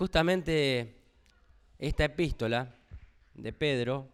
justamente 0.00 0.94
esta 1.78 2.06
epístola 2.06 2.74
de 3.34 3.52
Pedro 3.52 4.08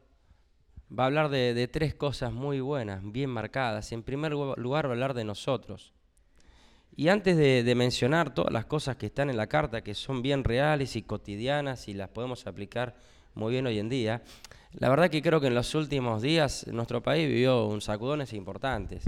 va 0.90 1.04
a 1.04 1.06
hablar 1.06 1.28
de, 1.28 1.68
tres 1.68 1.94
cosas 1.94 2.32
muy 2.32 2.58
buenas, 2.58 3.00
bien 3.04 3.30
marcadas. 3.30 3.92
En 3.92 4.02
primer 4.02 4.32
lugar 4.32 4.86
va 4.86 4.90
a 4.90 4.92
hablar 4.94 5.14
de 5.14 5.22
nosotros. 5.22 5.92
Y 6.96 7.06
antes 7.06 7.36
de, 7.36 7.72
mencionar 7.76 8.34
todas 8.34 8.52
las 8.52 8.64
cosas 8.64 8.96
que 8.96 9.06
están 9.06 9.30
en 9.30 9.36
la 9.36 9.46
carta, 9.46 9.84
que 9.84 9.94
son 9.94 10.22
bien 10.22 10.42
reales 10.42 10.96
y 10.96 11.02
cotidianas 11.02 11.86
y 11.86 11.94
las 11.94 12.08
podemos 12.08 12.48
aplicar 12.48 12.96
muy 13.34 13.52
bien 13.52 13.68
hoy 13.68 13.78
en 13.78 13.88
día, 13.88 14.24
la 14.72 14.88
verdad 14.88 15.08
que 15.08 15.22
creo 15.22 15.40
que 15.40 15.46
en 15.46 15.54
los 15.54 15.72
últimos 15.76 16.20
días 16.20 16.66
nuestro 16.66 17.00
país 17.00 17.28
vivió 17.28 17.64
un 17.64 17.80
sacudones 17.80 18.32
importantes, 18.32 19.04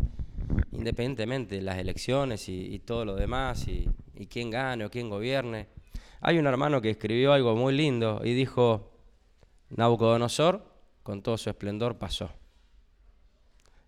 independientemente 0.71 1.57
de 1.57 1.63
las 1.63 1.79
elecciones 1.79 2.49
y, 2.49 2.79
todo 2.79 3.05
lo 3.05 3.17
demás, 3.17 3.67
y, 3.67 3.89
y 4.15 4.27
quién 4.27 4.49
gane 4.49 4.85
o 4.85 4.91
quién 4.93 5.11
gobierne. 5.11 5.78
Hay 6.21 6.39
un 6.39 6.47
hermano 6.47 6.81
que 6.81 6.91
escribió 6.91 7.33
algo 7.33 7.55
muy 7.55 7.75
lindo 7.77 8.21
y 8.25 8.35
dijo, 8.35 8.91
Nabucodonosor 9.71 10.65
con 11.03 11.23
todo 11.23 11.39
su 11.39 11.51
esplendor 11.51 11.99
pasó. 11.99 12.31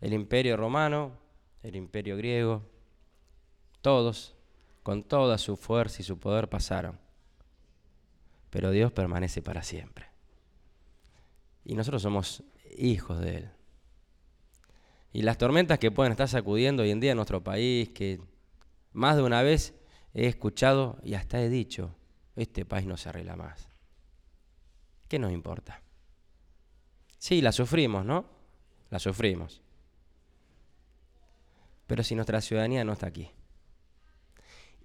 El 0.00 0.12
imperio 0.12 0.56
romano, 0.56 1.18
el 1.62 1.77
imperio 1.77 2.16
griego, 2.16 2.62
todos 3.82 4.34
con 4.82 5.02
toda 5.02 5.38
su 5.38 5.56
fuerza 5.56 6.01
y 6.01 6.04
su 6.04 6.18
poder 6.18 6.48
pasaron. 6.48 6.98
Pero 8.51 8.70
Dios 8.70 8.92
permanece 8.92 9.42
para 9.42 9.62
siempre. 9.62 10.06
Y 11.65 11.74
nosotros 11.74 12.02
somos 12.02 12.42
hijos 12.76 13.20
de 13.20 13.37
Él. 13.37 13.51
Y 15.12 15.23
las 15.23 15.38
tormentas 15.38 15.78
que 15.78 15.90
pueden 15.90 16.12
estar 16.12 16.28
sacudiendo 16.28 16.82
hoy 16.82 16.90
en 16.90 17.01
día 17.01 17.12
en 17.12 17.16
nuestro 17.16 17.42
país, 17.42 17.90
que 17.90 18.20
más 18.92 19.16
de 19.16 19.23
una 19.23 19.42
vez 19.42 19.74
he 20.15 20.26
escuchado 20.26 20.98
y 21.02 21.15
hasta 21.15 21.42
he 21.42 21.48
dicho, 21.48 21.95
este 22.36 22.64
país 22.64 22.86
no 22.86 22.96
se 22.96 23.08
arregla 23.08 23.36
más. 23.36 23.68
¿Qué 25.08 25.18
nos 25.18 25.32
importa? 25.32 25.82
Sí, 27.18 27.40
la 27.42 27.52
sufrimos, 27.52 28.04
¿no? 28.04 28.24
La 28.90 28.98
sufrimos. 28.98 29.62
Pero 31.87 32.04
si 32.04 32.14
nuestra 32.14 32.40
ciudadanía 32.40 32.84
no 32.84 32.92
está 32.92 33.09
aquí. 33.09 33.30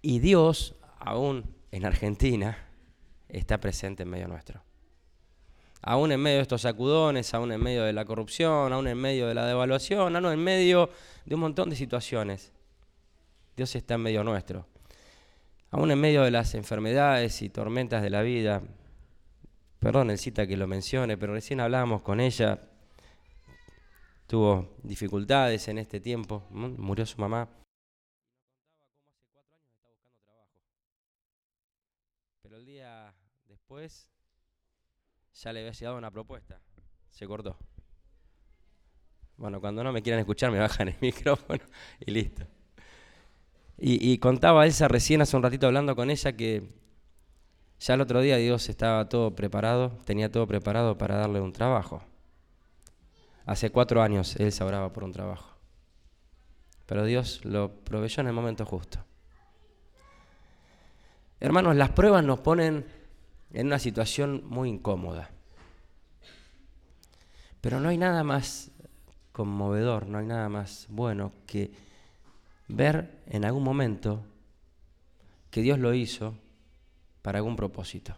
Y 0.01 0.19
Dios, 0.19 0.75
aún 0.99 1.55
en 1.71 1.85
Argentina, 1.85 2.57
está 3.29 3.59
presente 3.59 4.03
en 4.03 4.09
medio 4.09 4.27
nuestro 4.27 4.65
aún 5.85 6.11
en 6.11 6.19
medio 6.19 6.37
de 6.37 6.41
estos 6.41 6.61
sacudones, 6.61 7.31
aún 7.35 7.51
en 7.51 7.61
medio 7.61 7.83
de 7.83 7.93
la 7.93 8.05
corrupción, 8.05 8.73
aún 8.73 8.87
en 8.87 8.97
medio 8.97 9.27
de 9.27 9.35
la 9.35 9.45
devaluación, 9.45 10.15
aún 10.15 10.25
en 10.25 10.43
medio 10.43 10.89
de 11.25 11.35
un 11.35 11.41
montón 11.41 11.69
de 11.69 11.75
situaciones. 11.75 12.51
Dios 13.55 13.73
está 13.75 13.93
en 13.93 14.01
medio 14.01 14.23
nuestro. 14.23 14.67
Aún 15.75 15.91
en 15.91 15.99
medio 15.99 16.23
de 16.23 16.31
las 16.31 16.55
enfermedades 16.55 17.41
y 17.41 17.49
tormentas 17.49 18.01
de 18.01 18.09
la 18.09 18.21
vida, 18.21 18.63
perdón 19.77 20.09
el 20.09 20.17
cita 20.17 20.47
que 20.47 20.55
lo 20.55 20.67
mencione, 20.67 21.17
pero 21.17 21.33
recién 21.33 21.59
hablábamos 21.59 22.01
con 22.01 22.21
ella, 22.21 22.61
tuvo 24.25 24.77
dificultades 24.83 25.67
en 25.67 25.79
este 25.79 25.99
tiempo, 25.99 26.47
murió 26.49 27.05
su 27.05 27.19
mamá. 27.19 27.49
Pero 32.41 32.55
el 32.55 32.65
día 32.65 33.13
después 33.45 34.09
ya 35.33 35.51
le 35.51 35.59
había 35.59 35.73
llegado 35.73 35.97
una 35.97 36.09
propuesta. 36.09 36.61
Se 37.09 37.27
cortó. 37.27 37.57
Bueno, 39.35 39.59
cuando 39.59 39.83
no 39.83 39.91
me 39.91 40.01
quieran 40.01 40.21
escuchar 40.21 40.53
me 40.53 40.59
bajan 40.59 40.87
el 40.87 40.95
micrófono 41.01 41.65
y 41.99 42.11
listo. 42.11 42.54
Y, 43.77 44.17
contaba 44.19 44.65
Elsa 44.65 44.87
recién 44.87 45.21
hace 45.21 45.35
un 45.35 45.43
ratito 45.43 45.67
hablando 45.67 45.95
con 45.95 46.09
ella 46.09 46.31
que 46.33 46.69
ya 47.79 47.95
el 47.95 48.01
otro 48.01 48.21
día 48.21 48.37
Dios 48.37 48.69
estaba 48.69 49.09
todo 49.09 49.35
preparado, 49.35 49.99
tenía 50.05 50.31
todo 50.31 50.47
preparado 50.47 50.97
para 50.97 51.17
darle 51.17 51.41
un 51.41 51.51
trabajo. 51.51 52.01
Hace 53.45 53.71
cuatro 53.71 54.01
años 54.01 54.37
Elsa 54.37 54.65
oraba 54.65 54.93
por 54.93 55.03
un 55.03 55.11
trabajo. 55.11 55.55
Pero 56.85 57.03
Dios 57.03 57.43
lo 57.43 57.71
proveyó 57.83 58.21
en 58.21 58.27
el 58.27 58.33
momento 58.33 58.65
justo. 58.65 58.99
Hermanos, 61.39 61.75
las 61.75 61.89
pruebas 61.89 62.23
nos 62.23 62.39
ponen 62.39 62.85
en 63.51 63.67
una 63.67 63.79
situación 63.79 64.43
muy 64.45 64.69
incómoda. 64.69 65.31
Pero 67.59 67.79
no 67.79 67.89
hay 67.89 67.97
nada 67.97 68.23
más 68.23 68.71
conmovedor, 69.31 70.07
no 70.07 70.19
hay 70.19 70.25
nada 70.25 70.47
más 70.49 70.87
bueno 70.89 71.33
que 71.45 71.71
ver 72.67 73.23
en 73.27 73.45
algún 73.45 73.63
momento 73.63 74.23
que 75.51 75.61
Dios 75.61 75.79
lo 75.79 75.93
hizo 75.93 76.35
para 77.21 77.39
algún 77.39 77.55
propósito. 77.55 78.15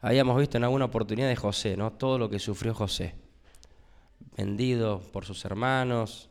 Habíamos 0.00 0.38
visto 0.38 0.56
en 0.56 0.64
alguna 0.64 0.86
oportunidad 0.86 1.28
de 1.28 1.36
José, 1.36 1.76
¿no? 1.76 1.92
Todo 1.92 2.18
lo 2.18 2.30
que 2.30 2.38
sufrió 2.38 2.74
José. 2.74 3.14
Vendido 4.36 5.00
por 5.12 5.24
sus 5.24 5.44
hermanos, 5.44 6.30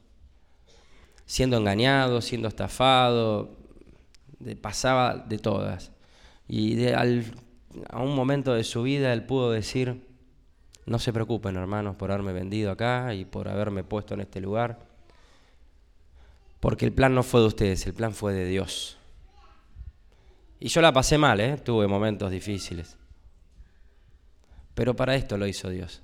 siendo 1.26 1.58
engañado, 1.58 2.22
siendo 2.22 2.48
estafado, 2.48 3.56
pasaba 4.62 5.18
de 5.18 5.38
todas. 5.38 5.92
Y 6.48 6.76
de, 6.76 6.96
al 6.96 7.26
a 7.90 8.02
un 8.02 8.16
momento 8.16 8.54
de 8.54 8.64
su 8.64 8.84
vida 8.84 9.14
él 9.14 9.26
pudo 9.26 9.52
decir, 9.52 10.08
no 10.86 11.00
se 11.00 11.14
preocupen 11.14 11.56
hermanos 11.56 11.96
por 11.96 12.12
haberme 12.12 12.34
vendido 12.34 12.72
acá 12.72 13.14
y 13.14 13.26
por 13.26 13.48
haberme 13.48 13.84
puesto 13.84 14.14
en 14.16 14.22
este 14.22 14.42
lugar, 14.42 14.80
porque 16.60 16.86
el 16.86 16.92
plan 16.92 17.16
no 17.16 17.24
fue 17.24 17.42
de 17.42 17.48
ustedes, 17.48 17.86
el 17.88 17.94
plan 17.94 18.14
fue 18.14 18.34
de 18.34 18.46
Dios. 18.46 18.98
Y 20.60 20.68
yo 20.68 20.82
la 20.82 20.92
pasé 20.92 21.18
mal, 21.18 21.40
¿eh? 21.40 21.58
tuve 21.58 21.88
momentos 21.88 22.32
difíciles, 22.32 22.98
pero 24.76 24.96
para 24.96 25.16
esto 25.16 25.38
lo 25.38 25.48
hizo 25.48 25.70
Dios. 25.70 26.02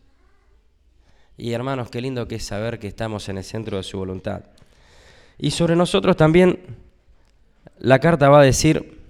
Y 1.37 1.51
hermanos, 1.51 1.89
qué 1.89 1.99
lindo 1.99 2.27
que 2.27 2.35
es 2.35 2.45
saber 2.45 2.79
que 2.79 2.87
estamos 2.87 3.27
en 3.27 3.37
el 3.37 3.43
centro 3.43 3.77
de 3.77 3.83
su 3.83 3.97
voluntad. 3.97 4.43
Y 5.37 5.51
sobre 5.51 5.75
nosotros 5.75 6.15
también 6.15 6.59
la 7.77 7.99
carta 7.99 8.29
va 8.29 8.39
a 8.39 8.43
decir, 8.43 9.01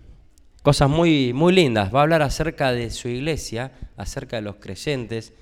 cosas 0.64 0.90
muy, 0.90 1.34
muy 1.34 1.54
lindas. 1.54 1.94
Va 1.94 2.00
a 2.00 2.04
hablar 2.04 2.24
acerca 2.24 2.72
de 2.72 2.90
su 2.90 3.08
iglesia, 3.08 3.72
acerca 3.98 4.38
de 4.38 4.42
los 4.42 4.56
creyentes. 4.56 5.34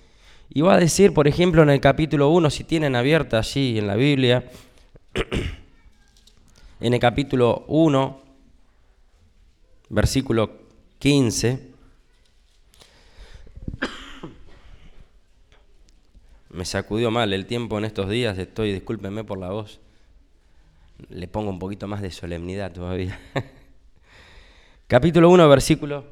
Y 0.49 0.61
va 0.61 0.75
a 0.75 0.79
decir, 0.79 1.13
por 1.13 1.29
ejemplo, 1.29 1.63
en 1.63 1.69
el 1.69 1.79
capítulo 1.79 2.29
1, 2.29 2.49
si 2.49 2.65
tienen 2.65 2.95
abierta 2.95 3.37
allí 3.37 3.79
en 3.79 3.87
la 3.87 3.95
Biblia, 3.95 4.43
en 6.83 6.93
el 6.93 6.99
capítulo 6.99 7.63
1, 7.69 8.19
versículo 9.87 10.51
15, 10.99 11.71
me 16.49 16.65
sacudió 16.65 17.09
mal 17.09 17.31
el 17.31 17.45
tiempo 17.45 17.77
en 17.77 17.85
estos 17.85 18.09
días, 18.09 18.37
estoy, 18.37 18.73
discúlpenme 18.73 19.23
por 19.23 19.37
la 19.39 19.51
voz, 19.51 19.79
le 21.07 21.29
pongo 21.29 21.51
un 21.51 21.57
poquito 21.57 21.87
más 21.87 22.01
de 22.01 22.11
solemnidad 22.11 22.73
todavía. 22.73 23.17
Capítulo 24.87 25.29
1, 25.29 25.47
versículo. 25.47 26.03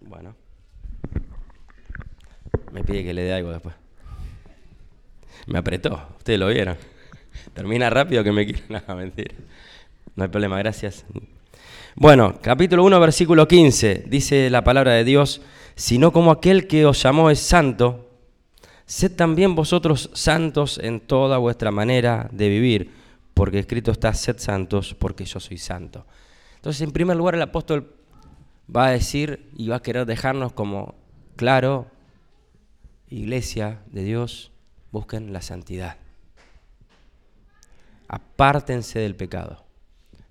Bueno. 0.00 0.34
Me 2.72 2.82
pide 2.82 3.04
que 3.04 3.14
le 3.14 3.22
dé 3.22 3.32
algo 3.32 3.52
después. 3.52 3.85
Me 5.46 5.58
apretó, 5.58 6.08
ustedes 6.18 6.38
lo 6.38 6.48
vieron. 6.48 6.76
Termina 7.54 7.88
rápido 7.90 8.22
que 8.24 8.32
me 8.32 8.44
quiere. 8.44 8.62
No, 8.88 8.96
mentira. 8.96 9.34
No 10.14 10.24
hay 10.24 10.30
problema, 10.30 10.58
gracias. 10.58 11.04
Bueno, 11.94 12.38
capítulo 12.40 12.84
1, 12.84 13.00
versículo 13.00 13.46
15. 13.48 14.04
Dice 14.08 14.50
la 14.50 14.64
palabra 14.64 14.92
de 14.92 15.04
Dios, 15.04 15.40
sino 15.74 16.12
como 16.12 16.30
aquel 16.30 16.66
que 16.66 16.86
os 16.86 17.02
llamó 17.02 17.30
es 17.30 17.40
santo, 17.40 18.10
sed 18.86 19.12
también 19.12 19.54
vosotros 19.54 20.10
santos 20.14 20.78
en 20.82 21.00
toda 21.00 21.38
vuestra 21.38 21.70
manera 21.70 22.28
de 22.32 22.48
vivir 22.48 22.90
porque 23.36 23.58
escrito 23.58 23.90
está, 23.90 24.14
sed 24.14 24.38
santos, 24.38 24.94
porque 24.98 25.26
yo 25.26 25.40
soy 25.40 25.58
santo. 25.58 26.06
Entonces, 26.54 26.80
en 26.80 26.90
primer 26.90 27.18
lugar, 27.18 27.34
el 27.34 27.42
apóstol 27.42 27.92
va 28.74 28.86
a 28.86 28.92
decir 28.92 29.50
y 29.54 29.68
va 29.68 29.76
a 29.76 29.82
querer 29.82 30.06
dejarnos 30.06 30.54
como 30.54 30.94
claro, 31.36 31.86
iglesia 33.10 33.82
de 33.92 34.04
Dios, 34.04 34.52
busquen 34.96 35.30
la 35.30 35.42
santidad. 35.42 35.96
Apártense 38.08 38.98
del 38.98 39.14
pecado. 39.14 39.62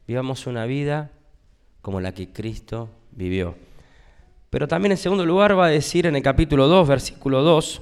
Vivamos 0.07 0.47
una 0.47 0.65
vida 0.65 1.12
como 1.83 2.01
la 2.01 2.13
que 2.13 2.29
Cristo 2.29 2.89
vivió. 3.12 3.56
Pero 4.50 4.67
también 4.67 4.94
en 4.94 4.97
segundo 4.97 5.23
lugar 5.23 5.57
va 5.57 5.67
a 5.67 5.69
decir 5.69 6.07
en 6.07 6.15
el 6.15 6.23
capítulo 6.23 6.67
2, 6.67 6.88
versículo 6.88 7.44
2, 7.44 7.81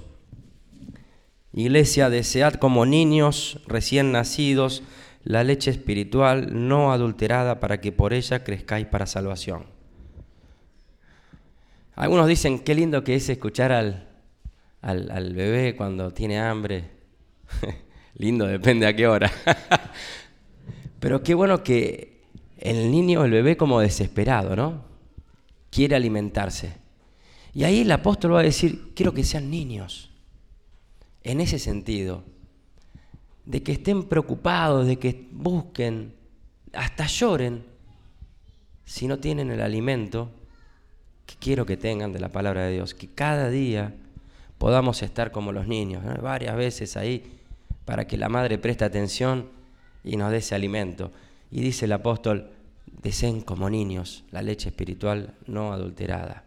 Iglesia, 1.54 2.10
desead 2.10 2.56
como 2.56 2.86
niños 2.86 3.62
recién 3.66 4.12
nacidos 4.12 4.84
la 5.24 5.46
leche 5.46 5.72
espiritual 5.72 6.68
no 6.68 6.92
adulterada 6.92 7.62
para 7.62 7.80
que 7.80 7.94
por 7.94 8.12
ella 8.12 8.44
crezcáis 8.44 8.88
para 8.88 9.06
salvación. 9.06 9.68
Algunos 11.96 12.28
dicen, 12.28 12.60
qué 12.60 12.76
lindo 12.76 13.06
que 13.06 13.16
es 13.16 13.30
escuchar 13.30 13.72
al, 13.72 14.13
al, 14.84 15.34
bebé 15.34 15.76
cuando 15.76 16.12
tiene 16.12 16.40
hambre. 16.40 16.92
lindo, 18.16 18.46
depende 18.46 18.86
a 18.86 18.96
qué 18.96 19.08
hora. 19.08 19.32
Pero 21.00 21.24
qué 21.24 21.34
bueno 21.34 21.64
que 21.64 22.22
el 22.58 22.92
niño, 22.92 23.24
el 23.24 23.32
bebé 23.32 23.58
como 23.58 23.80
desesperado, 23.80 24.56
¿no? 24.56 24.86
Quiere 25.70 25.96
alimentarse. 25.96 26.74
Y 27.54 27.64
ahí 27.64 27.82
el 27.82 27.92
apóstol 27.92 28.34
va 28.34 28.42
a 28.42 28.44
decir, 28.44 28.94
quiero 28.96 29.14
que 29.14 29.24
sean 29.24 29.50
niños. 29.50 30.12
En 31.24 31.40
ese 31.40 31.60
sentido, 31.60 32.24
de 33.46 33.64
que 33.64 33.74
estén 33.74 34.04
preocupados, 34.04 34.86
de 34.88 34.98
que 34.98 35.28
busquen, 35.32 36.14
hasta 36.74 37.06
lloren, 37.08 37.64
si 38.86 39.08
no 39.08 39.20
tienen 39.20 39.50
el 39.52 39.62
alimento 39.62 40.30
que 41.26 41.36
quiero 41.40 41.66
que 41.66 41.78
tengan 41.78 42.12
de 42.12 42.20
la 42.20 42.30
palabra 42.30 42.66
de 42.66 42.74
Dios. 42.74 42.94
Que 42.94 43.08
cada 43.08 43.50
día 43.50 43.96
podamos 44.58 45.02
estar 45.02 45.32
como 45.32 45.52
los 45.52 45.68
niños, 45.68 46.04
varias 46.22 46.56
veces 46.56 46.98
ahí, 46.98 47.24
para 47.86 48.08
que 48.08 48.18
la 48.18 48.30
madre 48.30 48.58
preste 48.58 48.86
atención 48.86 49.50
y 50.04 50.18
nos 50.18 50.32
dé 50.32 50.38
ese 50.38 50.56
alimento. 50.56 51.12
Y 51.52 51.62
dice 51.62 51.86
el 51.86 51.92
apóstol, 51.92 52.50
deseen 53.02 53.42
como 53.42 53.70
niños 53.70 54.24
la 54.32 54.42
leche 54.42 54.70
espiritual 54.70 55.34
no 55.48 55.74
adulterada. 55.74 56.44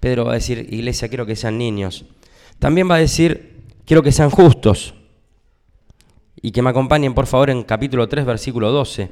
Pedro 0.00 0.26
va 0.26 0.32
a 0.32 0.34
decir, 0.34 0.68
iglesia, 0.70 1.08
quiero 1.08 1.24
que 1.24 1.34
sean 1.34 1.56
niños. 1.56 2.04
También 2.58 2.90
va 2.90 2.96
a 2.96 2.98
decir, 2.98 3.62
quiero 3.86 4.02
que 4.02 4.12
sean 4.12 4.30
justos. 4.30 4.94
Y 6.42 6.52
que 6.52 6.60
me 6.60 6.70
acompañen, 6.70 7.14
por 7.14 7.26
favor, 7.26 7.48
en 7.48 7.62
capítulo 7.62 8.06
3, 8.06 8.26
versículo 8.26 8.70
12. 8.70 9.08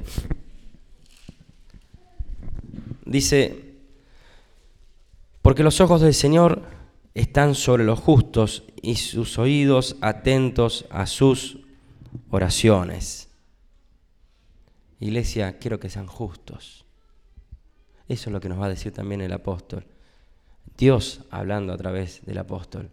Dice, 3.05 3.73
porque 5.41 5.63
los 5.63 5.81
ojos 5.81 6.01
del 6.01 6.13
Señor 6.13 6.61
están 7.13 7.55
sobre 7.55 7.83
los 7.83 7.99
justos 7.99 8.63
y 8.81 8.95
sus 8.95 9.37
oídos 9.37 9.97
atentos 10.01 10.85
a 10.89 11.05
sus 11.05 11.59
oraciones. 12.29 13.29
Iglesia, 14.99 15.57
quiero 15.59 15.79
que 15.79 15.89
sean 15.89 16.07
justos. 16.07 16.85
Eso 18.07 18.29
es 18.29 18.33
lo 18.33 18.39
que 18.39 18.49
nos 18.49 18.59
va 18.59 18.65
a 18.65 18.69
decir 18.69 18.91
también 18.91 19.21
el 19.21 19.33
apóstol. 19.33 19.85
Dios 20.77 21.21
hablando 21.29 21.73
a 21.73 21.77
través 21.77 22.25
del 22.25 22.37
apóstol. 22.37 22.89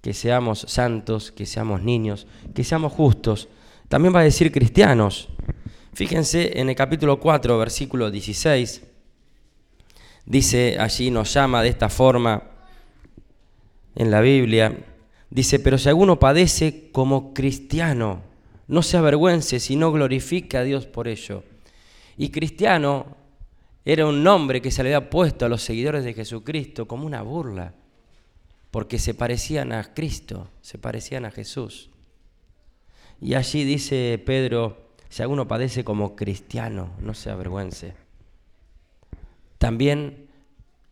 Que 0.00 0.14
seamos 0.14 0.60
santos, 0.60 1.32
que 1.32 1.46
seamos 1.46 1.82
niños, 1.82 2.26
que 2.54 2.62
seamos 2.62 2.92
justos. 2.92 3.48
También 3.88 4.14
va 4.14 4.20
a 4.20 4.24
decir 4.24 4.52
cristianos. 4.52 5.28
Fíjense 5.94 6.58
en 6.58 6.68
el 6.68 6.76
capítulo 6.76 7.18
4, 7.18 7.58
versículo 7.58 8.10
16. 8.10 8.82
Dice 10.26 10.76
allí, 10.78 11.10
nos 11.10 11.32
llama 11.32 11.62
de 11.62 11.68
esta 11.68 11.88
forma 11.88 12.53
en 13.94 14.10
la 14.10 14.20
Biblia. 14.20 14.76
Dice, 15.30 15.58
pero 15.58 15.78
si 15.78 15.88
alguno 15.88 16.18
padece 16.18 16.90
como 16.92 17.34
cristiano, 17.34 18.22
no 18.66 18.82
se 18.82 18.96
avergüence, 18.96 19.60
sino 19.60 19.92
glorifique 19.92 20.56
a 20.56 20.64
Dios 20.64 20.86
por 20.86 21.08
ello. 21.08 21.44
Y 22.16 22.30
cristiano 22.30 23.16
era 23.84 24.06
un 24.06 24.22
nombre 24.22 24.62
que 24.62 24.70
se 24.70 24.82
le 24.82 24.94
había 24.94 25.10
puesto 25.10 25.44
a 25.44 25.48
los 25.48 25.62
seguidores 25.62 26.04
de 26.04 26.14
Jesucristo 26.14 26.86
como 26.86 27.06
una 27.06 27.22
burla, 27.22 27.74
porque 28.70 28.98
se 28.98 29.14
parecían 29.14 29.72
a 29.72 29.94
Cristo, 29.94 30.48
se 30.62 30.78
parecían 30.78 31.24
a 31.24 31.30
Jesús. 31.30 31.90
Y 33.20 33.34
allí 33.34 33.64
dice 33.64 34.20
Pedro, 34.24 34.90
si 35.08 35.22
alguno 35.22 35.46
padece 35.46 35.84
como 35.84 36.16
cristiano, 36.16 36.90
no 37.00 37.14
se 37.14 37.30
avergüence. 37.30 37.94
También 39.58 40.26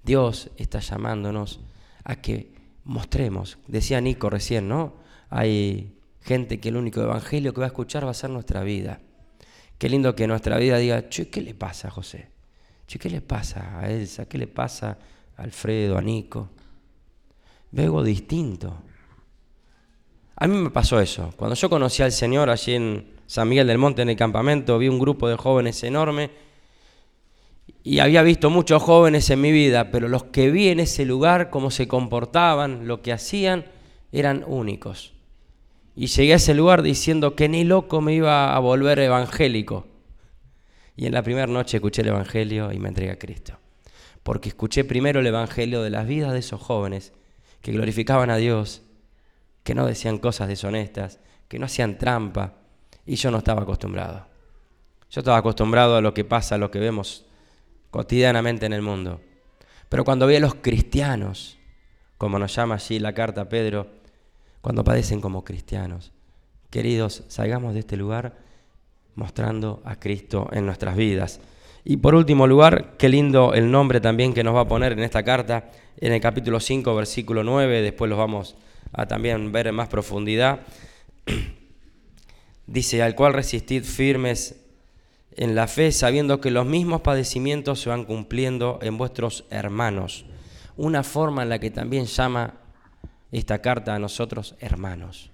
Dios 0.04 0.50
está 0.56 0.80
llamándonos 0.80 1.60
a 2.04 2.16
que 2.16 2.52
mostremos, 2.84 3.58
decía 3.66 4.00
Nico 4.00 4.30
recién, 4.30 4.68
¿no? 4.68 4.94
Hay 5.30 5.94
gente 6.20 6.60
que 6.60 6.68
el 6.68 6.76
único 6.76 7.00
evangelio 7.00 7.52
que 7.52 7.60
va 7.60 7.66
a 7.66 7.68
escuchar 7.68 8.06
va 8.06 8.10
a 8.10 8.14
ser 8.14 8.30
nuestra 8.30 8.62
vida. 8.62 9.00
Qué 9.78 9.88
lindo 9.88 10.14
que 10.14 10.26
nuestra 10.26 10.58
vida 10.58 10.78
diga, 10.78 11.08
che, 11.08 11.28
¿qué 11.28 11.40
le 11.40 11.54
pasa 11.54 11.88
a 11.88 11.90
José? 11.90 12.28
Che, 12.86 12.98
¿qué 12.98 13.10
le 13.10 13.20
pasa 13.20 13.80
a 13.80 13.90
Elsa? 13.90 14.26
¿Qué 14.26 14.38
le 14.38 14.46
pasa 14.46 14.98
a 15.36 15.42
Alfredo, 15.42 15.98
a 15.98 16.02
Nico? 16.02 16.50
Veo 17.70 18.02
distinto. 18.02 18.76
A 20.36 20.46
mí 20.46 20.56
me 20.56 20.70
pasó 20.70 21.00
eso. 21.00 21.32
Cuando 21.36 21.56
yo 21.56 21.68
conocí 21.70 22.02
al 22.02 22.12
Señor 22.12 22.50
allí 22.50 22.74
en 22.74 23.12
San 23.26 23.48
Miguel 23.48 23.66
del 23.66 23.78
Monte, 23.78 24.02
en 24.02 24.10
el 24.10 24.16
campamento, 24.16 24.78
vi 24.78 24.88
un 24.88 24.98
grupo 24.98 25.28
de 25.28 25.36
jóvenes 25.36 25.82
enorme 25.84 26.30
y 27.84 27.98
había 27.98 28.22
visto 28.22 28.48
muchos 28.48 28.82
jóvenes 28.82 29.28
en 29.30 29.40
mi 29.40 29.50
vida, 29.50 29.90
pero 29.90 30.08
los 30.08 30.24
que 30.24 30.50
vi 30.50 30.68
en 30.68 30.80
ese 30.80 31.04
lugar, 31.04 31.50
cómo 31.50 31.70
se 31.70 31.88
comportaban, 31.88 32.86
lo 32.86 33.02
que 33.02 33.12
hacían, 33.12 33.64
eran 34.12 34.44
únicos. 34.46 35.14
Y 35.96 36.06
llegué 36.06 36.34
a 36.34 36.36
ese 36.36 36.54
lugar 36.54 36.82
diciendo 36.82 37.34
que 37.34 37.48
ni 37.48 37.64
loco 37.64 38.00
me 38.00 38.14
iba 38.14 38.54
a 38.54 38.58
volver 38.60 39.00
evangélico. 39.00 39.86
Y 40.96 41.06
en 41.06 41.12
la 41.12 41.22
primera 41.22 41.46
noche 41.46 41.78
escuché 41.78 42.02
el 42.02 42.08
Evangelio 42.08 42.72
y 42.72 42.78
me 42.78 42.88
entregué 42.88 43.10
a 43.10 43.18
Cristo. 43.18 43.58
Porque 44.22 44.50
escuché 44.50 44.84
primero 44.84 45.20
el 45.20 45.26
Evangelio 45.26 45.82
de 45.82 45.90
las 45.90 46.06
vidas 46.06 46.32
de 46.32 46.38
esos 46.38 46.60
jóvenes 46.60 47.12
que 47.60 47.72
glorificaban 47.72 48.30
a 48.30 48.36
Dios, 48.36 48.82
que 49.64 49.74
no 49.74 49.86
decían 49.86 50.18
cosas 50.18 50.48
deshonestas, 50.48 51.18
que 51.48 51.58
no 51.58 51.66
hacían 51.66 51.98
trampa. 51.98 52.54
Y 53.06 53.16
yo 53.16 53.30
no 53.30 53.38
estaba 53.38 53.62
acostumbrado. 53.62 54.26
Yo 55.10 55.20
estaba 55.20 55.38
acostumbrado 55.38 55.96
a 55.96 56.00
lo 56.00 56.14
que 56.14 56.24
pasa, 56.24 56.54
a 56.54 56.58
lo 56.58 56.70
que 56.70 56.78
vemos 56.78 57.26
cotidianamente 57.92 58.66
en 58.66 58.72
el 58.72 58.82
mundo. 58.82 59.20
Pero 59.88 60.04
cuando 60.04 60.26
vi 60.26 60.36
a 60.36 60.40
los 60.40 60.54
cristianos, 60.54 61.58
como 62.16 62.38
nos 62.38 62.56
llama 62.56 62.76
allí 62.76 62.98
la 62.98 63.12
carta 63.12 63.48
Pedro, 63.48 63.86
cuando 64.62 64.82
padecen 64.82 65.20
como 65.20 65.44
cristianos, 65.44 66.10
queridos, 66.70 67.22
salgamos 67.28 67.74
de 67.74 67.80
este 67.80 67.98
lugar 67.98 68.38
mostrando 69.14 69.82
a 69.84 70.00
Cristo 70.00 70.48
en 70.52 70.64
nuestras 70.64 70.96
vidas. 70.96 71.38
Y 71.84 71.98
por 71.98 72.14
último 72.14 72.46
lugar, 72.46 72.96
qué 72.96 73.10
lindo 73.10 73.52
el 73.52 73.70
nombre 73.70 74.00
también 74.00 74.32
que 74.32 74.42
nos 74.42 74.54
va 74.54 74.62
a 74.62 74.68
poner 74.68 74.92
en 74.92 75.00
esta 75.00 75.22
carta, 75.22 75.70
en 75.98 76.12
el 76.12 76.20
capítulo 76.20 76.60
5, 76.60 76.94
versículo 76.94 77.44
9, 77.44 77.82
después 77.82 78.08
los 78.08 78.18
vamos 78.18 78.56
a 78.92 79.06
también 79.06 79.52
ver 79.52 79.66
en 79.66 79.74
más 79.74 79.88
profundidad. 79.88 80.60
Dice, 82.66 83.02
al 83.02 83.14
cual 83.14 83.34
resistid 83.34 83.84
firmes 83.84 84.61
en 85.36 85.54
la 85.54 85.66
fe, 85.66 85.92
sabiendo 85.92 86.40
que 86.40 86.50
los 86.50 86.66
mismos 86.66 87.00
padecimientos 87.00 87.80
se 87.80 87.88
van 87.88 88.04
cumpliendo 88.04 88.78
en 88.82 88.98
vuestros 88.98 89.44
hermanos. 89.50 90.24
Una 90.76 91.02
forma 91.02 91.42
en 91.42 91.48
la 91.48 91.58
que 91.58 91.70
también 91.70 92.06
llama 92.06 92.54
esta 93.30 93.60
carta 93.60 93.94
a 93.94 93.98
nosotros 93.98 94.54
hermanos. 94.60 95.30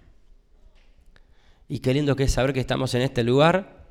Y 1.68 1.80
qué 1.80 1.92
lindo 1.92 2.16
que 2.16 2.24
es 2.24 2.32
saber 2.32 2.52
que 2.52 2.60
estamos 2.60 2.94
en 2.94 3.02
este 3.02 3.24
lugar, 3.24 3.84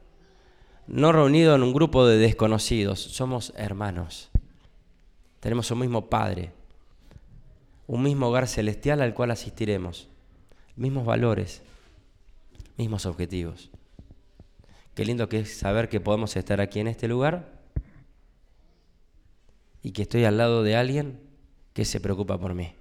no 0.88 1.12
reunidos 1.12 1.56
en 1.56 1.63
un 1.63 1.74
grupo 1.74 2.07
de 2.07 2.18
desconocidos, 2.18 3.00
somos 3.00 3.54
hermanos. 3.56 4.30
Tenemos 5.40 5.69
un 5.69 5.80
mismo 5.80 6.09
Padre, 6.09 6.52
un 7.85 8.02
mismo 8.02 8.28
hogar 8.28 8.47
celestial 8.47 9.02
al 9.02 9.14
cual 9.14 9.31
asistiremos, 9.31 10.07
mismos 10.76 11.06
valores, 11.06 11.61
mismos 12.78 13.06
objetivos. 13.06 13.69
Qué 14.97 15.06
lindo 15.06 15.30
que 15.30 15.42
es 15.42 15.56
saber 15.56 15.89
que 15.89 15.99
podemos 15.99 16.35
estar 16.37 16.59
aquí 16.59 16.80
en 16.80 16.87
este 16.87 17.07
lugar 17.07 17.45
y 19.83 19.92
que 19.92 20.01
estoy 20.01 20.25
al 20.25 20.37
lado 20.39 20.63
de 20.63 20.75
alguien 20.75 21.19
que 21.73 21.85
se 21.85 22.01
preocupa 22.01 22.39
por 22.39 22.56
mí. 22.56 22.73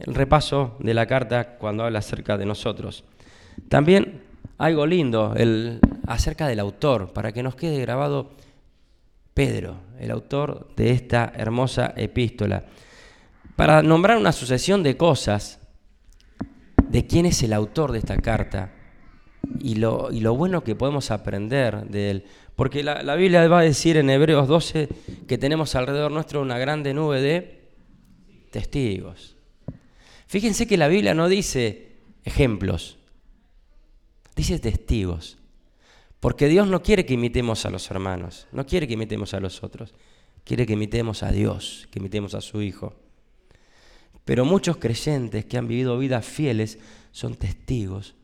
El 0.00 0.16
repaso 0.16 0.74
de 0.80 0.94
la 0.94 1.06
carta 1.06 1.58
cuando 1.58 1.84
habla 1.84 2.00
acerca 2.00 2.36
de 2.36 2.44
nosotros. 2.44 3.04
También 3.68 4.24
algo 4.58 4.84
lindo 4.84 5.34
el, 5.36 5.78
acerca 6.08 6.48
del 6.48 6.58
autor, 6.58 7.12
para 7.12 7.30
que 7.30 7.44
nos 7.44 7.54
quede 7.54 7.80
grabado 7.80 8.32
Pedro, 9.32 9.76
el 10.00 10.10
autor 10.10 10.74
de 10.74 10.90
esta 10.90 11.32
hermosa 11.36 11.94
epístola. 11.96 12.64
Para 13.54 13.80
nombrar 13.80 14.18
una 14.18 14.32
sucesión 14.32 14.82
de 14.82 14.96
cosas 14.96 15.60
de 16.88 17.06
quién 17.06 17.26
es 17.26 17.44
el 17.44 17.52
autor 17.52 17.92
de 17.92 17.98
esta 17.98 18.16
carta 18.16 18.72
y 19.60 19.76
lo, 19.76 20.10
y 20.12 20.20
lo 20.20 20.34
bueno 20.34 20.64
que 20.64 20.74
podemos 20.74 21.10
aprender 21.10 21.86
de 21.86 22.10
él. 22.10 22.24
Porque 22.54 22.82
la, 22.82 23.02
la, 23.02 23.16
Biblia 23.16 23.46
va 23.48 23.60
a 23.60 23.62
decir 23.62 23.96
en 23.96 24.10
Hebreos 24.10 24.48
12 24.48 24.88
que 25.26 25.38
tenemos 25.38 25.74
alrededor 25.74 26.10
nuestro 26.10 26.40
una 26.40 26.58
grande 26.58 26.94
nube 26.94 27.20
de 27.20 27.70
testigos. 28.50 29.36
Fíjense 30.26 30.66
que 30.66 30.76
la 30.76 30.88
Biblia 30.88 31.14
no 31.14 31.28
dice 31.28 31.96
ejemplos, 32.24 32.98
dice 34.34 34.58
testigos. 34.58 35.38
Porque 36.20 36.48
Dios 36.48 36.66
no 36.66 36.82
quiere 36.82 37.04
que 37.04 37.14
imitemos 37.14 37.66
a 37.66 37.70
los 37.70 37.90
hermanos, 37.90 38.48
no 38.50 38.66
quiere 38.66 38.88
que 38.88 38.94
imitemos 38.94 39.34
a 39.34 39.40
los 39.40 39.62
otros, 39.62 39.94
quiere 40.44 40.66
que 40.66 40.72
imitemos 40.72 41.22
a 41.22 41.30
Dios, 41.30 41.88
que 41.90 41.98
imitemos 41.98 42.34
a 42.34 42.40
su 42.40 42.62
Hijo. 42.62 42.94
Pero 44.24 44.44
muchos 44.44 44.78
creyentes 44.78 45.44
que 45.44 45.58
han 45.58 45.68
vivido 45.68 45.98
vidas 45.98 46.24
fieles 46.24 46.78
son 47.12 47.36
testigos 47.36 48.16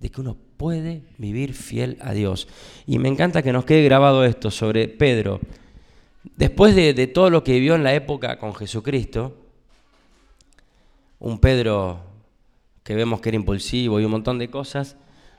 de 0.00 0.10
que 0.10 0.20
uno 0.20 0.36
puede 0.56 1.02
vivir 1.18 1.54
fiel 1.54 1.98
a 2.00 2.12
Dios. 2.12 2.48
Y 2.86 2.98
me 2.98 3.08
encanta 3.08 3.42
que 3.42 3.52
nos 3.52 3.64
quede 3.64 3.84
grabado 3.84 4.24
esto 4.24 4.50
sobre 4.50 4.88
Pedro. 4.88 5.40
Después 6.36 6.74
de, 6.74 7.06
todo 7.06 7.30
lo 7.30 7.44
que 7.44 7.52
vivió 7.52 7.74
en 7.74 7.84
la 7.84 7.94
época 7.94 8.38
con 8.38 8.54
Jesucristo, 8.54 9.36
un 11.18 11.38
Pedro 11.38 12.00
que 12.82 12.94
vemos 12.94 13.20
que 13.20 13.30
era 13.30 13.36
impulsivo 13.36 14.00
y 14.00 14.04
un 14.04 14.10
montón 14.10 14.38
de 14.38 14.50
cosas, 14.50 14.96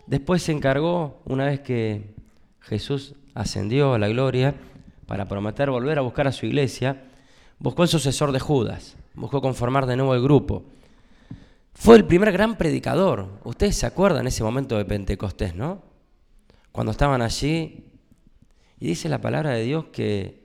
Después 0.07 0.41
se 0.41 0.53
encargó, 0.53 1.19
una 1.25 1.45
vez 1.45 1.59
que 1.59 2.15
Jesús 2.61 3.13
ascendió 3.33 3.93
a 3.93 3.99
la 3.99 4.07
gloria, 4.07 4.55
para 5.05 5.27
prometer 5.27 5.69
volver 5.69 5.99
a 5.99 6.01
buscar 6.01 6.27
a 6.27 6.31
su 6.31 6.45
iglesia, 6.45 7.03
buscó 7.59 7.83
el 7.83 7.89
sucesor 7.89 8.31
de 8.31 8.39
Judas, 8.39 8.95
buscó 9.13 9.41
conformar 9.41 9.85
de 9.85 9.97
nuevo 9.97 10.15
el 10.15 10.23
grupo. 10.23 10.63
Fue 11.79 11.95
el 11.95 12.05
primer 12.05 12.31
gran 12.31 12.57
predicador. 12.57 13.39
Ustedes 13.43 13.77
se 13.77 13.85
acuerdan 13.85 14.25
ese 14.25 14.43
momento 14.43 14.77
de 14.77 14.83
Pentecostés, 14.83 15.55
¿no? 15.55 15.83
Cuando 16.71 16.91
estaban 16.91 17.21
allí 17.21 17.85
y 18.79 18.87
dice 18.87 19.07
la 19.07 19.21
palabra 19.21 19.51
de 19.51 19.63
Dios 19.63 19.85
que 19.93 20.43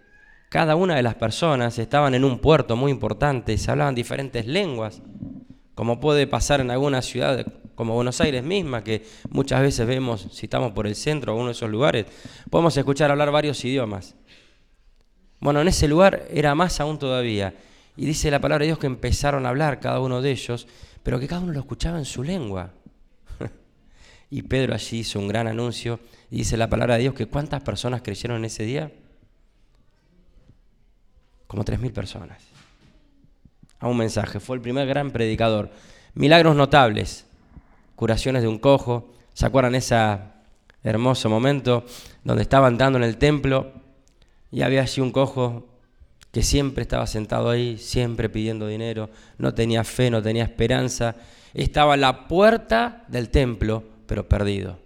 cada 0.51 0.77
una 0.77 0.95
de 0.95 1.03
las 1.03 1.15
personas 1.15 1.79
estaban 1.79 2.15
en 2.15 2.25
un 2.25 2.39
puerto 2.39 2.77
muy 2.77 2.93
importante 2.93 3.57
se 3.57 3.71
hablaban 3.71 3.95
diferentes 3.95 4.47
lenguas, 4.47 5.01
como 5.75 6.01
puede 6.01 6.27
pasar 6.27 6.61
en 6.61 6.71
alguna 6.71 7.01
ciudad 7.01 7.47
como 7.75 7.95
Buenos 7.95 8.21
Aires 8.21 8.45
misma, 8.45 8.85
que 8.85 9.03
muchas 9.31 9.63
veces 9.63 9.87
vemos, 9.87 10.29
si 10.33 10.47
estamos 10.47 10.73
por 10.73 10.87
el 10.87 10.95
centro 10.95 11.35
o 11.35 11.37
uno 11.37 11.47
de 11.47 11.53
esos 11.53 11.71
lugares, 11.71 12.07
podemos 12.51 12.77
escuchar 12.77 13.11
hablar 13.11 13.31
varios 13.31 13.65
idiomas. 13.65 14.15
Bueno, 15.41 15.63
en 15.63 15.69
ese 15.69 15.89
lugar 15.89 16.27
era 16.31 16.55
más 16.55 16.79
aún 16.79 16.99
todavía. 16.99 17.55
Y 17.97 18.05
dice 18.07 18.31
la 18.31 18.41
palabra 18.41 18.63
de 18.63 18.69
Dios 18.69 18.79
que 18.79 18.87
empezaron 18.87 19.45
a 19.45 19.49
hablar 19.49 19.81
cada 19.81 20.01
uno 20.01 20.23
de 20.23 20.31
ellos 20.31 20.67
pero 21.03 21.19
que 21.19 21.29
cada 21.29 21.41
uno 21.43 21.53
lo 21.53 21.61
escuchaba 21.61 21.99
en 21.99 22.05
su 22.05 22.23
lengua. 22.23 22.71
y 24.31 24.43
Pedro 24.43 24.75
allí 24.75 25.01
hizo 25.01 25.19
un 25.19 25.29
gran 25.29 25.47
anuncio 25.47 26.01
y 26.31 26.37
dice 26.39 26.57
la 26.57 26.69
palabra 26.69 26.95
de 26.95 27.03
Dios 27.03 27.15
que 27.15 27.27
¿cuántas 27.27 27.63
personas 27.63 28.03
creyeron 28.03 28.39
en 28.39 28.45
ese 28.47 28.65
día? 28.65 28.93
Como 31.47 31.65
tres 31.65 31.81
mil 31.81 31.93
personas. 31.93 32.43
A 33.79 33.89
un 33.89 33.97
mensaje, 33.97 34.39
fue 34.39 34.57
el 34.57 34.63
primer 34.63 34.87
gran 34.87 35.11
predicador. 35.11 35.71
Milagros 36.15 36.55
notables, 36.55 37.27
curaciones 37.97 38.43
de 38.43 38.49
un 38.49 38.59
cojo. 38.59 39.13
¿Se 39.35 39.45
acuerdan 39.45 39.75
ese 39.75 39.97
hermoso 40.85 41.29
momento 41.29 41.85
donde 42.23 42.43
estaba 42.43 42.69
entrando 42.69 42.99
en 42.99 43.05
el 43.05 43.17
templo 43.17 43.73
y 44.51 44.63
había 44.63 44.83
allí 44.83 45.01
un 45.01 45.11
cojo 45.11 45.72
que 46.33 46.43
siempre 46.43 46.83
estaba 46.83 47.07
sentado 47.07 47.51
ahí, 47.51 47.77
siempre 47.77 48.31
pidiendo 48.31 48.67
dinero, 48.67 49.11
no 49.37 49.53
tenía 49.53 49.85
fe, 49.85 50.11
no 50.11 50.23
tenía 50.23 50.45
esperanza, 50.45 51.15
estaba 51.53 51.95
a 51.95 51.99
la 51.99 52.27
puerta 52.27 53.05
del 53.09 53.29
templo, 53.29 53.85
pero 54.07 54.27
perdido. 54.27 54.79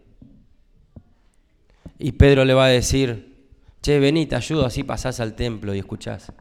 Y 1.98 2.12
Pedro 2.12 2.44
le 2.44 2.52
va 2.52 2.66
a 2.66 2.68
decir, 2.68 3.46
che, 3.80 4.00
vení, 4.00 4.26
te 4.26 4.34
ayudo, 4.34 4.66
así 4.66 4.82
pasás 4.82 5.20
al 5.20 5.34
templo 5.34 5.72
y 5.72 5.78
escuchás. 5.78 6.32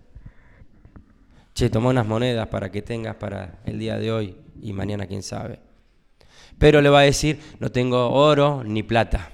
Che, 1.53 1.69
toma 1.69 1.91
unas 1.91 2.07
monedas 2.07 2.47
para 2.47 2.71
que 2.71 2.81
tengas 2.81 3.15
para 3.15 3.59
el 3.65 3.77
día 3.77 3.99
de 3.99 4.11
hoy 4.11 4.35
y 4.59 4.73
mañana 4.73 5.05
quién 5.05 5.21
sabe. 5.21 5.59
Pedro 6.57 6.81
le 6.81 6.89
va 6.89 7.01
a 7.01 7.03
decir, 7.03 7.39
no 7.59 7.71
tengo 7.71 8.09
oro 8.09 8.63
ni 8.63 8.81
plata, 8.81 9.29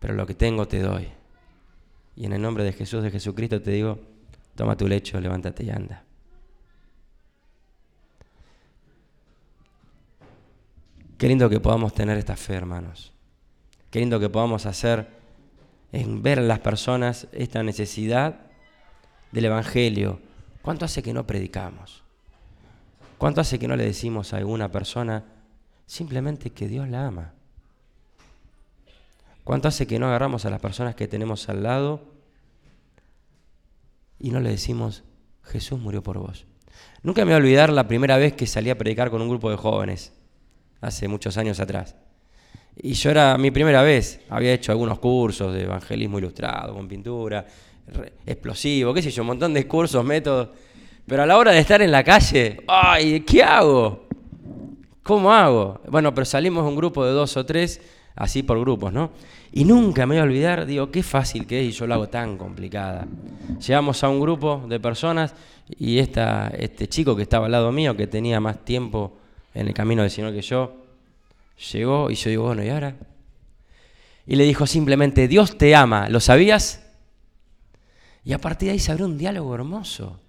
pero 0.00 0.14
lo 0.14 0.26
que 0.26 0.34
tengo 0.34 0.66
te 0.66 0.80
doy. 0.80 1.06
Y 2.16 2.26
en 2.26 2.32
el 2.32 2.42
nombre 2.42 2.64
de 2.64 2.72
Jesús, 2.72 3.04
de 3.04 3.12
Jesucristo, 3.12 3.62
te 3.62 3.70
digo, 3.70 4.17
Toma 4.58 4.76
tu 4.76 4.88
lecho, 4.88 5.20
levántate 5.20 5.62
y 5.62 5.70
anda. 5.70 6.02
Qué 11.16 11.28
lindo 11.28 11.48
que 11.48 11.60
podamos 11.60 11.94
tener 11.94 12.18
esta 12.18 12.34
fe, 12.34 12.54
hermanos. 12.54 13.12
Qué 13.92 14.00
lindo 14.00 14.18
que 14.18 14.28
podamos 14.28 14.66
hacer 14.66 15.10
en 15.92 16.24
ver 16.24 16.40
en 16.40 16.48
las 16.48 16.58
personas 16.58 17.28
esta 17.30 17.62
necesidad 17.62 18.40
del 19.30 19.44
Evangelio. 19.44 20.18
¿Cuánto 20.60 20.86
hace 20.86 21.04
que 21.04 21.14
no 21.14 21.24
predicamos? 21.24 22.02
¿Cuánto 23.16 23.40
hace 23.40 23.60
que 23.60 23.68
no 23.68 23.76
le 23.76 23.84
decimos 23.84 24.32
a 24.32 24.38
alguna 24.38 24.72
persona 24.72 25.22
simplemente 25.86 26.50
que 26.50 26.66
Dios 26.66 26.88
la 26.88 27.06
ama? 27.06 27.32
¿Cuánto 29.44 29.68
hace 29.68 29.86
que 29.86 30.00
no 30.00 30.08
agarramos 30.08 30.44
a 30.46 30.50
las 30.50 30.60
personas 30.60 30.96
que 30.96 31.06
tenemos 31.06 31.48
al 31.48 31.62
lado 31.62 32.17
y 34.18 34.30
no 34.30 34.40
le 34.40 34.50
decimos, 34.50 35.04
Jesús 35.42 35.78
murió 35.78 36.02
por 36.02 36.18
vos. 36.18 36.46
Nunca 37.02 37.22
me 37.22 37.26
voy 37.26 37.34
a 37.34 37.36
olvidar 37.38 37.72
la 37.72 37.86
primera 37.86 38.16
vez 38.16 38.34
que 38.34 38.46
salí 38.46 38.70
a 38.70 38.78
predicar 38.78 39.10
con 39.10 39.22
un 39.22 39.28
grupo 39.28 39.50
de 39.50 39.56
jóvenes, 39.56 40.12
hace 40.80 41.08
muchos 41.08 41.36
años 41.38 41.60
atrás. 41.60 41.96
Y 42.76 42.92
yo 42.92 43.10
era 43.10 43.36
mi 43.38 43.50
primera 43.50 43.82
vez, 43.82 44.20
había 44.28 44.52
hecho 44.52 44.72
algunos 44.72 44.98
cursos 44.98 45.52
de 45.52 45.64
evangelismo 45.64 46.18
ilustrado, 46.18 46.74
con 46.74 46.86
pintura, 46.86 47.44
explosivo, 48.26 48.94
qué 48.94 49.02
sé 49.02 49.10
yo, 49.10 49.22
un 49.22 49.28
montón 49.28 49.54
de 49.54 49.66
cursos, 49.66 50.04
métodos. 50.04 50.50
Pero 51.06 51.22
a 51.22 51.26
la 51.26 51.38
hora 51.38 51.52
de 51.52 51.58
estar 51.60 51.80
en 51.80 51.90
la 51.90 52.04
calle, 52.04 52.60
¡ay! 52.68 53.20
¿Qué 53.20 53.42
hago? 53.42 54.06
¿Cómo 55.02 55.32
hago? 55.32 55.80
Bueno, 55.88 56.14
pero 56.14 56.24
salimos 56.26 56.64
un 56.68 56.76
grupo 56.76 57.04
de 57.04 57.12
dos 57.12 57.36
o 57.36 57.46
tres, 57.46 57.80
así 58.14 58.42
por 58.42 58.60
grupos, 58.60 58.92
¿no? 58.92 59.10
Y 59.52 59.64
nunca 59.64 60.06
me 60.06 60.14
voy 60.14 60.20
a 60.20 60.24
olvidar, 60.24 60.66
digo, 60.66 60.90
qué 60.90 61.02
fácil 61.02 61.46
que 61.46 61.60
es 61.60 61.68
y 61.68 61.72
yo 61.72 61.86
lo 61.86 61.94
hago 61.94 62.08
tan 62.08 62.36
complicada. 62.36 63.06
Llegamos 63.66 64.04
a 64.04 64.08
un 64.08 64.20
grupo 64.20 64.64
de 64.68 64.78
personas 64.78 65.34
y 65.68 65.98
esta, 65.98 66.48
este 66.48 66.88
chico 66.88 67.16
que 67.16 67.22
estaba 67.22 67.46
al 67.46 67.52
lado 67.52 67.72
mío, 67.72 67.96
que 67.96 68.06
tenía 68.06 68.40
más 68.40 68.64
tiempo 68.64 69.16
en 69.54 69.68
el 69.68 69.74
camino 69.74 70.02
del 70.02 70.10
Señor 70.10 70.32
que 70.32 70.42
yo, 70.42 70.84
llegó 71.72 72.10
y 72.10 72.14
yo 72.14 72.30
digo, 72.30 72.44
bueno, 72.44 72.62
¿y 72.62 72.68
ahora? 72.68 72.94
Y 74.26 74.36
le 74.36 74.44
dijo 74.44 74.66
simplemente, 74.66 75.26
Dios 75.28 75.56
te 75.56 75.74
ama, 75.74 76.08
¿lo 76.10 76.20
sabías? 76.20 76.84
Y 78.24 78.34
a 78.34 78.38
partir 78.38 78.66
de 78.66 78.72
ahí 78.74 78.78
se 78.78 78.92
abrió 78.92 79.06
un 79.06 79.16
diálogo 79.16 79.54
hermoso. 79.54 80.20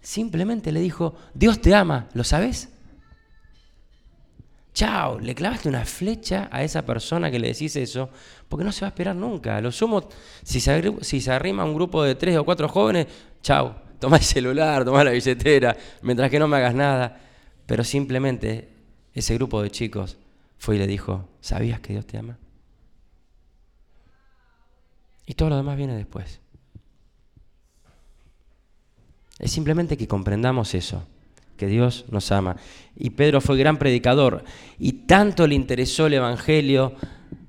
Simplemente 0.00 0.72
le 0.72 0.80
dijo, 0.80 1.14
Dios 1.32 1.60
te 1.60 1.74
ama, 1.74 2.08
¿lo 2.12 2.24
sabes? 2.24 2.73
Chao, 4.74 5.20
le 5.20 5.36
clavaste 5.36 5.68
una 5.68 5.84
flecha 5.84 6.48
a 6.50 6.64
esa 6.64 6.84
persona 6.84 7.30
que 7.30 7.38
le 7.38 7.46
decís 7.46 7.76
eso, 7.76 8.10
porque 8.48 8.64
no 8.64 8.72
se 8.72 8.80
va 8.80 8.88
a 8.88 8.90
esperar 8.90 9.14
nunca. 9.14 9.60
lo 9.60 9.70
sumo, 9.70 10.08
si 10.42 10.58
se, 10.58 10.92
si 11.02 11.20
se 11.20 11.30
arrima 11.30 11.64
un 11.64 11.74
grupo 11.74 12.02
de 12.02 12.16
tres 12.16 12.36
o 12.36 12.44
cuatro 12.44 12.68
jóvenes, 12.68 13.06
chao, 13.40 13.76
toma 14.00 14.16
el 14.16 14.24
celular, 14.24 14.84
toma 14.84 15.04
la 15.04 15.12
billetera, 15.12 15.76
mientras 16.02 16.28
que 16.28 16.40
no 16.40 16.48
me 16.48 16.56
hagas 16.56 16.74
nada. 16.74 17.20
Pero 17.66 17.84
simplemente 17.84 18.68
ese 19.12 19.34
grupo 19.36 19.62
de 19.62 19.70
chicos 19.70 20.18
fue 20.58 20.74
y 20.74 20.78
le 20.80 20.88
dijo, 20.88 21.28
¿sabías 21.40 21.78
que 21.78 21.92
Dios 21.92 22.06
te 22.06 22.18
ama? 22.18 22.36
Y 25.24 25.34
todo 25.34 25.50
lo 25.50 25.56
demás 25.56 25.76
viene 25.76 25.94
después. 25.94 26.40
Es 29.38 29.52
simplemente 29.52 29.96
que 29.96 30.08
comprendamos 30.08 30.74
eso 30.74 31.06
Dios 31.66 32.04
nos 32.10 32.30
ama. 32.32 32.56
Y 32.96 33.10
Pedro 33.10 33.40
fue 33.40 33.56
gran 33.56 33.78
predicador 33.78 34.44
y 34.78 34.92
tanto 34.92 35.46
le 35.46 35.54
interesó 35.54 36.06
el 36.06 36.14
Evangelio 36.14 36.94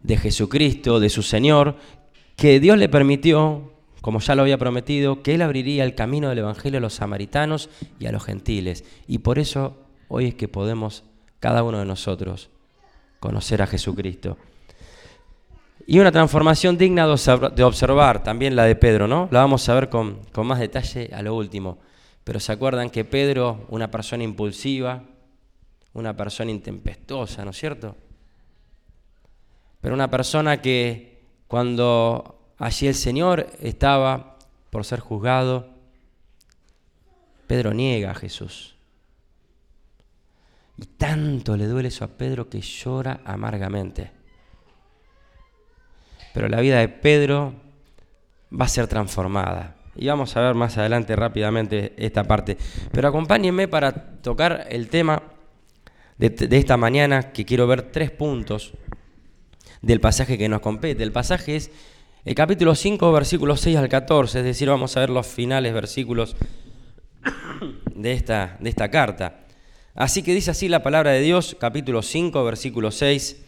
de 0.04 0.18
Jesucristo, 0.18 1.00
de 1.00 1.10
su 1.10 1.24
Señor, 1.24 1.76
que 2.36 2.60
Dios 2.60 2.78
le 2.78 2.90
permitió, 2.90 3.72
como 4.02 4.20
ya 4.20 4.36
lo 4.36 4.44
había 4.44 4.58
prometido, 4.58 5.24
que 5.24 5.36
Él 5.36 5.42
abriría 5.42 5.84
el 5.84 5.96
camino 5.96 6.30
del 6.30 6.40
Evangelio 6.40 6.78
a 6.78 6.82
los 6.82 6.94
samaritanos 6.94 7.70
y 8.00 8.06
a 8.06 8.12
los 8.12 8.24
gentiles. 8.24 8.84
Y 9.08 9.20
por 9.20 9.40
eso 9.40 9.78
hoy 10.08 10.28
es 10.28 10.36
que 10.36 10.48
podemos, 10.48 11.04
cada 11.40 11.64
uno 11.64 11.80
de 11.80 11.86
nosotros, 11.86 12.50
conocer 13.20 13.62
a 13.62 13.68
Jesucristo. 13.68 14.38
Y 15.88 16.00
una 16.00 16.12
transformación 16.12 16.78
digna 16.78 17.06
de 17.06 17.64
observar, 17.64 18.24
también 18.24 18.56
la 18.56 18.64
de 18.64 18.76
Pedro, 18.76 19.08
¿no? 19.08 19.28
La 19.32 19.40
vamos 19.40 19.68
a 19.70 19.76
ver 19.76 19.90
con, 19.90 20.20
con 20.32 20.48
más 20.48 20.60
detalle 20.60 21.12
a 21.14 21.22
lo 21.22 21.36
último. 21.36 21.78
Pero 22.26 22.40
se 22.40 22.52
acuerdan 22.52 22.90
que 22.90 23.06
Pedro, 23.06 23.66
una 23.70 23.90
persona 23.90 24.24
impulsiva, 24.24 25.04
una 25.94 26.18
persona 26.18 26.52
intempestuosa, 26.52 27.46
¿no 27.46 27.52
es 27.52 27.58
cierto? 27.58 27.96
Pero 29.80 29.94
una 29.94 30.10
persona 30.10 30.60
que 30.62 31.22
cuando 31.48 32.54
allí 32.58 32.88
el 32.88 32.96
Señor 32.96 33.48
estaba 33.62 34.38
por 34.72 34.84
ser 34.84 35.00
juzgado, 35.00 35.70
Pedro 37.46 37.74
niega 37.74 38.12
a 38.12 38.16
Jesús. 38.16 38.76
Y 40.78 40.86
tanto 40.88 41.56
le 41.56 41.68
duele 41.68 41.90
eso 41.90 42.04
a 42.04 42.10
Pedro 42.10 42.50
que 42.50 42.60
llora 42.60 43.22
amargamente. 43.24 44.12
Pero 46.34 46.50
la 46.50 46.60
vida 46.60 46.80
de 46.80 46.90
Pedro 46.90 47.54
va 48.52 48.66
a 48.66 48.70
ser 48.70 48.88
transformada. 48.88 49.76
Y 49.96 50.08
vamos 50.08 50.36
a 50.36 50.42
ver 50.42 50.56
más 50.56 50.78
adelante 50.78 51.16
rápidamente 51.16 51.94
esta 51.98 52.24
parte. 52.24 52.58
Pero 52.92 53.08
acompáñenme 53.08 53.68
para 53.68 53.94
tocar 54.22 54.68
el 54.70 54.90
tema 54.90 55.24
de, 56.18 56.48
esta 56.52 56.78
mañana, 56.78 57.32
que 57.32 57.46
quiero 57.46 57.68
ver 57.68 57.92
tres 57.92 58.12
puntos 58.12 58.74
del 59.82 60.00
pasaje 60.00 60.38
que 60.38 60.50
nos 60.50 60.62
compete. 60.62 61.04
El 61.04 61.12
pasaje 61.12 61.56
es 61.56 61.72
el 62.24 62.36
capítulo 62.36 62.76
5, 62.76 63.12
versículos 63.12 63.62
6 63.62 63.78
al 63.78 63.90
14, 63.90 64.40
es 64.40 64.46
decir, 64.46 64.70
vamos 64.70 64.96
a 64.98 65.02
ver 65.02 65.10
los 65.10 65.28
finales 65.28 65.74
versículos 65.74 66.36
de 67.94 68.14
esta, 68.14 68.58
de 68.60 68.70
esta 68.70 68.90
carta. 68.90 69.42
Así 69.94 70.24
que 70.24 70.34
dice 70.34 70.52
así 70.52 70.68
la 70.68 70.84
palabra 70.84 71.12
de 71.12 71.22
Dios, 71.22 71.56
capítulo 71.60 72.02
5, 72.02 72.44
versículo 72.44 72.92
6. 72.92 73.44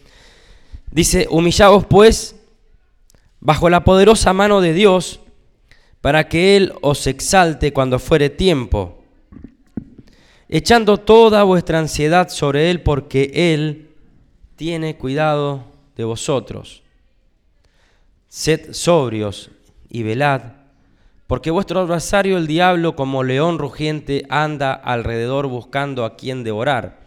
Dice, 0.92 1.28
humillaos 1.30 1.86
pues 1.86 2.36
bajo 3.40 3.70
la 3.70 3.84
poderosa 3.84 4.32
mano 4.34 4.62
de 4.62 4.74
Dios, 4.74 5.20
para 6.08 6.30
que 6.30 6.56
Él 6.56 6.72
os 6.80 7.06
exalte 7.06 7.74
cuando 7.74 8.00
fuere 8.00 8.30
tiempo, 8.30 9.04
echando 10.48 11.02
toda 11.02 11.44
vuestra 11.44 11.80
ansiedad 11.80 12.30
sobre 12.30 12.72
Él, 12.72 12.82
porque 12.82 13.30
Él 13.54 13.90
tiene 14.56 14.96
cuidado 14.96 15.66
de 15.98 16.06
vosotros. 16.06 16.82
Sed 18.30 18.72
sobrios 18.72 19.52
y 19.90 20.04
velad, 20.04 20.44
porque 21.28 21.52
vuestro 21.52 21.82
adversario 21.82 22.38
el 22.38 22.48
diablo 22.48 22.96
como 22.96 23.22
león 23.24 23.60
rugiente 23.60 24.26
anda 24.30 24.72
alrededor 24.72 25.48
buscando 25.48 26.06
a 26.06 26.16
quien 26.16 26.46
devorar, 26.46 27.02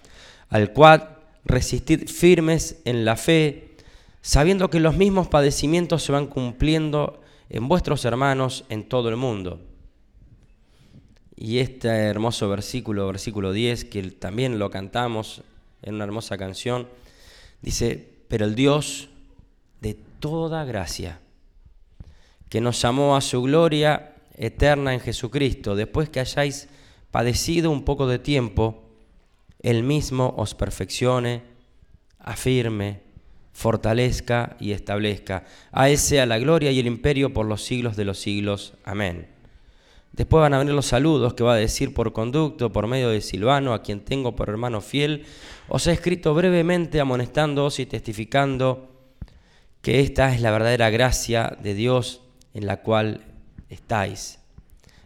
al 0.50 0.74
cual 0.74 1.16
resistid 1.46 2.06
firmes 2.06 2.82
en 2.84 3.06
la 3.06 3.16
fe, 3.16 3.76
sabiendo 4.20 4.68
que 4.68 4.78
los 4.78 4.94
mismos 4.94 5.26
padecimientos 5.26 6.02
se 6.02 6.12
van 6.12 6.26
cumpliendo 6.26 7.19
en 7.50 7.66
vuestros 7.68 8.04
hermanos 8.04 8.64
en 8.68 8.88
todo 8.88 9.08
el 9.08 9.16
mundo. 9.16 9.60
Y 11.36 11.58
este 11.58 11.88
hermoso 11.88 12.48
versículo, 12.48 13.06
versículo 13.08 13.52
10, 13.52 13.86
que 13.86 14.02
también 14.12 14.58
lo 14.58 14.70
cantamos 14.70 15.42
en 15.82 15.96
una 15.96 16.04
hermosa 16.04 16.38
canción, 16.38 16.88
dice, 17.60 18.08
pero 18.28 18.44
el 18.44 18.54
Dios 18.54 19.08
de 19.80 19.94
toda 20.20 20.64
gracia, 20.64 21.18
que 22.48 22.60
nos 22.60 22.80
llamó 22.80 23.16
a 23.16 23.20
su 23.20 23.42
gloria 23.42 24.14
eterna 24.36 24.94
en 24.94 25.00
Jesucristo, 25.00 25.74
después 25.74 26.08
que 26.08 26.20
hayáis 26.20 26.68
padecido 27.10 27.70
un 27.70 27.84
poco 27.84 28.06
de 28.06 28.18
tiempo, 28.18 28.84
Él 29.60 29.82
mismo 29.82 30.34
os 30.36 30.54
perfeccione, 30.54 31.42
afirme, 32.18 33.00
fortalezca 33.60 34.56
y 34.58 34.72
establezca. 34.72 35.44
A 35.70 35.90
Él 35.90 35.98
sea 35.98 36.24
la 36.24 36.38
gloria 36.38 36.70
y 36.70 36.78
el 36.78 36.86
imperio 36.86 37.34
por 37.34 37.44
los 37.44 37.62
siglos 37.62 37.94
de 37.94 38.06
los 38.06 38.18
siglos. 38.18 38.72
Amén. 38.84 39.28
Después 40.12 40.40
van 40.40 40.54
a 40.54 40.58
venir 40.58 40.72
los 40.72 40.86
saludos 40.86 41.34
que 41.34 41.44
va 41.44 41.52
a 41.52 41.56
decir 41.56 41.92
por 41.92 42.14
conducto, 42.14 42.72
por 42.72 42.86
medio 42.86 43.10
de 43.10 43.20
Silvano, 43.20 43.74
a 43.74 43.82
quien 43.82 44.00
tengo 44.00 44.34
por 44.34 44.48
hermano 44.48 44.80
fiel. 44.80 45.26
Os 45.68 45.86
he 45.86 45.92
escrito 45.92 46.32
brevemente 46.32 47.00
amonestándoos 47.00 47.80
y 47.80 47.86
testificando 47.86 48.88
que 49.82 50.00
esta 50.00 50.34
es 50.34 50.40
la 50.40 50.52
verdadera 50.52 50.88
gracia 50.88 51.54
de 51.62 51.74
Dios 51.74 52.22
en 52.54 52.64
la 52.64 52.78
cual 52.78 53.26
estáis. 53.68 54.38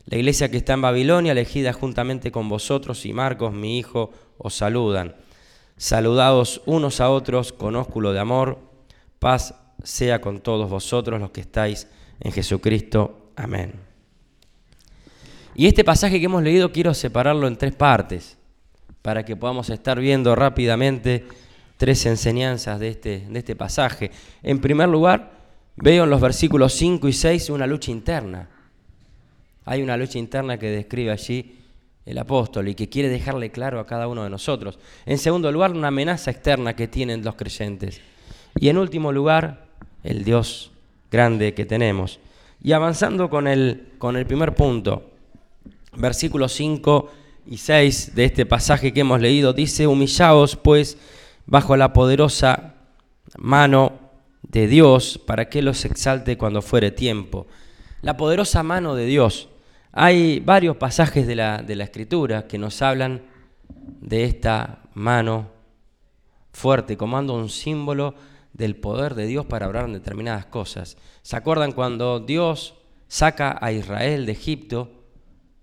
La 0.07 0.17
iglesia 0.17 0.49
que 0.49 0.59
está 0.59 0.75
en 0.75 0.83
Babilonia, 0.83 1.33
elegida 1.33 1.73
juntamente 1.73 2.31
con 2.31 2.49
vosotros 2.49 3.05
y 3.05 3.13
Marcos, 3.13 3.53
mi 3.53 3.79
hijo, 3.79 4.13
os 4.39 4.55
saludan. 4.55 5.17
Saludados 5.77 6.63
unos 6.67 7.01
a 7.01 7.11
otros 7.11 7.53
con 7.53 7.77
ósculo 7.77 8.13
de 8.13 8.21
amor. 8.21 8.59
Paz 9.19 9.55
sea 9.83 10.21
con 10.21 10.41
todos 10.41 10.71
vosotros 10.71 11.21
los 11.21 11.31
que 11.31 11.41
estáis 11.41 11.89
en 12.21 12.33
Jesucristo. 12.33 13.31
Amén. 13.37 13.73
Y 15.55 15.67
este 15.67 15.85
pasaje 15.85 16.19
que 16.19 16.27
hemos 16.27 16.43
leído 16.43 16.73
quiero 16.73 16.95
separarlo 16.95 17.47
en 17.47 17.57
tres 17.57 17.75
partes 17.75 18.37
para 19.03 19.25
que 19.25 19.37
podamos 19.37 19.69
estar 19.71 19.99
viendo 20.01 20.35
rápidamente 20.35 21.27
tres 21.77 22.07
enseñanzas 22.07 22.81
de 22.81 22.89
este, 22.89 23.27
de 23.29 23.39
este 23.39 23.57
pasaje. 23.57 24.11
En 24.43 24.61
primer 24.61 24.89
lugar, 24.89 25.33
veo 25.77 26.05
en 26.05 26.11
los 26.11 26.21
versículos 26.21 26.73
5 26.75 27.09
y 27.09 27.13
6 27.13 27.51
una 27.51 27.67
lucha 27.67 27.91
interna. 27.91 28.49
Hay 29.65 29.83
una 29.83 29.97
lucha 29.97 30.19
interna 30.19 30.59
que 30.59 30.71
describe 30.71 31.11
allí 31.11 31.64
el 32.07 32.19
apóstol 32.19 32.69
y 32.69 32.75
que 32.75 32.89
quiere 32.89 33.09
dejarle 33.09 33.51
claro 33.51 33.81
a 33.81 33.87
cada 33.87 34.09
uno 34.09 34.25
de 34.25 34.31
nosotros. 34.31 34.79
En 35.07 35.19
segundo 35.19 35.51
lugar, 35.51 35.73
una 35.73 35.89
amenaza 35.89 36.31
externa 36.31 36.77
que 36.77 36.89
tienen 36.89 37.25
los 37.25 37.35
creyentes. 37.35 38.01
Y 38.57 38.69
en 38.69 38.79
último 38.79 39.13
lugar, 39.13 39.67
el 40.03 40.25
Dios 40.25 40.71
grande 41.11 41.55
que 41.55 41.65
tenemos. 41.65 42.21
Y 42.63 42.73
avanzando 42.73 43.31
con 43.31 43.47
el, 43.47 43.93
con 43.99 44.17
el 44.17 44.27
primer 44.27 44.55
punto, 44.55 45.11
versículos 45.97 46.53
5 46.53 47.11
y 47.47 47.57
6 47.57 48.15
de 48.15 48.25
este 48.25 48.47
pasaje 48.47 48.93
que 48.93 49.01
hemos 49.01 49.21
leído, 49.21 49.53
dice, 49.53 49.87
humillaos 49.87 50.57
pues 50.57 50.99
bajo 51.47 51.77
la 51.77 51.93
poderosa 51.93 52.75
mano 53.39 53.93
de 54.43 54.67
Dios 54.67 55.21
para 55.27 55.49
que 55.49 55.63
los 55.63 55.85
exalte 55.85 56.37
cuando 56.37 56.63
fuere 56.63 56.91
tiempo. 56.91 57.47
La 58.03 58.17
poderosa 58.17 58.63
mano 58.63 58.95
de 58.95 59.07
Dios. 59.07 59.49
Hay 59.97 60.41
varios 60.41 60.77
pasajes 60.77 61.25
de 61.25 61.37
la, 61.37 61.63
de 61.63 61.77
la 61.77 61.85
Escritura 61.85 62.49
que 62.49 62.59
nos 62.59 62.83
hablan 62.83 63.23
de 64.01 64.25
esta 64.25 64.81
mano 64.93 65.51
fuerte, 66.53 66.97
como 66.97 67.17
un 67.17 67.49
símbolo 67.49 68.17
del 68.53 68.75
poder 68.75 69.15
de 69.15 69.27
Dios 69.27 69.47
para 69.47 69.69
obrar 69.69 69.85
en 69.85 69.93
determinadas 69.93 70.47
cosas. 70.47 70.97
¿Se 71.23 71.37
acuerdan 71.37 71.71
cuando 71.71 72.19
Dios 72.19 72.75
saca 73.07 73.57
a 73.61 73.71
Israel 73.71 74.27
de 74.27 74.33
Egipto? 74.33 74.91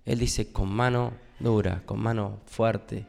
Él 0.06 0.18
dice 0.18 0.50
con 0.50 0.72
mano 0.72 1.12
dura, 1.38 1.82
con 1.84 2.00
mano 2.00 2.40
fuerte. 2.46 3.04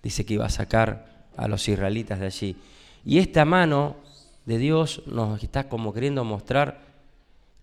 Dice 0.00 0.24
que 0.24 0.34
iba 0.34 0.46
a 0.46 0.50
sacar 0.50 1.26
a 1.36 1.48
los 1.48 1.68
israelitas 1.68 2.20
de 2.20 2.26
allí. 2.26 2.56
Y 3.04 3.18
esta 3.18 3.44
mano 3.44 3.96
de 4.46 4.58
Dios 4.58 5.02
nos 5.06 5.42
está 5.42 5.68
como 5.68 5.92
queriendo 5.92 6.22
mostrar 6.22 6.82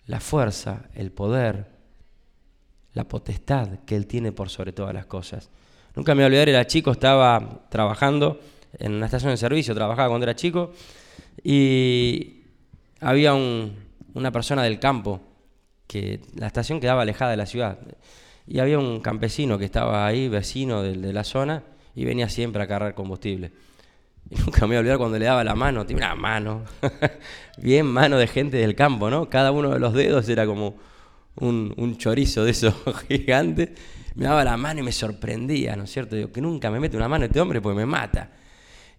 la 0.06 0.20
fuerza, 0.20 0.90
el 0.96 1.12
poder, 1.12 1.77
la 2.98 3.08
potestad 3.08 3.80
que 3.86 3.96
Él 3.96 4.08
tiene 4.08 4.32
por 4.32 4.50
sobre 4.50 4.74
todas 4.74 4.94
las 4.94 5.06
cosas. 5.06 5.50
Nunca 5.96 6.16
me 6.16 6.26
olvidaré, 6.26 6.52
era 6.52 6.66
chico, 6.66 6.92
estaba 6.92 7.62
trabajando 7.70 8.40
en 8.78 8.94
una 8.94 9.06
estación 9.06 9.32
de 9.32 9.38
servicio, 9.38 9.76
trabajaba 9.76 10.10
cuando 10.10 10.26
era 10.26 10.36
chico, 10.36 10.74
y 11.44 12.42
había 13.00 13.34
una 13.34 14.32
persona 14.32 14.64
del 14.64 14.80
campo, 14.80 15.22
que 15.86 16.20
la 16.36 16.48
estación 16.48 16.80
quedaba 16.80 17.04
alejada 17.04 17.32
de 17.32 17.38
la 17.38 17.46
ciudad, 17.46 17.78
y 18.48 18.60
había 18.60 18.80
un 18.80 19.00
campesino 19.00 19.58
que 19.58 19.66
estaba 19.66 20.08
ahí, 20.08 20.28
vecino 20.28 20.82
de 20.82 21.14
la 21.14 21.24
zona, 21.24 21.64
y 21.96 22.04
venía 22.04 22.30
siempre 22.30 22.64
a 22.64 22.68
cargar 22.68 22.96
combustible. 22.96 23.52
Y 24.30 24.36
nunca 24.36 24.62
me 24.62 24.68
voy 24.68 24.76
a 24.78 24.80
olvidar 24.80 24.98
cuando 24.98 25.20
le 25.20 25.26
daba 25.26 25.44
la 25.44 25.56
mano, 25.56 25.86
tiene 25.86 26.02
una 26.02 26.16
mano, 26.16 26.64
bien 27.58 27.86
mano 27.86 28.18
de 28.18 28.28
gente 28.28 28.58
del 28.58 28.76
campo, 28.76 29.10
¿no? 29.10 29.30
Cada 29.30 29.52
uno 29.52 29.70
de 29.70 29.80
los 29.80 29.94
dedos 29.94 30.28
era 30.30 30.46
como 30.46 30.76
un, 31.40 31.98
chorizo 31.98 32.44
de 32.44 32.52
esos 32.52 32.76
gigantes. 33.08 33.70
Me 34.16 34.26
daba 34.26 34.44
la 34.44 34.58
mano 34.58 34.80
y 34.80 34.84
me 34.84 34.92
sorprendía, 34.92 35.76
¿no 35.76 35.84
es 35.84 35.92
cierto? 35.92 36.16
Digo, 36.16 36.32
que 36.32 36.42
nunca 36.42 36.72
me 36.72 36.80
mete 36.80 36.98
una 36.98 37.08
mano 37.08 37.26
este 37.26 37.40
hombre 37.40 37.62
porque 37.62 37.78
me 37.78 37.86
mata. 37.86 38.32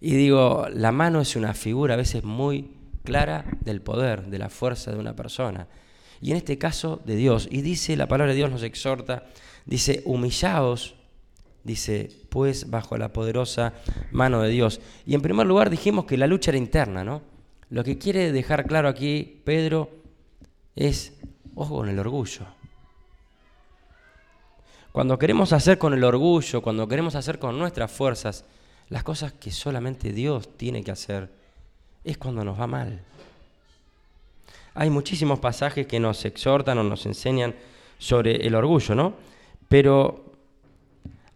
Y 0.01 0.15
digo, 0.15 0.67
la 0.73 0.93
mano 0.93 1.21
es 1.21 1.35
una 1.35 1.55
figura 1.55 1.95
a 1.95 1.97
veces 1.97 2.23
muy 2.23 2.71
clara 3.03 3.45
del 3.61 3.81
poder, 3.81 4.27
de 4.27 4.39
la 4.39 4.49
fuerza 4.49 4.93
de 4.93 4.99
una 4.99 5.17
persona. 5.17 5.67
Y 6.21 6.31
en 6.31 6.37
este 6.37 6.59
caso 6.59 7.01
de 7.05 7.17
Dios. 7.17 7.49
Y 7.51 7.63
dice, 7.63 7.97
la 7.97 8.07
palabra 8.07 8.33
de 8.33 8.37
Dios 8.37 8.51
nos 8.51 8.63
exhorta, 8.63 9.27
dice, 9.67 10.03
humillaos 10.05 10.95
dice, 11.65 12.11
pues 12.31 12.71
bajo 12.71 12.97
la 12.97 13.13
poderosa 13.13 13.75
mano 14.11 14.43
de 14.43 14.51
Dios. 14.51 14.81
Y 15.07 15.15
en 15.15 15.21
primer 15.21 15.47
lugar 15.47 15.71
dijimos 15.71 16.07
que 16.07 16.17
la 16.17 16.27
lucha 16.27 16.51
era 16.51 16.59
interna, 16.59 17.05
¿no? 17.05 17.23
Lo 17.71 17.85
que 17.85 17.99
quiere 17.99 18.33
dejar 18.33 18.67
claro 18.67 18.89
aquí 18.89 19.43
Pedro 19.45 19.91
es, 20.75 21.13
ojo 21.59 21.77
con 21.77 21.89
el 21.89 21.99
orgullo. 21.99 22.47
Cuando 24.93 25.19
queremos 25.19 25.53
hacer 25.53 25.77
con 25.77 25.93
el 25.93 26.05
orgullo, 26.05 26.63
cuando 26.63 26.89
queremos 26.89 27.15
hacer 27.15 27.39
con 27.39 27.59
nuestras 27.59 27.91
fuerzas 27.91 28.45
las 28.89 29.03
cosas 29.03 29.33
que 29.33 29.51
solamente 29.51 30.13
Dios 30.13 30.57
tiene 30.57 30.83
que 30.83 30.93
hacer, 30.93 31.31
es 32.05 32.17
cuando 32.17 32.45
nos 32.45 32.59
va 32.59 32.67
mal. 32.67 33.03
Hay 34.75 34.89
muchísimos 34.89 35.41
pasajes 35.41 35.87
que 35.87 36.01
nos 36.01 36.25
exhortan 36.25 36.79
o 36.79 36.85
nos 36.85 37.05
enseñan 37.07 37.55
sobre 37.99 38.47
el 38.47 38.55
orgullo, 38.55 38.95
¿no? 38.95 39.15
Pero 39.69 40.33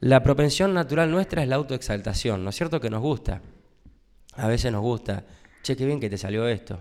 la 0.01 0.23
propensión 0.23 0.73
natural 0.73 1.11
nuestra 1.11 1.43
es 1.43 1.49
la 1.49 1.57
autoexaltación, 1.57 2.45
¿no 2.45 2.51
es 2.51 2.57
cierto 2.57 2.81
que 2.81 2.91
nos 2.91 3.03
gusta? 3.03 3.43
A 4.35 4.47
veces 4.47 4.73
nos 4.73 4.81
gusta, 4.81 5.25
che, 5.63 5.77
qué 5.77 5.85
bien 5.85 6.01
que 6.01 6.09
te 6.09 6.17
salió 6.17 6.47
esto. 6.49 6.81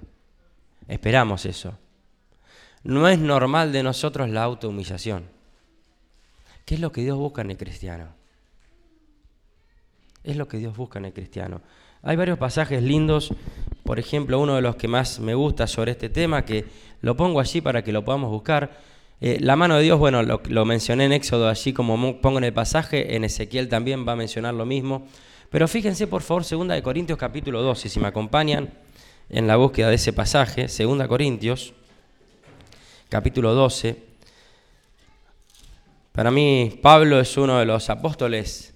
Esperamos 0.88 1.46
eso. 1.46 1.78
No 2.84 3.08
es 3.08 3.20
normal 3.20 3.72
de 3.72 3.84
nosotros 3.84 4.30
la 4.30 4.44
autohumillación. 4.44 5.26
¿Qué 6.66 6.76
es 6.76 6.82
lo 6.82 6.92
que 6.92 7.02
Dios 7.02 7.18
busca 7.18 7.42
en 7.42 7.52
el 7.52 7.58
cristiano? 7.58 8.08
Es 10.24 10.36
lo 10.36 10.48
que 10.48 10.58
Dios 10.58 10.76
busca 10.76 11.00
en 11.00 11.06
el 11.06 11.14
cristiano. 11.14 11.62
Hay 12.04 12.16
varios 12.16 12.38
pasajes 12.38 12.82
lindos, 12.82 13.34
por 13.84 14.00
ejemplo, 14.00 14.40
uno 14.40 14.56
de 14.56 14.62
los 14.62 14.76
que 14.76 14.88
más 14.88 15.20
me 15.20 15.36
gusta 15.36 15.68
sobre 15.68 15.92
este 15.92 16.10
tema, 16.10 16.46
que 16.46 16.66
lo 17.02 17.16
pongo 17.16 17.40
allí 17.40 17.62
para 17.62 17.84
que 17.84 17.92
lo 17.92 18.04
podamos 18.04 18.32
buscar, 18.32 18.72
eh, 19.24 19.38
la 19.40 19.56
mano 19.56 19.78
de 19.78 19.84
Dios, 19.84 20.00
bueno, 20.00 20.24
lo, 20.24 20.66
mencioné 20.66 21.06
en 21.06 21.12
Éxodo 21.12 21.48
allí 21.48 21.74
como 21.74 22.20
pongo 22.22 22.40
en 22.40 22.44
el 22.44 22.54
pasaje, 22.54 23.16
en 23.16 23.24
Ezequiel 23.24 23.70
también 23.70 24.08
va 24.08 24.14
a 24.14 24.16
mencionar 24.16 24.56
lo 24.56 24.66
mismo. 24.66 25.06
Pero 25.52 25.68
fíjense 25.68 26.08
por 26.08 26.24
favor, 26.24 26.44
2 26.44 26.68
de 26.70 26.82
Corintios 26.82 27.20
capítulo 27.20 27.62
12, 27.62 27.90
si 27.90 28.00
me 28.00 28.08
acompañan 28.08 28.74
en 29.30 29.46
la 29.46 29.58
búsqueda 29.58 29.90
de 29.90 29.96
ese 29.96 30.12
pasaje, 30.12 30.66
2 30.66 31.08
Corintios 31.08 31.76
capítulo 33.12 33.54
12. 33.54 33.98
Para 36.14 36.32
mí 36.32 36.80
Pablo 36.82 37.20
es 37.20 37.36
uno 37.36 37.60
de 37.60 37.66
los 37.66 37.90
apóstoles 37.90 38.74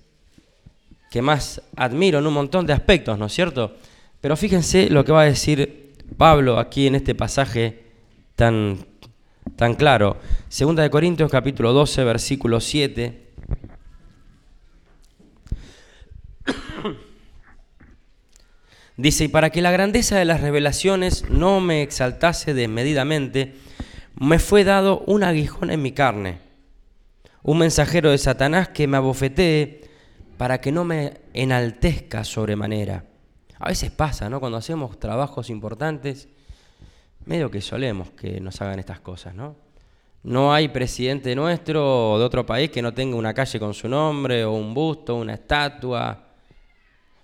que 1.10 1.22
más 1.22 1.62
admiro 1.78 2.20
en 2.20 2.28
un 2.28 2.34
montón 2.34 2.66
de 2.66 2.74
aspectos, 2.74 3.18
¿no 3.18 3.28
es 3.28 3.34
cierto? 3.34 3.78
Pero 4.20 4.36
fíjense 4.36 4.90
lo 4.90 5.06
que 5.06 5.14
va 5.14 5.22
a 5.22 5.26
decir 5.26 5.94
Pablo 6.18 6.60
aquí 6.60 6.86
en 6.86 6.96
este 6.96 7.16
pasaje 7.16 7.86
tan 8.36 8.86
tan 9.56 9.76
claro. 9.76 10.18
Segunda 10.50 10.84
de 10.84 10.90
Corintios 10.90 11.32
capítulo 11.32 11.72
12, 11.72 12.04
versículo 12.04 12.60
7. 12.60 13.22
Dice, 18.98 19.24
y 19.24 19.28
para 19.30 19.50
que 19.50 19.62
la 19.62 19.72
grandeza 19.72 20.18
de 20.18 20.26
las 20.26 20.42
revelaciones 20.42 21.30
no 21.30 21.62
me 21.62 21.84
exaltase 21.84 22.54
desmedidamente, 22.54 23.56
me 24.18 24.40
fue 24.40 24.64
dado 24.64 25.04
un 25.08 25.24
aguijón 25.24 25.72
en 25.72 25.82
mi 25.82 25.92
carne, 25.92 26.40
un 27.44 27.58
mensajero 27.58 28.12
de 28.12 28.18
Satanás 28.18 28.70
que 28.70 28.88
me 28.88 28.98
abofetee 28.98 29.82
para 30.38 30.60
que 30.62 30.72
no 30.72 30.84
me 30.84 31.22
enaltezca 31.34 32.24
sobremanera. 32.24 33.06
A 33.60 33.70
veces 33.70 33.92
pasa, 33.92 34.30
¿no? 34.30 34.40
Cuando 34.40 34.58
hacemos 34.58 35.00
trabajos 35.00 35.50
importantes, 35.50 36.28
medio 37.26 37.50
que 37.50 37.62
solemos 37.62 38.12
que 38.12 38.40
nos 38.40 38.62
hagan 38.62 38.80
estas 38.80 39.00
cosas, 39.00 39.34
¿no? 39.34 39.56
No 40.24 40.54
hay 40.54 40.70
presidente 40.70 41.36
nuestro 41.36 42.14
o 42.14 42.20
de 42.20 42.26
otro 42.26 42.46
país 42.46 42.72
que 42.72 42.82
no 42.82 42.94
tenga 42.94 43.16
una 43.16 43.34
calle 43.34 43.60
con 43.60 43.74
su 43.74 43.88
nombre 43.88 44.44
o 44.44 44.54
un 44.54 44.74
busto, 44.74 45.16
una 45.16 45.36
estatua. 45.36 46.24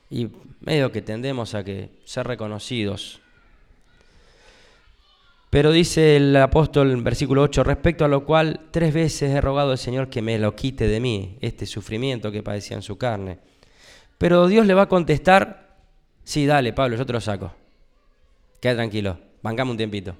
Y 0.09 0.27
medio 0.59 0.91
que 0.91 1.01
tendemos 1.01 1.55
a 1.55 1.63
que 1.63 1.89
ser 2.05 2.27
reconocidos. 2.27 3.20
Pero 5.51 5.73
dice 5.73 6.15
el 6.15 6.33
apóstol 6.37 6.91
en 6.91 7.03
versículo 7.03 7.41
8, 7.41 7.65
respecto 7.65 8.05
a 8.05 8.07
lo 8.07 8.23
cual 8.23 8.69
tres 8.71 8.93
veces 8.93 9.31
he 9.31 9.41
rogado 9.41 9.71
al 9.71 9.77
Señor 9.77 10.09
que 10.09 10.21
me 10.21 10.39
lo 10.39 10.55
quite 10.55 10.87
de 10.87 11.01
mí, 11.01 11.37
este 11.41 11.65
sufrimiento 11.65 12.31
que 12.31 12.41
padecía 12.41 12.77
en 12.77 12.81
su 12.81 12.97
carne. 12.97 13.37
Pero 14.17 14.47
Dios 14.47 14.65
le 14.65 14.73
va 14.73 14.83
a 14.83 14.87
contestar, 14.87 15.75
sí, 16.23 16.45
dale, 16.45 16.71
Pablo, 16.71 16.95
yo 16.95 17.05
te 17.05 17.11
lo 17.11 17.19
saco. 17.19 17.51
Queda 18.61 18.75
tranquilo, 18.75 19.19
bancame 19.41 19.71
un 19.71 19.77
tiempito. 19.77 20.15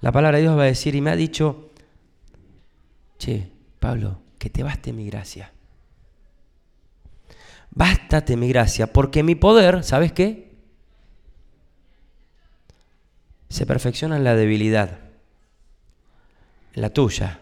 La 0.00 0.10
palabra 0.10 0.38
de 0.38 0.44
Dios 0.44 0.56
va 0.56 0.62
a 0.62 0.66
decir, 0.66 0.94
y 0.94 1.02
me 1.02 1.10
ha 1.10 1.16
dicho, 1.16 1.72
che, 3.18 3.50
Pablo, 3.78 4.22
que 4.38 4.48
te 4.48 4.62
baste 4.62 4.94
mi 4.94 5.04
gracia. 5.04 5.52
Bástate 7.72 8.38
mi 8.38 8.48
gracia, 8.48 8.90
porque 8.90 9.22
mi 9.22 9.34
poder, 9.34 9.84
¿sabes 9.84 10.12
qué? 10.12 10.51
Se 13.52 13.66
perfecciona 13.66 14.16
en 14.16 14.24
la 14.24 14.34
debilidad, 14.34 14.98
en 16.72 16.80
la 16.80 16.88
tuya. 16.88 17.40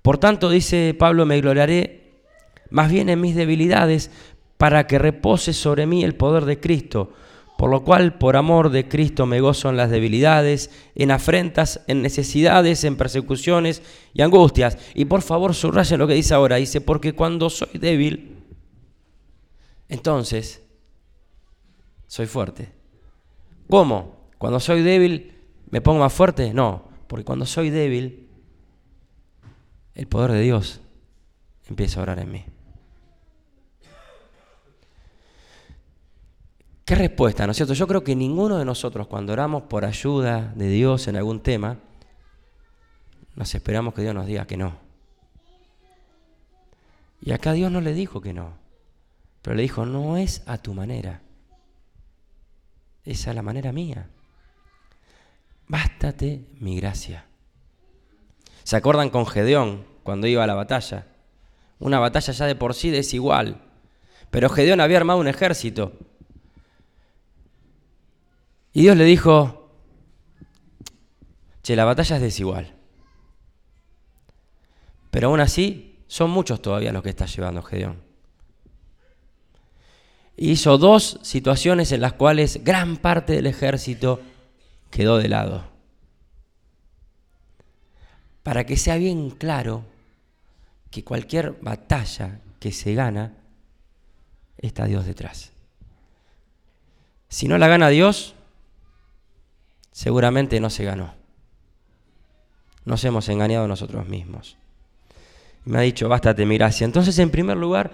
Por 0.00 0.16
tanto, 0.16 0.48
dice 0.48 0.96
Pablo, 0.98 1.26
me 1.26 1.38
gloriaré 1.38 2.22
más 2.70 2.90
bien 2.90 3.10
en 3.10 3.20
mis 3.20 3.36
debilidades 3.36 4.10
para 4.56 4.86
que 4.86 4.98
repose 4.98 5.52
sobre 5.52 5.84
mí 5.84 6.02
el 6.02 6.14
poder 6.14 6.46
de 6.46 6.60
Cristo. 6.60 7.12
Por 7.58 7.68
lo 7.68 7.84
cual, 7.84 8.16
por 8.16 8.38
amor 8.38 8.70
de 8.70 8.88
Cristo, 8.88 9.26
me 9.26 9.42
gozo 9.42 9.68
en 9.68 9.76
las 9.76 9.90
debilidades, 9.90 10.70
en 10.94 11.10
afrentas, 11.10 11.82
en 11.88 12.00
necesidades, 12.00 12.84
en 12.84 12.96
persecuciones 12.96 13.82
y 14.14 14.22
angustias. 14.22 14.78
Y 14.94 15.04
por 15.04 15.20
favor, 15.20 15.54
subrayen 15.54 15.98
lo 15.98 16.06
que 16.06 16.14
dice 16.14 16.32
ahora. 16.32 16.56
Dice, 16.56 16.80
porque 16.80 17.12
cuando 17.12 17.50
soy 17.50 17.78
débil, 17.78 18.38
entonces 19.90 20.62
soy 22.06 22.24
fuerte. 22.24 22.79
¿Cómo? 23.70 24.28
Cuando 24.36 24.58
soy 24.58 24.82
débil, 24.82 25.38
¿me 25.70 25.80
pongo 25.80 26.00
más 26.00 26.12
fuerte? 26.12 26.52
No, 26.52 26.88
porque 27.06 27.24
cuando 27.24 27.46
soy 27.46 27.70
débil, 27.70 28.28
el 29.94 30.08
poder 30.08 30.32
de 30.32 30.40
Dios 30.40 30.80
empieza 31.68 32.00
a 32.00 32.02
orar 32.02 32.18
en 32.18 32.32
mí. 32.32 32.44
¿Qué 36.84 36.96
respuesta, 36.96 37.46
no 37.46 37.52
es 37.52 37.56
cierto? 37.56 37.74
Yo 37.74 37.86
creo 37.86 38.02
que 38.02 38.16
ninguno 38.16 38.58
de 38.58 38.64
nosotros 38.64 39.06
cuando 39.06 39.32
oramos 39.32 39.62
por 39.62 39.84
ayuda 39.84 40.52
de 40.56 40.68
Dios 40.68 41.06
en 41.06 41.14
algún 41.14 41.40
tema, 41.40 41.78
nos 43.36 43.54
esperamos 43.54 43.94
que 43.94 44.02
Dios 44.02 44.14
nos 44.14 44.26
diga 44.26 44.46
que 44.46 44.56
no. 44.56 44.76
Y 47.22 47.30
acá 47.30 47.52
Dios 47.52 47.70
no 47.70 47.80
le 47.80 47.94
dijo 47.94 48.20
que 48.20 48.32
no, 48.32 48.54
pero 49.42 49.54
le 49.54 49.62
dijo, 49.62 49.86
no 49.86 50.16
es 50.16 50.42
a 50.46 50.58
tu 50.58 50.74
manera, 50.74 51.22
esa 53.04 53.30
es 53.30 53.36
la 53.36 53.42
manera 53.42 53.72
mía. 53.72 54.08
Bástate 55.68 56.46
mi 56.58 56.76
gracia. 56.76 57.26
¿Se 58.64 58.76
acuerdan 58.76 59.10
con 59.10 59.26
Gedeón 59.26 59.86
cuando 60.02 60.26
iba 60.26 60.44
a 60.44 60.46
la 60.46 60.54
batalla? 60.54 61.06
Una 61.78 61.98
batalla 61.98 62.32
ya 62.32 62.46
de 62.46 62.54
por 62.54 62.74
sí 62.74 62.90
desigual, 62.90 63.62
pero 64.30 64.48
Gedeón 64.48 64.80
había 64.80 64.98
armado 64.98 65.18
un 65.18 65.28
ejército 65.28 65.92
y 68.72 68.82
Dios 68.82 68.96
le 68.96 69.04
dijo, 69.04 69.72
che, 71.62 71.74
la 71.74 71.84
batalla 71.84 72.16
es 72.16 72.22
desigual. 72.22 72.74
Pero 75.10 75.28
aún 75.28 75.40
así, 75.40 76.04
son 76.06 76.30
muchos 76.30 76.62
todavía 76.62 76.92
los 76.92 77.02
que 77.02 77.10
está 77.10 77.26
llevando 77.26 77.62
Gedeón. 77.62 78.09
Hizo 80.42 80.78
dos 80.78 81.18
situaciones 81.20 81.92
en 81.92 82.00
las 82.00 82.14
cuales 82.14 82.64
gran 82.64 82.96
parte 82.96 83.34
del 83.34 83.46
ejército 83.46 84.22
quedó 84.90 85.18
de 85.18 85.28
lado. 85.28 85.64
Para 88.42 88.64
que 88.64 88.78
sea 88.78 88.96
bien 88.96 89.28
claro 89.28 89.84
que 90.90 91.04
cualquier 91.04 91.58
batalla 91.60 92.40
que 92.58 92.72
se 92.72 92.94
gana, 92.94 93.34
está 94.56 94.86
Dios 94.86 95.04
detrás. 95.04 95.52
Si 97.28 97.46
no 97.46 97.58
la 97.58 97.68
gana 97.68 97.90
Dios, 97.90 98.34
seguramente 99.92 100.58
no 100.58 100.70
se 100.70 100.84
ganó. 100.84 101.12
Nos 102.86 103.04
hemos 103.04 103.28
engañado 103.28 103.68
nosotros 103.68 104.08
mismos. 104.08 104.56
me 105.66 105.76
ha 105.76 105.82
dicho, 105.82 106.08
bástate 106.08 106.46
mi 106.46 106.56
gracia. 106.56 106.86
Entonces, 106.86 107.18
en 107.18 107.30
primer 107.30 107.58
lugar, 107.58 107.92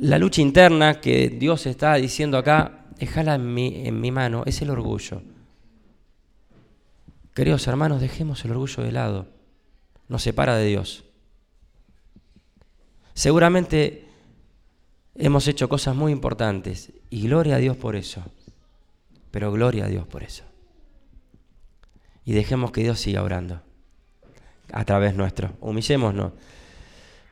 la 0.00 0.18
lucha 0.18 0.42
interna 0.42 1.00
que 1.00 1.28
Dios 1.28 1.66
está 1.66 1.94
diciendo 1.94 2.38
acá, 2.38 2.86
déjala 2.98 3.34
en 3.34 3.54
mi, 3.54 3.86
en 3.86 4.00
mi 4.00 4.10
mano, 4.10 4.42
es 4.46 4.60
el 4.62 4.70
orgullo. 4.70 5.22
Queridos 7.34 7.66
hermanos, 7.66 8.00
dejemos 8.00 8.44
el 8.44 8.52
orgullo 8.52 8.82
de 8.82 8.92
lado. 8.92 9.26
Nos 10.08 10.22
separa 10.22 10.56
de 10.56 10.66
Dios. 10.66 11.04
Seguramente 13.14 14.06
hemos 15.14 15.48
hecho 15.48 15.68
cosas 15.68 15.96
muy 15.96 16.12
importantes 16.12 16.92
y 17.10 17.22
gloria 17.22 17.56
a 17.56 17.58
Dios 17.58 17.76
por 17.76 17.96
eso. 17.96 18.22
Pero 19.30 19.50
gloria 19.50 19.86
a 19.86 19.88
Dios 19.88 20.06
por 20.06 20.22
eso 20.22 20.44
y 22.24 22.32
dejemos 22.32 22.72
que 22.72 22.82
Dios 22.82 22.98
siga 22.98 23.22
orando 23.22 23.60
a 24.72 24.84
través 24.84 25.14
nuestro. 25.14 25.52
Humillémonos. 25.60 26.32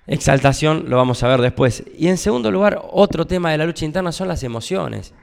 Exaltación 0.06 0.84
lo 0.88 0.96
vamos 0.96 1.22
a 1.22 1.28
ver 1.28 1.40
después. 1.40 1.84
Y 1.96 2.08
en 2.08 2.18
segundo 2.18 2.50
lugar, 2.50 2.80
otro 2.90 3.26
tema 3.26 3.52
de 3.52 3.58
la 3.58 3.66
lucha 3.66 3.84
interna 3.84 4.12
son 4.12 4.28
las 4.28 4.42
emociones. 4.42 5.14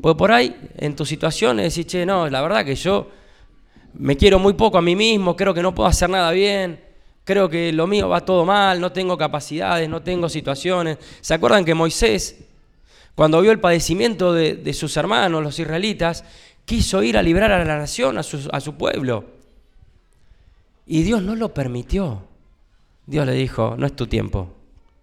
Porque 0.00 0.18
por 0.18 0.32
ahí, 0.32 0.56
en 0.78 0.96
tus 0.96 1.08
situaciones, 1.08 1.74
decís, 1.74 1.90
che, 1.90 2.06
no, 2.06 2.28
la 2.28 2.40
verdad 2.40 2.64
que 2.64 2.74
yo 2.74 3.08
me 3.94 4.16
quiero 4.16 4.38
muy 4.38 4.54
poco 4.54 4.78
a 4.78 4.82
mí 4.82 4.96
mismo, 4.96 5.36
creo 5.36 5.52
que 5.52 5.62
no 5.62 5.74
puedo 5.74 5.88
hacer 5.88 6.08
nada 6.08 6.30
bien, 6.30 6.80
creo 7.24 7.48
que 7.48 7.72
lo 7.72 7.86
mío 7.86 8.08
va 8.08 8.24
todo 8.24 8.44
mal, 8.46 8.80
no 8.80 8.90
tengo 8.90 9.18
capacidades, 9.18 9.88
no 9.88 10.02
tengo 10.02 10.28
situaciones. 10.28 10.96
¿Se 11.20 11.34
acuerdan 11.34 11.64
que 11.64 11.74
Moisés, 11.74 12.38
cuando 13.14 13.40
vio 13.42 13.52
el 13.52 13.60
padecimiento 13.60 14.32
de, 14.32 14.54
de 14.54 14.72
sus 14.72 14.96
hermanos, 14.96 15.42
los 15.42 15.58
israelitas, 15.58 16.24
quiso 16.64 17.02
ir 17.02 17.16
a 17.18 17.22
librar 17.22 17.52
a 17.52 17.64
la 17.64 17.76
nación, 17.76 18.18
a 18.18 18.22
su, 18.22 18.48
a 18.52 18.60
su 18.60 18.74
pueblo. 18.74 19.24
Y 20.86 21.02
Dios 21.02 21.22
no 21.22 21.34
lo 21.36 21.52
permitió. 21.54 22.22
Dios 23.06 23.26
le 23.26 23.32
dijo, 23.32 23.74
no 23.76 23.86
es 23.86 23.94
tu 23.94 24.06
tiempo, 24.06 24.54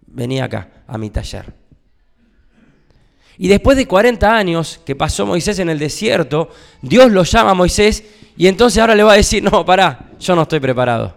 vení 0.06 0.40
acá, 0.40 0.84
a 0.86 0.98
mi 0.98 1.10
taller. 1.10 1.60
Y 3.38 3.48
después 3.48 3.76
de 3.76 3.86
40 3.86 4.36
años 4.36 4.80
que 4.84 4.94
pasó 4.94 5.24
Moisés 5.24 5.58
en 5.58 5.70
el 5.70 5.78
desierto, 5.78 6.50
Dios 6.82 7.10
lo 7.10 7.22
llama 7.24 7.52
a 7.52 7.54
Moisés 7.54 8.04
y 8.36 8.46
entonces 8.46 8.80
ahora 8.80 8.94
le 8.94 9.02
va 9.02 9.12
a 9.12 9.16
decir, 9.16 9.42
no, 9.42 9.64
pará, 9.64 10.10
yo 10.18 10.36
no 10.36 10.42
estoy 10.42 10.60
preparado. 10.60 11.14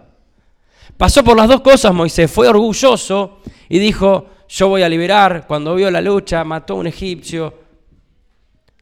Pasó 0.96 1.22
por 1.22 1.36
las 1.36 1.48
dos 1.48 1.60
cosas 1.60 1.92
Moisés, 1.92 2.30
fue 2.30 2.48
orgulloso 2.48 3.40
y 3.68 3.78
dijo, 3.78 4.30
yo 4.48 4.68
voy 4.68 4.82
a 4.82 4.88
liberar, 4.88 5.46
cuando 5.46 5.74
vio 5.74 5.90
la 5.90 6.00
lucha, 6.00 6.44
mató 6.44 6.74
a 6.74 6.76
un 6.76 6.86
egipcio, 6.86 7.62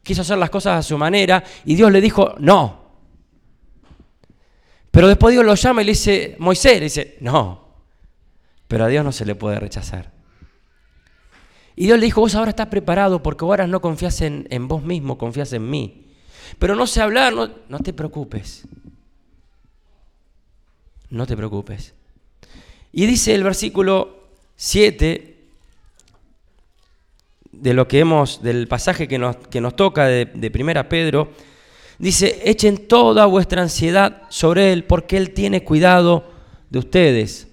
quiso 0.03 0.21
hacer 0.21 0.37
las 0.37 0.49
cosas 0.49 0.79
a 0.79 0.83
su 0.83 0.97
manera 0.97 1.43
y 1.65 1.75
Dios 1.75 1.91
le 1.91 1.99
dijo, 1.99 2.35
no. 2.39 2.83
Pero 4.91 5.07
después 5.07 5.33
Dios 5.33 5.43
lo 5.43 5.55
llama 5.55 5.81
y 5.81 5.85
le 5.85 5.91
dice, 5.91 6.35
Moisés, 6.39 6.75
le 6.75 6.83
dice, 6.83 7.17
no. 7.21 7.62
Pero 8.73 8.85
a 8.85 8.87
Dios 8.87 9.05
no 9.05 9.11
se 9.11 9.23
le 9.23 9.35
puede 9.35 9.59
rechazar. 9.59 10.09
Y 11.75 11.85
Dios 11.85 11.99
le 11.99 12.05
dijo, 12.05 12.21
vos 12.21 12.33
ahora 12.33 12.49
estás 12.49 12.69
preparado 12.69 13.21
porque 13.21 13.45
ahora 13.45 13.67
no 13.67 13.81
confías 13.81 14.19
en, 14.21 14.67
vos 14.67 14.81
mismo, 14.81 15.15
confías 15.19 15.53
en 15.53 15.69
mí. 15.69 16.07
Pero 16.57 16.73
no 16.73 16.87
sé 16.87 16.99
hablar, 16.99 17.33
no, 17.33 17.51
no 17.69 17.79
te 17.81 17.93
preocupes. 17.93 18.63
No 21.11 21.27
te 21.27 21.37
preocupes. 21.37 21.93
Y 22.91 23.05
dice 23.05 23.35
el 23.35 23.43
versículo 23.43 24.23
7, 24.55 25.37
de 27.51 27.73
lo 27.75 27.87
que 27.87 27.99
hemos, 27.99 28.41
del 28.41 28.67
pasaje 28.67 29.07
que 29.07 29.19
nos, 29.19 29.35
que 29.35 29.61
nos 29.61 29.75
toca 29.75 30.07
de, 30.07 30.25
de 30.25 30.49
Primera 30.49 30.89
Pedro, 30.89 31.31
dice, 31.99 32.41
echen 32.43 32.87
toda 32.87 33.27
vuestra 33.27 33.61
ansiedad 33.61 34.23
sobre 34.29 34.73
Él, 34.73 34.85
porque 34.85 35.17
Él 35.17 35.29
tiene 35.35 35.63
cuidado 35.63 36.31
de 36.71 36.79
ustedes. 36.79 37.52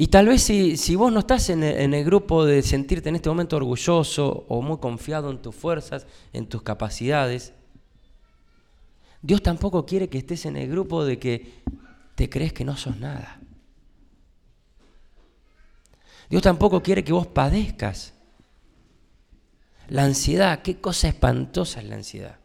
Y 0.00 0.06
tal 0.06 0.28
vez 0.28 0.44
si, 0.44 0.96
vos 0.96 1.12
no 1.12 1.18
estás 1.18 1.50
en 1.50 1.62
el, 1.62 1.78
en 1.78 1.92
el, 1.92 2.06
grupo 2.06 2.46
de 2.46 2.62
sentirte 2.62 3.10
en 3.10 3.16
este 3.16 3.28
momento 3.28 3.56
orgulloso 3.56 4.46
o 4.48 4.62
muy 4.62 4.78
confiado 4.78 5.30
en 5.30 5.42
tus 5.42 5.54
fuerzas, 5.54 6.06
en 6.32 6.46
tus 6.46 6.62
capacidades, 6.62 7.52
Dios 9.20 9.42
tampoco 9.42 9.84
quiere 9.84 10.08
que 10.08 10.16
estés 10.16 10.46
en 10.46 10.56
el 10.56 10.70
grupo 10.70 11.04
de 11.04 11.18
que 11.18 11.52
te 12.14 12.30
crees 12.30 12.54
que 12.54 12.64
no 12.64 12.78
sos 12.78 12.96
nada. 12.96 13.40
Dios 16.30 16.40
tampoco 16.40 16.82
quiere 16.82 17.04
que 17.04 17.12
vos 17.12 17.26
padezcas. 17.26 18.14
La 19.88 20.04
ansiedad, 20.04 20.62
qué 20.62 20.80
cosa 20.80 21.08
espantosa 21.08 21.82
es 21.82 21.86
la 21.86 21.96
ansiedad. 21.96 22.38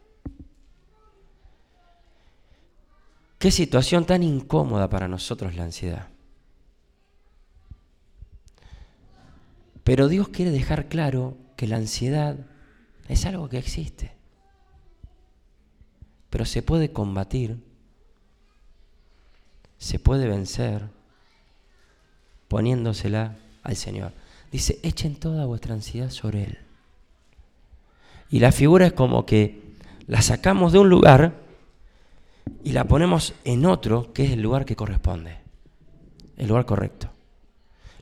Qué 3.38 3.50
situación 3.50 4.04
tan 4.04 4.22
incómoda 4.22 4.90
para 4.90 5.08
nosotros 5.08 5.56
la 5.56 5.62
ansiedad. 5.62 6.10
Pero 9.86 10.08
Dios 10.08 10.30
quiere 10.30 10.50
dejar 10.50 10.88
claro 10.88 11.36
que 11.54 11.68
la 11.68 11.76
ansiedad 11.76 12.36
es 13.08 13.24
algo 13.24 13.48
que 13.48 13.58
existe. 13.58 14.10
Pero 16.28 16.44
se 16.44 16.60
puede 16.60 16.90
combatir, 16.90 17.62
se 19.78 20.00
puede 20.00 20.26
vencer 20.26 20.88
poniéndosela 22.48 23.36
al 23.62 23.76
Señor. 23.76 24.10
Dice, 24.50 24.80
echen 24.82 25.14
toda 25.14 25.46
vuestra 25.46 25.74
ansiedad 25.74 26.10
sobre 26.10 26.42
Él. 26.42 26.58
Y 28.28 28.40
la 28.40 28.50
figura 28.50 28.86
es 28.86 28.92
como 28.92 29.24
que 29.24 29.76
la 30.08 30.20
sacamos 30.20 30.72
de 30.72 30.80
un 30.80 30.88
lugar 30.88 31.32
y 32.64 32.72
la 32.72 32.88
ponemos 32.88 33.34
en 33.44 33.64
otro 33.66 34.12
que 34.12 34.24
es 34.24 34.32
el 34.32 34.42
lugar 34.42 34.64
que 34.64 34.74
corresponde, 34.74 35.36
el 36.36 36.48
lugar 36.48 36.66
correcto. 36.66 37.12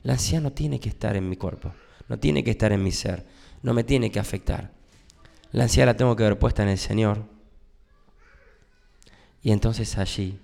La 0.05 0.13
ansiedad 0.13 0.43
no 0.43 0.51
tiene 0.51 0.79
que 0.79 0.87
estar 0.87 1.15
en 1.15 1.27
mi 1.27 1.35
cuerpo, 1.35 1.73
no 2.07 2.19
tiene 2.19 2.43
que 2.43 2.51
estar 2.51 2.71
en 2.71 2.83
mi 2.83 2.91
ser, 2.91 3.25
no 3.63 3.73
me 3.73 3.83
tiene 3.83 4.11
que 4.11 4.19
afectar. 4.19 4.69
La 5.51 5.63
ansiedad 5.63 5.87
la 5.87 5.97
tengo 5.97 6.15
que 6.15 6.21
ver 6.21 6.37
puesta 6.37 6.61
en 6.61 6.69
el 6.69 6.77
Señor. 6.77 7.23
Y 9.41 9.51
entonces 9.51 9.97
allí 9.97 10.39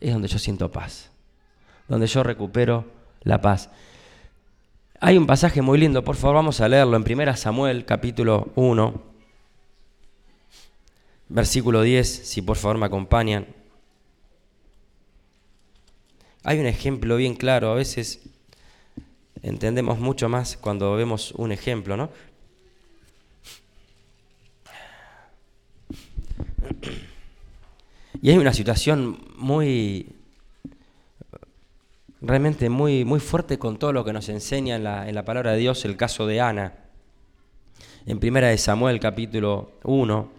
es 0.00 0.12
donde 0.12 0.26
yo 0.26 0.40
siento 0.40 0.72
paz, 0.72 1.12
donde 1.86 2.08
yo 2.08 2.24
recupero 2.24 2.84
la 3.22 3.40
paz. 3.40 3.70
Hay 4.98 5.16
un 5.16 5.28
pasaje 5.28 5.62
muy 5.62 5.78
lindo, 5.78 6.02
por 6.02 6.16
favor 6.16 6.34
vamos 6.34 6.60
a 6.60 6.68
leerlo 6.68 6.96
en 6.96 7.20
1 7.20 7.36
Samuel 7.36 7.84
capítulo 7.84 8.50
1, 8.56 9.02
versículo 11.28 11.82
10, 11.82 12.26
si 12.26 12.42
por 12.42 12.56
favor 12.56 12.78
me 12.78 12.86
acompañan. 12.86 13.57
Hay 16.44 16.58
un 16.60 16.66
ejemplo 16.66 17.16
bien 17.16 17.34
claro, 17.34 17.70
a 17.70 17.74
veces 17.74 18.20
entendemos 19.42 19.98
mucho 19.98 20.28
más 20.28 20.56
cuando 20.56 20.94
vemos 20.94 21.32
un 21.32 21.52
ejemplo, 21.52 21.96
¿no? 21.96 22.10
Y 28.20 28.30
hay 28.30 28.38
una 28.38 28.52
situación 28.52 29.18
muy, 29.36 30.08
realmente 32.20 32.68
muy, 32.68 33.04
muy 33.04 33.20
fuerte 33.20 33.58
con 33.58 33.78
todo 33.78 33.92
lo 33.92 34.04
que 34.04 34.12
nos 34.12 34.28
enseña 34.28 34.76
en 34.76 34.84
la, 34.84 35.08
en 35.08 35.14
la 35.14 35.24
palabra 35.24 35.52
de 35.52 35.58
Dios, 35.58 35.84
el 35.84 35.96
caso 35.96 36.26
de 36.26 36.40
Ana. 36.40 36.74
En 38.06 38.18
primera 38.18 38.48
de 38.48 38.58
Samuel 38.58 38.98
capítulo 39.00 39.72
1, 39.84 40.32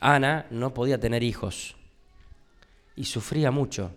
Ana 0.00 0.46
no 0.50 0.74
podía 0.74 0.98
tener 0.98 1.22
hijos 1.22 1.76
y 2.96 3.04
sufría 3.04 3.50
mucho. 3.50 3.92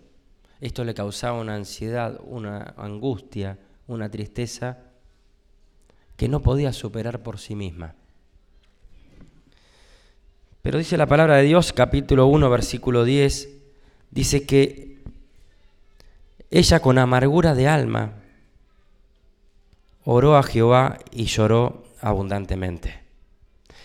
Esto 0.60 0.84
le 0.84 0.94
causaba 0.94 1.40
una 1.40 1.54
ansiedad, 1.54 2.20
una 2.24 2.74
angustia, 2.76 3.58
una 3.86 4.10
tristeza 4.10 4.78
que 6.16 6.28
no 6.28 6.40
podía 6.40 6.72
superar 6.72 7.22
por 7.22 7.38
sí 7.38 7.54
misma. 7.54 7.94
Pero 10.62 10.78
dice 10.78 10.96
la 10.96 11.06
palabra 11.06 11.36
de 11.36 11.44
Dios, 11.44 11.72
capítulo 11.72 12.26
1, 12.26 12.50
versículo 12.50 13.04
10, 13.04 13.48
dice 14.10 14.44
que 14.44 14.98
ella 16.50 16.80
con 16.80 16.98
amargura 16.98 17.54
de 17.54 17.68
alma 17.68 18.14
oró 20.04 20.36
a 20.36 20.42
Jehová 20.42 20.98
y 21.12 21.24
lloró 21.26 21.84
abundantemente. 22.00 23.00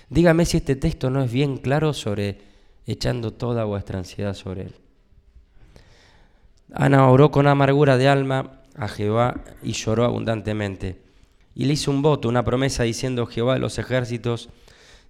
Dígame 0.09 0.45
si 0.45 0.57
este 0.57 0.75
texto 0.75 1.09
no 1.09 1.23
es 1.23 1.31
bien 1.31 1.57
claro 1.57 1.93
sobre 1.93 2.39
echando 2.85 3.31
toda 3.31 3.63
vuestra 3.65 3.99
ansiedad 3.99 4.33
sobre 4.33 4.63
él. 4.63 4.82
Ana 6.73 7.07
oró 7.07 7.29
con 7.29 7.45
amargura 7.45 7.97
de 7.97 8.07
alma 8.07 8.59
a 8.75 8.87
Jehová 8.87 9.41
y 9.61 9.73
lloró 9.73 10.05
abundantemente. 10.05 10.97
Y 11.53 11.65
le 11.65 11.73
hizo 11.73 11.91
un 11.91 12.01
voto, 12.01 12.27
una 12.27 12.43
promesa 12.43 12.81
diciendo, 12.81 13.27
Jehová 13.27 13.53
de 13.53 13.59
los 13.59 13.77
ejércitos, 13.77 14.49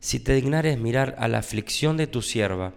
si 0.02 0.20
te 0.20 0.34
dignares 0.34 0.78
mirar 0.78 1.16
a 1.18 1.30
la 1.30 1.38
aflicción 1.38 1.96
de 1.96 2.08
tu 2.08 2.22
sierva, 2.22 2.74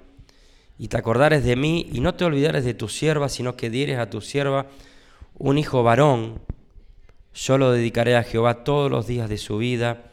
y 0.78 0.86
te 0.86 0.98
acordares 0.98 1.42
de 1.42 1.56
mí, 1.56 1.88
y 1.92 1.98
no 1.98 2.14
te 2.14 2.24
olvidares 2.24 2.64
de 2.64 2.74
tu 2.74 2.88
sierva, 2.88 3.28
sino 3.28 3.56
que 3.56 3.70
dieres 3.70 3.98
a 3.98 4.08
tu 4.08 4.20
sierva 4.20 4.66
un 5.36 5.58
hijo 5.58 5.82
varón, 5.82 6.40
yo 7.34 7.58
lo 7.58 7.72
dedicaré 7.72 8.14
a 8.14 8.22
Jehová 8.22 8.62
todos 8.62 8.88
los 8.88 9.08
días 9.08 9.28
de 9.28 9.38
su 9.38 9.58
vida, 9.58 10.04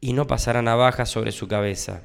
y 0.00 0.12
no 0.12 0.28
pasará 0.28 0.62
navaja 0.62 1.06
sobre 1.06 1.32
su 1.32 1.48
cabeza. 1.48 2.02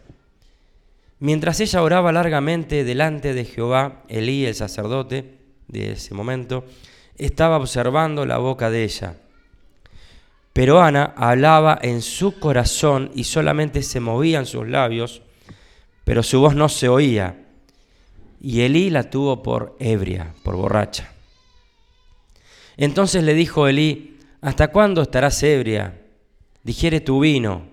Mientras 1.20 1.60
ella 1.60 1.84
oraba 1.84 2.12
largamente 2.12 2.84
delante 2.84 3.36
de 3.36 3.46
Jehová, 3.46 4.04
Elí, 4.08 4.46
el 4.48 4.56
sacerdote, 4.56 5.37
de 5.68 5.94
ese 5.94 6.14
momento, 6.14 6.66
estaba 7.18 7.58
observando 7.58 8.26
la 8.26 8.38
boca 8.38 8.70
de 8.70 8.84
ella. 8.84 9.16
Pero 10.54 10.82
Ana 10.82 11.14
hablaba 11.16 11.78
en 11.82 12.02
su 12.02 12.40
corazón 12.40 13.12
y 13.14 13.26
solamente 13.26 13.84
se 13.84 14.00
movían 14.00 14.46
sus 14.46 14.68
labios, 14.68 15.22
pero 16.04 16.24
su 16.24 16.40
voz 16.40 16.56
no 16.56 16.68
se 16.70 16.90
oía. 16.90 17.46
Y 18.42 18.62
Elí 18.62 18.90
la 18.90 19.10
tuvo 19.10 19.44
por 19.44 19.76
ebria, 19.80 20.34
por 20.44 20.56
borracha. 20.56 21.12
Entonces 22.76 23.24
le 23.24 23.34
dijo 23.34 23.68
Elí, 23.68 24.18
¿hasta 24.42 24.70
cuándo 24.70 25.02
estarás 25.02 25.42
ebria? 25.44 26.02
Digiere 26.64 27.02
tu 27.02 27.20
vino. 27.20 27.64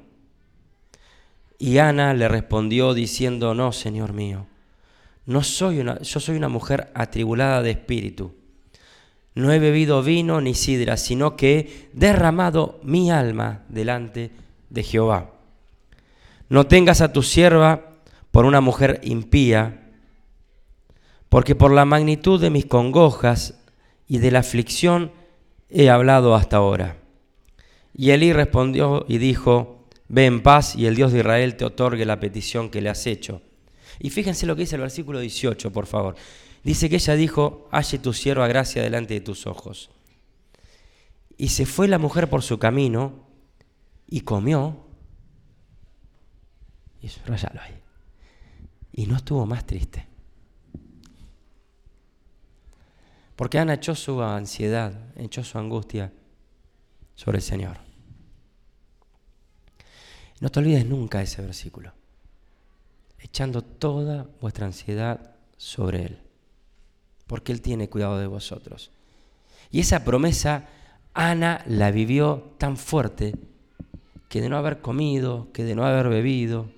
Y 1.58 1.78
Ana 1.78 2.14
le 2.14 2.28
respondió 2.28 2.94
diciendo, 2.94 3.54
no, 3.54 3.72
Señor 3.72 4.12
mío, 4.12 4.46
no 5.26 5.42
soy 5.42 5.80
una, 5.80 6.00
yo 6.00 6.20
soy 6.20 6.36
una 6.36 6.48
mujer 6.48 6.90
atribulada 6.94 7.62
de 7.62 7.70
espíritu. 7.70 8.34
No 9.34 9.52
he 9.52 9.58
bebido 9.58 10.02
vino 10.02 10.40
ni 10.40 10.54
sidra, 10.54 10.96
sino 10.96 11.36
que 11.36 11.58
he 11.58 11.88
derramado 11.92 12.78
mi 12.82 13.10
alma 13.10 13.64
delante 13.68 14.30
de 14.70 14.82
Jehová. 14.82 15.32
No 16.48 16.66
tengas 16.66 17.00
a 17.00 17.12
tu 17.12 17.22
sierva 17.22 17.96
por 18.30 18.44
una 18.44 18.60
mujer 18.60 19.00
impía, 19.02 19.90
porque 21.28 21.54
por 21.54 21.72
la 21.72 21.84
magnitud 21.84 22.40
de 22.40 22.50
mis 22.50 22.66
congojas 22.66 23.60
y 24.06 24.18
de 24.18 24.30
la 24.30 24.40
aflicción 24.40 25.10
he 25.68 25.90
hablado 25.90 26.34
hasta 26.34 26.58
ahora. 26.58 26.98
Y 27.96 28.10
Elí 28.10 28.32
respondió 28.32 29.04
y 29.08 29.18
dijo, 29.18 29.86
Ve 30.08 30.26
en 30.26 30.42
paz 30.42 30.76
y 30.76 30.86
el 30.86 30.94
Dios 30.94 31.12
de 31.12 31.20
Israel 31.20 31.56
te 31.56 31.64
otorgue 31.64 32.04
la 32.04 32.20
petición 32.20 32.70
que 32.70 32.80
le 32.80 32.90
has 32.90 33.06
hecho. 33.06 33.42
Y 33.98 34.10
fíjense 34.10 34.46
lo 34.46 34.56
que 34.56 34.62
dice 34.62 34.76
el 34.76 34.82
versículo 34.82 35.20
18, 35.20 35.72
por 35.72 35.86
favor. 35.86 36.16
Dice 36.62 36.88
que 36.88 36.96
ella 36.96 37.14
dijo, 37.14 37.68
halle 37.70 37.98
tu 37.98 38.12
sierva 38.12 38.48
gracia 38.48 38.82
delante 38.82 39.14
de 39.14 39.20
tus 39.20 39.46
ojos. 39.46 39.90
Y 41.36 41.48
se 41.48 41.66
fue 41.66 41.88
la 41.88 41.98
mujer 41.98 42.28
por 42.28 42.42
su 42.42 42.58
camino 42.58 43.26
y 44.06 44.20
comió. 44.20 44.84
Y 47.02 47.08
rayalo 47.26 47.60
ahí. 47.60 47.80
Y 48.92 49.06
no 49.06 49.16
estuvo 49.16 49.44
más 49.46 49.66
triste. 49.66 50.06
Porque 53.36 53.58
Ana 53.58 53.74
echó 53.74 53.94
su 53.94 54.22
ansiedad, 54.22 55.12
echó 55.16 55.42
su 55.42 55.58
angustia 55.58 56.12
sobre 57.14 57.38
el 57.38 57.42
Señor. 57.42 57.78
No 60.40 60.50
te 60.50 60.60
olvides 60.60 60.86
nunca 60.86 61.20
ese 61.20 61.42
versículo 61.42 61.92
echando 63.34 63.62
toda 63.62 64.28
vuestra 64.40 64.66
ansiedad 64.66 65.32
sobre 65.56 66.04
Él, 66.06 66.18
porque 67.26 67.50
Él 67.50 67.62
tiene 67.62 67.88
cuidado 67.88 68.16
de 68.20 68.28
vosotros. 68.28 68.92
Y 69.72 69.80
esa 69.80 70.04
promesa 70.04 70.68
Ana 71.14 71.64
la 71.66 71.90
vivió 71.90 72.54
tan 72.58 72.76
fuerte 72.76 73.34
que 74.28 74.40
de 74.40 74.48
no 74.48 74.56
haber 74.56 74.80
comido, 74.80 75.48
que 75.52 75.64
de 75.64 75.74
no 75.74 75.84
haber 75.84 76.08
bebido, 76.10 76.70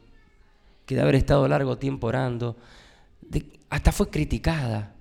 que 0.87 0.95
de 0.95 1.03
haber 1.03 1.17
estado 1.17 1.47
largo 1.47 1.77
tiempo 1.77 2.07
orando, 2.07 2.57
hasta 3.69 3.93
fue 3.93 4.09
criticada. 4.09 4.95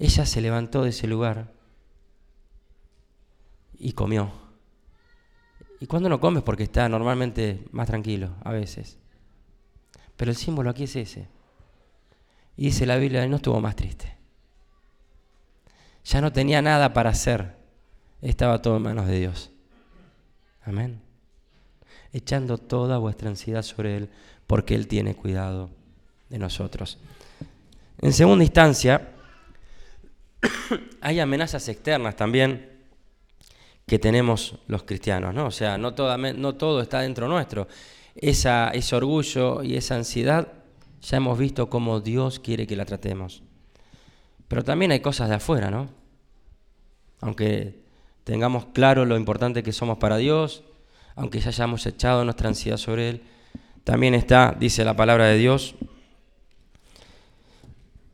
Ella 0.00 0.26
se 0.26 0.40
levantó 0.40 0.82
de 0.82 0.90
ese 0.90 1.06
lugar 1.06 1.52
y 3.78 3.92
comió. 3.92 4.32
¿Y 5.78 5.86
cuando 5.86 6.08
no 6.08 6.18
comes? 6.18 6.42
Porque 6.42 6.64
está 6.64 6.88
normalmente 6.88 7.64
más 7.70 7.86
tranquilo, 7.86 8.34
a 8.42 8.50
veces. 8.50 8.98
Pero 10.16 10.30
el 10.30 10.36
símbolo 10.36 10.70
aquí 10.70 10.84
es 10.84 10.96
ese. 10.96 11.28
Y 12.56 12.66
dice 12.66 12.86
la 12.86 12.96
Biblia, 12.96 13.26
no 13.26 13.36
estuvo 13.36 13.60
más 13.60 13.76
triste. 13.76 14.16
Ya 16.04 16.20
no 16.20 16.32
tenía 16.32 16.62
nada 16.62 16.92
para 16.92 17.10
hacer. 17.10 17.56
Estaba 18.22 18.62
todo 18.62 18.76
en 18.76 18.82
manos 18.82 19.06
de 19.06 19.18
Dios. 19.18 19.50
Amén. 20.64 21.00
Echando 22.12 22.58
toda 22.58 22.98
vuestra 22.98 23.28
ansiedad 23.28 23.62
sobre 23.62 23.96
Él, 23.96 24.10
porque 24.46 24.74
Él 24.74 24.86
tiene 24.86 25.14
cuidado 25.14 25.70
de 26.30 26.38
nosotros. 26.38 26.98
En 28.00 28.12
segunda 28.12 28.44
instancia, 28.44 29.10
hay 31.00 31.20
amenazas 31.20 31.68
externas 31.68 32.16
también 32.16 32.70
que 33.86 33.98
tenemos 33.98 34.58
los 34.66 34.84
cristianos, 34.84 35.34
¿no? 35.34 35.46
O 35.46 35.50
sea, 35.50 35.76
no, 35.76 35.90
no 35.90 36.54
todo 36.54 36.80
está 36.80 37.00
dentro 37.00 37.28
nuestro. 37.28 37.68
Esa, 38.16 38.70
ese 38.70 38.96
orgullo 38.96 39.62
y 39.62 39.76
esa 39.76 39.96
ansiedad 39.96 40.52
ya 41.02 41.16
hemos 41.18 41.38
visto 41.38 41.68
cómo 41.68 42.00
Dios 42.00 42.38
quiere 42.38 42.66
que 42.66 42.76
la 42.76 42.84
tratemos. 42.84 43.42
Pero 44.48 44.64
también 44.64 44.92
hay 44.92 45.00
cosas 45.00 45.28
de 45.28 45.34
afuera, 45.36 45.70
¿no? 45.70 45.88
Aunque 47.20 47.80
tengamos 48.24 48.66
claro 48.66 49.04
lo 49.04 49.16
importante 49.16 49.62
que 49.62 49.72
somos 49.72 49.98
para 49.98 50.16
Dios, 50.16 50.64
aunque 51.16 51.40
ya 51.40 51.48
hayamos 51.48 51.86
echado 51.86 52.24
nuestra 52.24 52.48
ansiedad 52.48 52.76
sobre 52.76 53.08
Él, 53.08 53.22
también 53.84 54.14
está, 54.14 54.56
dice 54.58 54.84
la 54.84 54.96
palabra 54.96 55.26
de 55.26 55.36
Dios, 55.36 55.74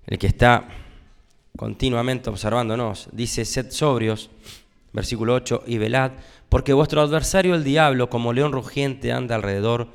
el 0.06 0.18
que 0.18 0.26
está 0.26 0.66
continuamente 1.56 2.28
observándonos, 2.28 3.08
dice, 3.12 3.44
sed 3.44 3.70
sobrios, 3.70 4.30
versículo 4.92 5.34
8, 5.34 5.64
y 5.66 5.78
velad, 5.78 6.12
porque 6.50 6.72
vuestro 6.72 7.00
adversario 7.00 7.54
el 7.54 7.64
diablo, 7.64 8.10
como 8.10 8.32
león 8.32 8.52
rugiente, 8.52 9.12
anda 9.12 9.36
alrededor 9.36 9.88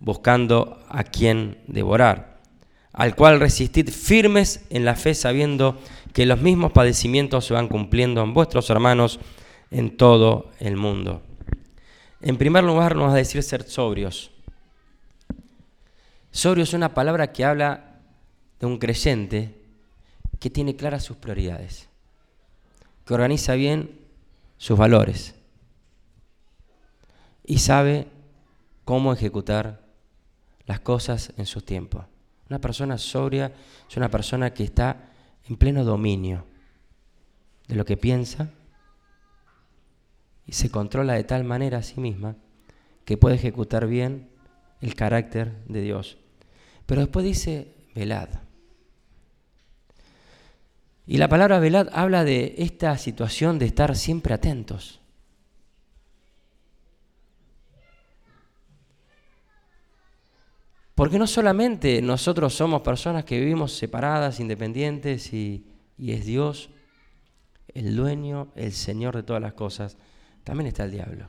buscando 0.00 0.82
a 0.88 1.04
quien 1.04 1.58
devorar, 1.68 2.40
al 2.92 3.14
cual 3.14 3.38
resistid 3.38 3.90
firmes 3.90 4.64
en 4.70 4.86
la 4.86 4.96
fe, 4.96 5.14
sabiendo 5.14 5.78
que 6.14 6.26
los 6.26 6.40
mismos 6.40 6.72
padecimientos 6.72 7.44
se 7.44 7.54
van 7.54 7.68
cumpliendo 7.68 8.22
en 8.22 8.32
vuestros 8.32 8.70
hermanos 8.70 9.20
en 9.70 9.96
todo 9.96 10.50
el 10.60 10.76
mundo. 10.76 11.22
En 12.22 12.38
primer 12.38 12.64
lugar, 12.64 12.96
nos 12.96 13.08
va 13.08 13.12
a 13.12 13.16
decir 13.16 13.42
ser 13.42 13.62
sobrios. 13.64 14.30
Sobrio 16.30 16.64
es 16.64 16.72
una 16.72 16.94
palabra 16.94 17.32
que 17.32 17.44
habla 17.44 17.98
de 18.58 18.66
un 18.66 18.78
creyente 18.78 19.54
que 20.40 20.48
tiene 20.48 20.74
claras 20.74 21.04
sus 21.04 21.18
prioridades, 21.18 21.90
que 23.04 23.12
organiza 23.12 23.54
bien 23.54 24.00
sus 24.56 24.78
valores 24.78 25.34
y 27.44 27.58
sabe 27.58 28.08
cómo 28.84 29.12
ejecutar 29.12 29.82
las 30.66 30.80
cosas 30.80 31.32
en 31.36 31.46
su 31.46 31.62
tiempo. 31.62 32.04
Una 32.48 32.60
persona 32.60 32.98
sobria 32.98 33.52
es 33.88 33.96
una 33.96 34.10
persona 34.10 34.52
que 34.52 34.64
está 34.64 35.10
en 35.48 35.56
pleno 35.56 35.84
dominio 35.84 36.44
de 37.68 37.74
lo 37.74 37.84
que 37.84 37.96
piensa 37.96 38.50
y 40.46 40.52
se 40.52 40.70
controla 40.70 41.14
de 41.14 41.24
tal 41.24 41.44
manera 41.44 41.78
a 41.78 41.82
sí 41.82 42.00
misma 42.00 42.36
que 43.04 43.16
puede 43.16 43.36
ejecutar 43.36 43.86
bien 43.86 44.28
el 44.80 44.94
carácter 44.94 45.64
de 45.66 45.80
Dios. 45.80 46.18
Pero 46.86 47.00
después 47.00 47.24
dice, 47.24 47.74
velad. 47.94 48.28
Y 51.06 51.18
la 51.18 51.28
palabra 51.28 51.58
velad 51.58 51.88
habla 51.92 52.24
de 52.24 52.54
esta 52.58 52.96
situación 52.98 53.58
de 53.58 53.66
estar 53.66 53.96
siempre 53.96 54.34
atentos. 54.34 55.01
Porque 60.94 61.18
no 61.18 61.26
solamente 61.26 62.02
nosotros 62.02 62.54
somos 62.54 62.82
personas 62.82 63.24
que 63.24 63.40
vivimos 63.40 63.72
separadas, 63.72 64.40
independientes, 64.40 65.32
y, 65.32 65.66
y, 65.96 66.12
es 66.12 66.26
Dios 66.26 66.70
el 67.74 67.96
dueño, 67.96 68.52
el 68.54 68.72
Señor 68.72 69.16
de 69.16 69.22
todas 69.22 69.40
las 69.40 69.54
cosas, 69.54 69.96
también 70.44 70.68
está 70.68 70.84
el 70.84 70.90
diablo. 70.90 71.28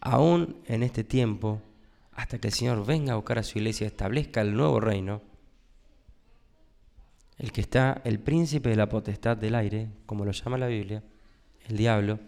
Aún 0.00 0.62
en 0.66 0.82
este 0.82 1.04
tiempo, 1.04 1.62
hasta 2.12 2.38
que 2.38 2.48
el 2.48 2.54
Señor 2.54 2.84
venga 2.84 3.12
a 3.12 3.16
buscar 3.16 3.38
a 3.38 3.42
su 3.42 3.58
iglesia 3.58 3.84
y 3.84 3.88
establezca 3.88 4.40
el 4.40 4.54
nuevo 4.54 4.80
reino, 4.80 5.22
el 7.38 7.52
que 7.52 7.60
está, 7.60 8.00
el 8.04 8.18
príncipe 8.18 8.70
de 8.70 8.76
la 8.76 8.88
potestad 8.88 9.36
del 9.36 9.54
aire, 9.54 9.90
como 10.06 10.24
lo 10.24 10.32
llama 10.32 10.58
la 10.58 10.66
Biblia, 10.66 11.02
el 11.68 11.76
diablo, 11.76 12.18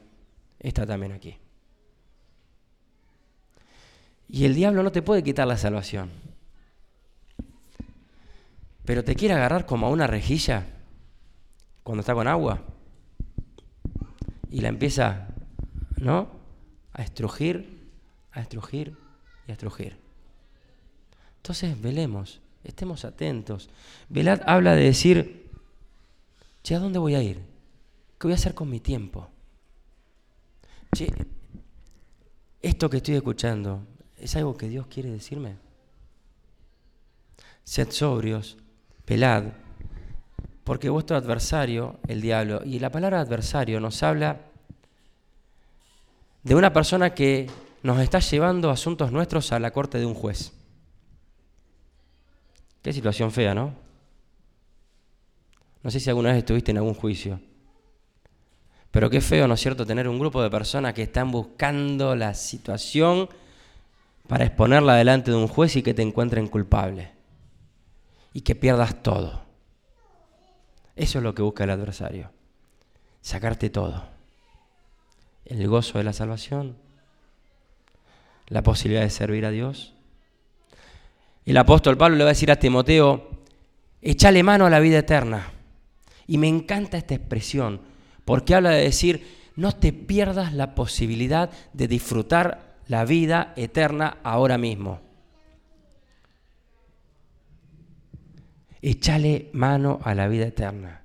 está 0.60 0.86
también 0.86 1.12
aquí. 1.12 1.36
Y 4.28 4.44
el 4.44 4.54
diablo 4.54 4.82
no 4.82 4.92
te 4.92 5.02
puede 5.02 5.22
quitar 5.22 5.46
la 5.48 5.56
salvación. 5.56 6.10
Pero 8.84 9.04
te 9.04 9.14
quiere 9.14 9.34
agarrar 9.34 9.66
como 9.66 9.86
a 9.86 9.90
una 9.90 10.06
rejilla 10.06 10.66
cuando 11.82 12.00
está 12.00 12.14
con 12.14 12.28
agua. 12.28 12.62
Y 14.50 14.60
la 14.60 14.68
empieza, 14.68 15.28
¿no? 15.96 16.28
A 16.92 17.02
estrujir, 17.02 17.90
a 18.32 18.40
estrujir 18.40 18.96
y 19.46 19.50
a 19.50 19.54
estrujir. 19.54 19.96
Entonces 21.36 21.80
velemos, 21.80 22.40
estemos 22.64 23.04
atentos. 23.04 23.70
Velad 24.08 24.42
habla 24.46 24.74
de 24.74 24.84
decir, 24.84 25.50
che, 26.62 26.74
¿a 26.74 26.78
dónde 26.78 26.98
voy 26.98 27.14
a 27.14 27.22
ir? 27.22 27.38
¿Qué 28.18 28.26
voy 28.26 28.32
a 28.32 28.36
hacer 28.36 28.54
con 28.54 28.68
mi 28.68 28.80
tiempo? 28.80 29.30
Che, 30.94 31.12
esto 32.60 32.90
que 32.90 32.98
estoy 32.98 33.14
escuchando, 33.14 33.86
¿Es 34.18 34.34
algo 34.36 34.56
que 34.56 34.68
Dios 34.68 34.86
quiere 34.86 35.10
decirme? 35.10 35.56
Sed 37.64 37.90
sobrios, 37.90 38.56
pelad, 39.04 39.44
porque 40.64 40.88
vuestro 40.88 41.16
adversario, 41.16 41.98
el 42.08 42.20
diablo, 42.20 42.62
y 42.64 42.78
la 42.78 42.90
palabra 42.90 43.20
adversario 43.20 43.80
nos 43.80 44.02
habla 44.02 44.40
de 46.42 46.54
una 46.54 46.72
persona 46.72 47.14
que 47.14 47.48
nos 47.82 48.00
está 48.00 48.18
llevando 48.18 48.70
asuntos 48.70 49.12
nuestros 49.12 49.52
a 49.52 49.58
la 49.58 49.70
corte 49.70 49.98
de 49.98 50.06
un 50.06 50.14
juez. 50.14 50.52
Qué 52.82 52.92
situación 52.92 53.30
fea, 53.30 53.54
¿no? 53.54 53.74
No 55.82 55.90
sé 55.90 56.00
si 56.00 56.08
alguna 56.10 56.30
vez 56.30 56.38
estuviste 56.38 56.70
en 56.70 56.78
algún 56.78 56.94
juicio. 56.94 57.40
Pero 58.90 59.10
qué 59.10 59.20
feo, 59.20 59.46
¿no 59.46 59.54
es 59.54 59.60
cierto?, 59.60 59.86
tener 59.86 60.08
un 60.08 60.18
grupo 60.18 60.42
de 60.42 60.50
personas 60.50 60.94
que 60.94 61.02
están 61.02 61.30
buscando 61.30 62.16
la 62.16 62.34
situación 62.34 63.28
para 64.28 64.44
exponerla 64.44 64.94
delante 64.94 65.30
de 65.30 65.36
un 65.36 65.48
juez 65.48 65.74
y 65.76 65.82
que 65.82 65.94
te 65.94 66.02
encuentren 66.02 66.46
culpable 66.46 67.10
y 68.32 68.42
que 68.42 68.54
pierdas 68.54 69.02
todo. 69.02 69.42
Eso 70.94 71.18
es 71.18 71.24
lo 71.24 71.34
que 71.34 71.42
busca 71.42 71.64
el 71.64 71.70
adversario, 71.70 72.30
sacarte 73.22 73.70
todo. 73.70 74.04
El 75.46 75.66
gozo 75.66 75.96
de 75.96 76.04
la 76.04 76.12
salvación, 76.12 76.76
la 78.48 78.62
posibilidad 78.62 79.02
de 79.02 79.10
servir 79.10 79.46
a 79.46 79.50
Dios. 79.50 79.94
El 81.46 81.56
apóstol 81.56 81.96
Pablo 81.96 82.16
le 82.16 82.24
va 82.24 82.30
a 82.30 82.34
decir 82.34 82.50
a 82.50 82.56
Timoteo, 82.56 83.30
échale 84.02 84.42
mano 84.42 84.66
a 84.66 84.70
la 84.70 84.80
vida 84.80 84.98
eterna. 84.98 85.52
Y 86.26 86.36
me 86.36 86.48
encanta 86.48 86.98
esta 86.98 87.14
expresión, 87.14 87.80
porque 88.26 88.54
habla 88.54 88.70
de 88.70 88.82
decir, 88.82 89.38
no 89.56 89.72
te 89.72 89.94
pierdas 89.94 90.52
la 90.52 90.74
posibilidad 90.74 91.50
de 91.72 91.88
disfrutar 91.88 92.67
la 92.88 93.04
vida 93.04 93.52
eterna 93.56 94.18
ahora 94.22 94.58
mismo. 94.58 95.00
Échale 98.80 99.50
mano 99.52 100.00
a 100.02 100.14
la 100.14 100.28
vida 100.28 100.46
eterna. 100.46 101.02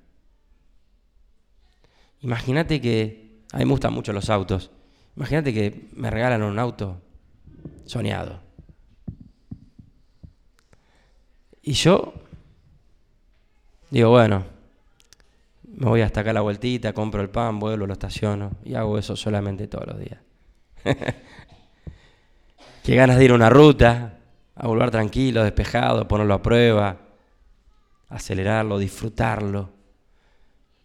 Imagínate 2.20 2.80
que, 2.80 3.42
a 3.52 3.58
mí 3.58 3.64
me 3.66 3.70
gustan 3.70 3.92
mucho 3.92 4.12
los 4.12 4.30
autos, 4.30 4.70
imagínate 5.16 5.52
que 5.52 5.88
me 5.92 6.10
regalan 6.10 6.42
un 6.42 6.58
auto 6.58 7.02
soñado. 7.84 8.40
Y 11.60 11.72
yo 11.72 12.14
digo, 13.90 14.10
bueno, 14.10 14.44
me 15.64 15.86
voy 15.86 16.00
hasta 16.00 16.20
acá 16.20 16.32
la 16.32 16.40
vueltita, 16.40 16.94
compro 16.94 17.20
el 17.20 17.28
pan, 17.28 17.58
vuelvo, 17.58 17.86
lo 17.86 17.92
estaciono 17.92 18.52
y 18.64 18.74
hago 18.74 18.96
eso 18.96 19.16
solamente 19.16 19.66
todos 19.68 19.86
los 19.86 19.98
días. 19.98 20.18
Qué 22.84 22.96
ganas 22.96 23.16
de 23.16 23.24
ir 23.24 23.30
a 23.30 23.34
una 23.34 23.48
ruta, 23.48 24.18
a 24.54 24.66
volver 24.66 24.90
tranquilo, 24.90 25.42
despejado, 25.42 26.06
ponerlo 26.06 26.34
a 26.34 26.42
prueba, 26.42 27.00
acelerarlo, 28.10 28.78
disfrutarlo, 28.78 29.70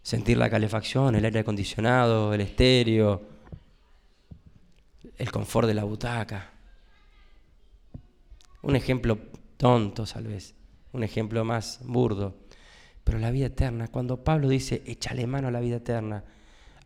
sentir 0.00 0.38
la 0.38 0.48
calefacción, 0.48 1.14
el 1.14 1.26
aire 1.26 1.40
acondicionado, 1.40 2.32
el 2.32 2.40
estéreo, 2.40 3.20
el 5.18 5.30
confort 5.30 5.68
de 5.68 5.74
la 5.74 5.84
butaca. 5.84 6.52
Un 8.62 8.76
ejemplo 8.76 9.18
tonto, 9.58 10.04
tal 10.04 10.26
vez, 10.26 10.54
un 10.92 11.04
ejemplo 11.04 11.44
más 11.44 11.80
burdo. 11.84 12.34
Pero 13.04 13.18
la 13.18 13.30
vida 13.30 13.48
eterna, 13.48 13.88
cuando 13.88 14.24
Pablo 14.24 14.48
dice, 14.48 14.82
échale 14.86 15.26
mano 15.26 15.48
a 15.48 15.50
la 15.50 15.60
vida 15.60 15.76
eterna, 15.76 16.24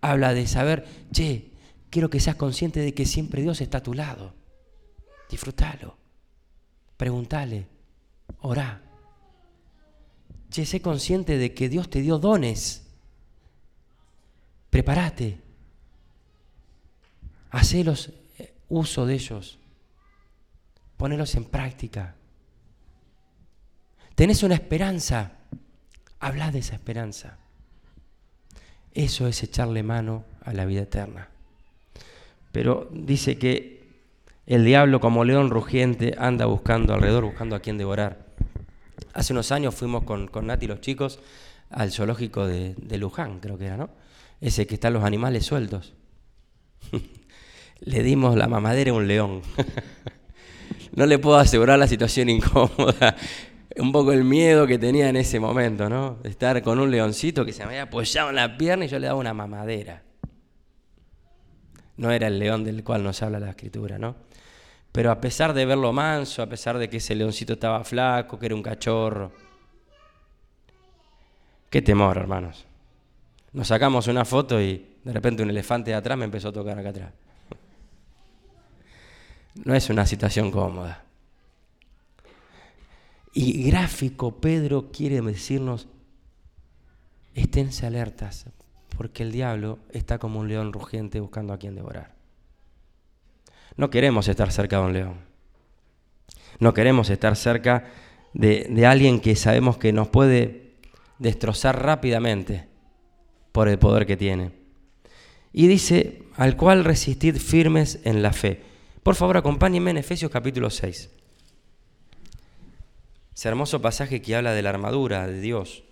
habla 0.00 0.34
de 0.34 0.48
saber, 0.48 0.84
che, 1.12 1.52
quiero 1.88 2.10
que 2.10 2.18
seas 2.18 2.34
consciente 2.34 2.80
de 2.80 2.94
que 2.94 3.06
siempre 3.06 3.42
Dios 3.42 3.60
está 3.60 3.78
a 3.78 3.82
tu 3.84 3.94
lado 3.94 4.42
Disfrútalo. 5.34 5.96
Pregúntale. 6.96 7.66
Orá. 8.42 8.80
Sé 10.48 10.80
consciente 10.80 11.38
de 11.38 11.52
que 11.52 11.68
Dios 11.68 11.90
te 11.90 12.02
dio 12.02 12.20
dones. 12.20 12.86
Prepárate. 14.70 15.40
Hacelos 17.50 18.12
eh, 18.38 18.54
uso 18.68 19.06
de 19.06 19.14
ellos. 19.14 19.58
Ponelos 20.96 21.34
en 21.34 21.46
práctica. 21.46 22.14
Tenés 24.14 24.44
una 24.44 24.54
esperanza. 24.54 25.32
Habla 26.20 26.52
de 26.52 26.60
esa 26.60 26.76
esperanza. 26.76 27.38
Eso 28.92 29.26
es 29.26 29.42
echarle 29.42 29.82
mano 29.82 30.26
a 30.44 30.52
la 30.52 30.64
vida 30.64 30.82
eterna. 30.82 31.28
Pero 32.52 32.88
dice 32.92 33.36
que 33.36 33.73
el 34.46 34.64
diablo 34.64 35.00
como 35.00 35.24
león 35.24 35.50
rugiente 35.50 36.14
anda 36.18 36.46
buscando 36.46 36.94
alrededor, 36.94 37.24
buscando 37.24 37.56
a 37.56 37.60
quien 37.60 37.78
devorar. 37.78 38.26
Hace 39.12 39.32
unos 39.32 39.52
años 39.52 39.74
fuimos 39.74 40.04
con, 40.04 40.28
con 40.28 40.46
Nati 40.46 40.66
y 40.66 40.68
los 40.68 40.80
chicos 40.80 41.20
al 41.70 41.90
zoológico 41.90 42.46
de, 42.46 42.74
de 42.76 42.98
Luján, 42.98 43.40
creo 43.40 43.58
que 43.58 43.66
era, 43.66 43.76
¿no? 43.76 43.90
Ese 44.40 44.66
que 44.66 44.74
están 44.74 44.92
los 44.92 45.04
animales 45.04 45.46
sueltos. 45.46 45.94
le 47.80 48.02
dimos 48.02 48.36
la 48.36 48.48
mamadera 48.48 48.90
a 48.90 48.94
un 48.94 49.08
león. 49.08 49.42
no 50.92 51.06
le 51.06 51.18
puedo 51.18 51.36
asegurar 51.36 51.78
la 51.78 51.88
situación 51.88 52.28
incómoda 52.30 53.16
un 53.76 53.92
poco 53.92 54.12
el 54.12 54.24
miedo 54.24 54.66
que 54.66 54.78
tenía 54.78 55.08
en 55.08 55.16
ese 55.16 55.40
momento, 55.40 55.88
¿no? 55.88 56.18
De 56.22 56.30
estar 56.30 56.62
con 56.62 56.78
un 56.78 56.90
leoncito 56.90 57.44
que 57.44 57.52
se 57.52 57.60
me 57.64 57.70
había 57.70 57.82
apoyado 57.82 58.30
en 58.30 58.36
la 58.36 58.56
pierna 58.56 58.84
y 58.84 58.88
yo 58.88 58.98
le 58.98 59.06
daba 59.06 59.18
una 59.18 59.34
mamadera. 59.34 60.02
No 61.96 62.10
era 62.10 62.28
el 62.28 62.38
león 62.38 62.64
del 62.64 62.82
cual 62.84 63.02
nos 63.02 63.22
habla 63.22 63.40
la 63.40 63.50
escritura, 63.50 63.98
¿no? 63.98 64.16
Pero 64.94 65.10
a 65.10 65.20
pesar 65.20 65.52
de 65.54 65.66
verlo 65.66 65.92
manso, 65.92 66.40
a 66.40 66.46
pesar 66.46 66.78
de 66.78 66.88
que 66.88 66.98
ese 66.98 67.16
leoncito 67.16 67.54
estaba 67.54 67.82
flaco, 67.82 68.38
que 68.38 68.46
era 68.46 68.54
un 68.54 68.62
cachorro, 68.62 69.32
qué 71.68 71.82
temor, 71.82 72.16
hermanos. 72.16 72.64
Nos 73.52 73.66
sacamos 73.66 74.06
una 74.06 74.24
foto 74.24 74.60
y 74.60 74.98
de 75.02 75.12
repente 75.12 75.42
un 75.42 75.50
elefante 75.50 75.90
de 75.90 75.96
atrás 75.96 76.16
me 76.16 76.26
empezó 76.26 76.50
a 76.50 76.52
tocar 76.52 76.78
acá 76.78 76.90
atrás. 76.90 77.12
No 79.64 79.74
es 79.74 79.90
una 79.90 80.06
situación 80.06 80.52
cómoda. 80.52 81.02
Y 83.32 83.68
gráfico, 83.68 84.36
Pedro 84.36 84.92
quiere 84.92 85.20
decirnos, 85.22 85.88
esténse 87.34 87.84
alertas, 87.84 88.46
porque 88.96 89.24
el 89.24 89.32
diablo 89.32 89.80
está 89.90 90.18
como 90.18 90.38
un 90.38 90.46
león 90.46 90.72
rugiente 90.72 91.18
buscando 91.18 91.52
a 91.52 91.58
quien 91.58 91.74
devorar. 91.74 92.13
No 93.76 93.90
queremos 93.90 94.28
estar 94.28 94.52
cerca 94.52 94.78
de 94.78 94.84
un 94.84 94.92
león. 94.92 95.14
No 96.58 96.74
queremos 96.74 97.10
estar 97.10 97.36
cerca 97.36 97.90
de, 98.32 98.66
de 98.70 98.86
alguien 98.86 99.20
que 99.20 99.36
sabemos 99.36 99.78
que 99.78 99.92
nos 99.92 100.08
puede 100.08 100.74
destrozar 101.18 101.82
rápidamente 101.82 102.68
por 103.52 103.68
el 103.68 103.78
poder 103.78 104.06
que 104.06 104.16
tiene. 104.16 104.52
Y 105.52 105.66
dice, 105.68 106.22
al 106.36 106.56
cual 106.56 106.84
resistid 106.84 107.36
firmes 107.36 108.00
en 108.04 108.22
la 108.22 108.32
fe. 108.32 108.62
Por 109.02 109.14
favor, 109.14 109.36
acompáñenme 109.36 109.90
en 109.90 109.98
Efesios 109.98 110.30
capítulo 110.30 110.70
6. 110.70 111.10
Ese 113.34 113.48
hermoso 113.48 113.82
pasaje 113.82 114.22
que 114.22 114.34
habla 114.36 114.52
de 114.52 114.62
la 114.62 114.70
armadura 114.70 115.26
de 115.26 115.40
Dios. 115.40 115.84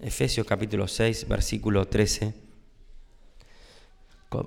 Efesios 0.00 0.46
capítulo 0.46 0.86
6, 0.86 1.26
versículo 1.28 1.86
13. 1.86 2.47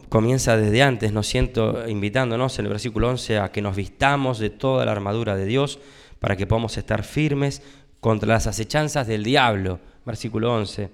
Comienza 0.09 0.57
desde 0.57 0.83
antes, 0.83 1.11
nos 1.11 1.25
siento 1.25 1.87
invitándonos 1.87 2.59
en 2.59 2.65
el 2.65 2.71
versículo 2.71 3.09
11 3.09 3.39
a 3.39 3.51
que 3.51 3.63
nos 3.63 3.75
vistamos 3.75 4.37
de 4.37 4.51
toda 4.51 4.85
la 4.85 4.91
armadura 4.91 5.35
de 5.35 5.45
Dios 5.45 5.79
para 6.19 6.37
que 6.37 6.45
podamos 6.45 6.77
estar 6.77 7.03
firmes 7.03 7.63
contra 7.99 8.29
las 8.29 8.45
acechanzas 8.45 9.07
del 9.07 9.23
diablo. 9.23 9.79
Versículo 10.05 10.53
11. 10.53 10.91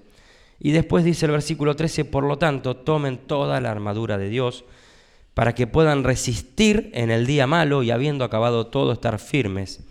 Y 0.60 0.72
después 0.72 1.04
dice 1.04 1.26
el 1.26 1.32
versículo 1.32 1.76
13, 1.76 2.06
por 2.06 2.24
lo 2.24 2.38
tanto, 2.38 2.76
tomen 2.76 3.18
toda 3.18 3.60
la 3.60 3.70
armadura 3.70 4.16
de 4.16 4.30
Dios 4.30 4.64
para 5.34 5.54
que 5.54 5.66
puedan 5.66 6.02
resistir 6.02 6.90
en 6.94 7.10
el 7.10 7.26
día 7.26 7.46
malo 7.46 7.82
y 7.82 7.90
habiendo 7.90 8.24
acabado 8.24 8.68
todo 8.68 8.92
estar 8.92 9.18
firmes. 9.18 9.84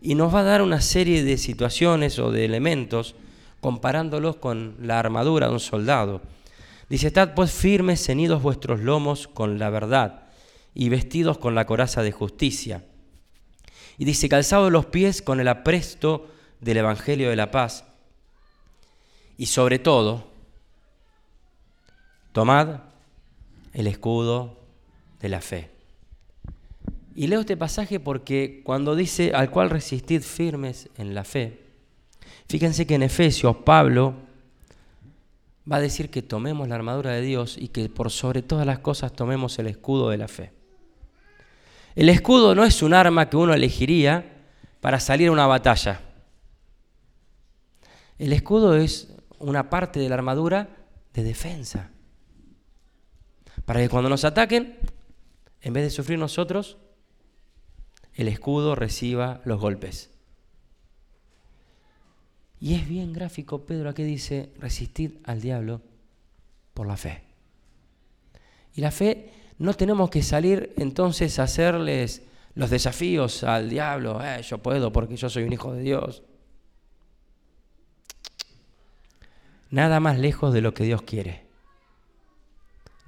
Y 0.00 0.16
nos 0.16 0.34
va 0.34 0.40
a 0.40 0.44
dar 0.44 0.62
una 0.62 0.80
serie 0.80 1.22
de 1.22 1.38
situaciones 1.38 2.18
o 2.18 2.32
de 2.32 2.44
elementos 2.44 3.14
comparándolos 3.60 4.36
con 4.36 4.74
la 4.80 4.98
armadura 4.98 5.46
de 5.46 5.52
un 5.52 5.60
soldado. 5.60 6.20
Dice, 6.92 7.06
estad 7.06 7.32
pues 7.32 7.50
firmes, 7.50 8.04
ceñidos 8.04 8.42
vuestros 8.42 8.80
lomos 8.80 9.26
con 9.26 9.58
la 9.58 9.70
verdad 9.70 10.24
y 10.74 10.90
vestidos 10.90 11.38
con 11.38 11.54
la 11.54 11.64
coraza 11.64 12.02
de 12.02 12.12
justicia. 12.12 12.84
Y 13.96 14.04
dice, 14.04 14.28
calzados 14.28 14.70
los 14.70 14.84
pies 14.84 15.22
con 15.22 15.40
el 15.40 15.48
apresto 15.48 16.28
del 16.60 16.76
Evangelio 16.76 17.30
de 17.30 17.36
la 17.36 17.50
paz. 17.50 17.86
Y 19.38 19.46
sobre 19.46 19.78
todo, 19.78 20.28
tomad 22.32 22.80
el 23.72 23.86
escudo 23.86 24.60
de 25.18 25.30
la 25.30 25.40
fe. 25.40 25.70
Y 27.14 27.28
leo 27.28 27.40
este 27.40 27.56
pasaje 27.56 28.00
porque 28.00 28.60
cuando 28.64 28.94
dice 28.94 29.32
al 29.34 29.50
cual 29.50 29.70
resistid 29.70 30.20
firmes 30.20 30.90
en 30.98 31.14
la 31.14 31.24
fe, 31.24 31.58
fíjense 32.50 32.86
que 32.86 32.96
en 32.96 33.04
Efesios 33.04 33.56
Pablo 33.64 34.30
va 35.70 35.76
a 35.76 35.80
decir 35.80 36.10
que 36.10 36.22
tomemos 36.22 36.68
la 36.68 36.74
armadura 36.74 37.12
de 37.12 37.20
Dios 37.20 37.56
y 37.58 37.68
que 37.68 37.88
por 37.88 38.10
sobre 38.10 38.42
todas 38.42 38.66
las 38.66 38.80
cosas 38.80 39.12
tomemos 39.12 39.58
el 39.58 39.68
escudo 39.68 40.10
de 40.10 40.18
la 40.18 40.28
fe. 40.28 40.52
El 41.94 42.08
escudo 42.08 42.54
no 42.54 42.64
es 42.64 42.82
un 42.82 42.94
arma 42.94 43.28
que 43.28 43.36
uno 43.36 43.52
elegiría 43.54 44.44
para 44.80 44.98
salir 44.98 45.28
a 45.28 45.32
una 45.32 45.46
batalla. 45.46 46.00
El 48.18 48.32
escudo 48.32 48.76
es 48.76 49.14
una 49.38 49.68
parte 49.68 50.00
de 50.00 50.08
la 50.08 50.14
armadura 50.14 50.68
de 51.12 51.22
defensa. 51.22 51.90
Para 53.64 53.80
que 53.80 53.88
cuando 53.88 54.08
nos 54.08 54.24
ataquen 54.24 54.78
en 55.60 55.72
vez 55.72 55.84
de 55.84 55.90
sufrir 55.90 56.18
nosotros, 56.18 56.78
el 58.14 58.28
escudo 58.28 58.74
reciba 58.74 59.40
los 59.44 59.60
golpes. 59.60 60.11
Y 62.62 62.76
es 62.76 62.88
bien 62.88 63.12
gráfico, 63.12 63.66
Pedro 63.66 63.90
aquí 63.90 64.04
dice, 64.04 64.52
resistir 64.60 65.20
al 65.24 65.40
diablo 65.40 65.80
por 66.74 66.86
la 66.86 66.96
fe. 66.96 67.24
Y 68.76 68.80
la 68.80 68.92
fe 68.92 69.32
no 69.58 69.74
tenemos 69.74 70.10
que 70.10 70.22
salir 70.22 70.72
entonces 70.76 71.40
a 71.40 71.42
hacerles 71.42 72.22
los 72.54 72.70
desafíos 72.70 73.42
al 73.42 73.68
diablo, 73.68 74.24
eh, 74.24 74.42
yo 74.42 74.58
puedo 74.58 74.92
porque 74.92 75.16
yo 75.16 75.28
soy 75.28 75.42
un 75.42 75.52
hijo 75.52 75.74
de 75.74 75.82
Dios. 75.82 76.22
Nada 79.70 79.98
más 79.98 80.20
lejos 80.20 80.54
de 80.54 80.60
lo 80.60 80.72
que 80.72 80.84
Dios 80.84 81.02
quiere. 81.02 81.42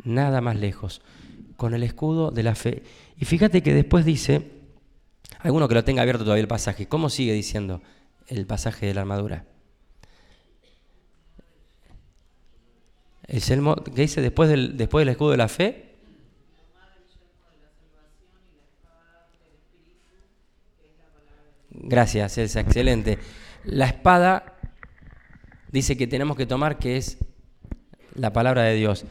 Nada 0.02 0.40
más 0.40 0.56
lejos 0.56 1.00
con 1.56 1.74
el 1.74 1.84
escudo 1.84 2.32
de 2.32 2.42
la 2.42 2.56
fe. 2.56 2.82
Y 3.20 3.24
fíjate 3.24 3.62
que 3.62 3.72
después 3.72 4.04
dice, 4.04 4.50
alguno 5.38 5.68
que 5.68 5.74
lo 5.74 5.84
tenga 5.84 6.02
abierto 6.02 6.24
todavía 6.24 6.42
el 6.42 6.48
pasaje, 6.48 6.88
¿cómo 6.88 7.08
sigue 7.08 7.32
diciendo 7.34 7.82
el 8.28 8.46
pasaje 8.46 8.86
de 8.86 8.94
la 8.94 9.02
armadura? 9.02 9.44
El 13.26 13.40
selmo, 13.40 13.76
¿qué 13.76 14.02
dice 14.02 14.20
después 14.20 14.50
del, 14.50 14.76
después 14.76 15.02
del 15.02 15.10
escudo 15.10 15.30
de 15.30 15.36
la 15.36 15.48
fe? 15.48 15.94
Gracias, 21.70 22.38
es 22.38 22.56
excelente. 22.56 23.18
La 23.64 23.86
espada 23.86 24.54
dice 25.72 25.96
que 25.96 26.06
tenemos 26.06 26.36
que 26.36 26.46
tomar 26.46 26.78
que 26.78 26.96
es 26.96 27.18
la 28.14 28.32
palabra 28.32 28.62
de 28.62 28.74
Dios. 28.74 29.04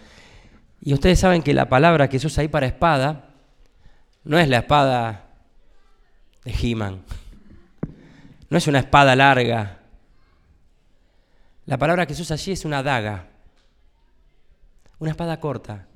Y 0.82 0.93
ustedes 0.93 1.20
saben 1.20 1.43
que 1.43 1.53
la 1.53 1.70
palabra 1.70 2.07
que 2.07 2.20
se 2.20 2.28
usa 2.28 2.41
ahí 2.41 2.47
para 2.47 2.66
espada 2.66 3.36
no 4.24 4.39
es 4.39 4.47
la 4.47 4.59
espada 4.59 5.30
de 6.45 6.53
He-Man. 6.61 7.03
No 8.53 8.59
es 8.59 8.67
una 8.67 8.77
espada 8.77 9.15
larga. 9.15 9.79
La 11.65 11.79
palabra 11.79 12.05
que 12.05 12.13
se 12.13 12.21
usa 12.21 12.35
allí 12.35 12.51
es 12.51 12.65
una 12.65 12.83
daga. 12.83 13.29
Una 14.99 15.09
espada 15.09 15.39
corta. 15.39 15.87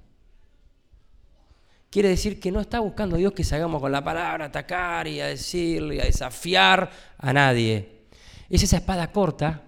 Quiere 1.91 2.09
decir 2.09 2.39
que 2.39 2.51
no 2.51 2.59
está 2.59 2.79
buscando 2.79 3.15
Dios 3.15 3.33
que 3.33 3.43
salgamos 3.43 3.79
con 3.79 3.91
la 3.91 4.03
palabra 4.03 4.45
a 4.45 4.47
atacar 4.47 5.07
y 5.07 5.21
a 5.21 5.27
decirle 5.27 6.01
a 6.01 6.05
desafiar 6.05 6.89
a 7.19 7.31
nadie. 7.31 8.07
Es 8.49 8.63
esa 8.63 8.77
espada 8.77 9.11
corta 9.11 9.61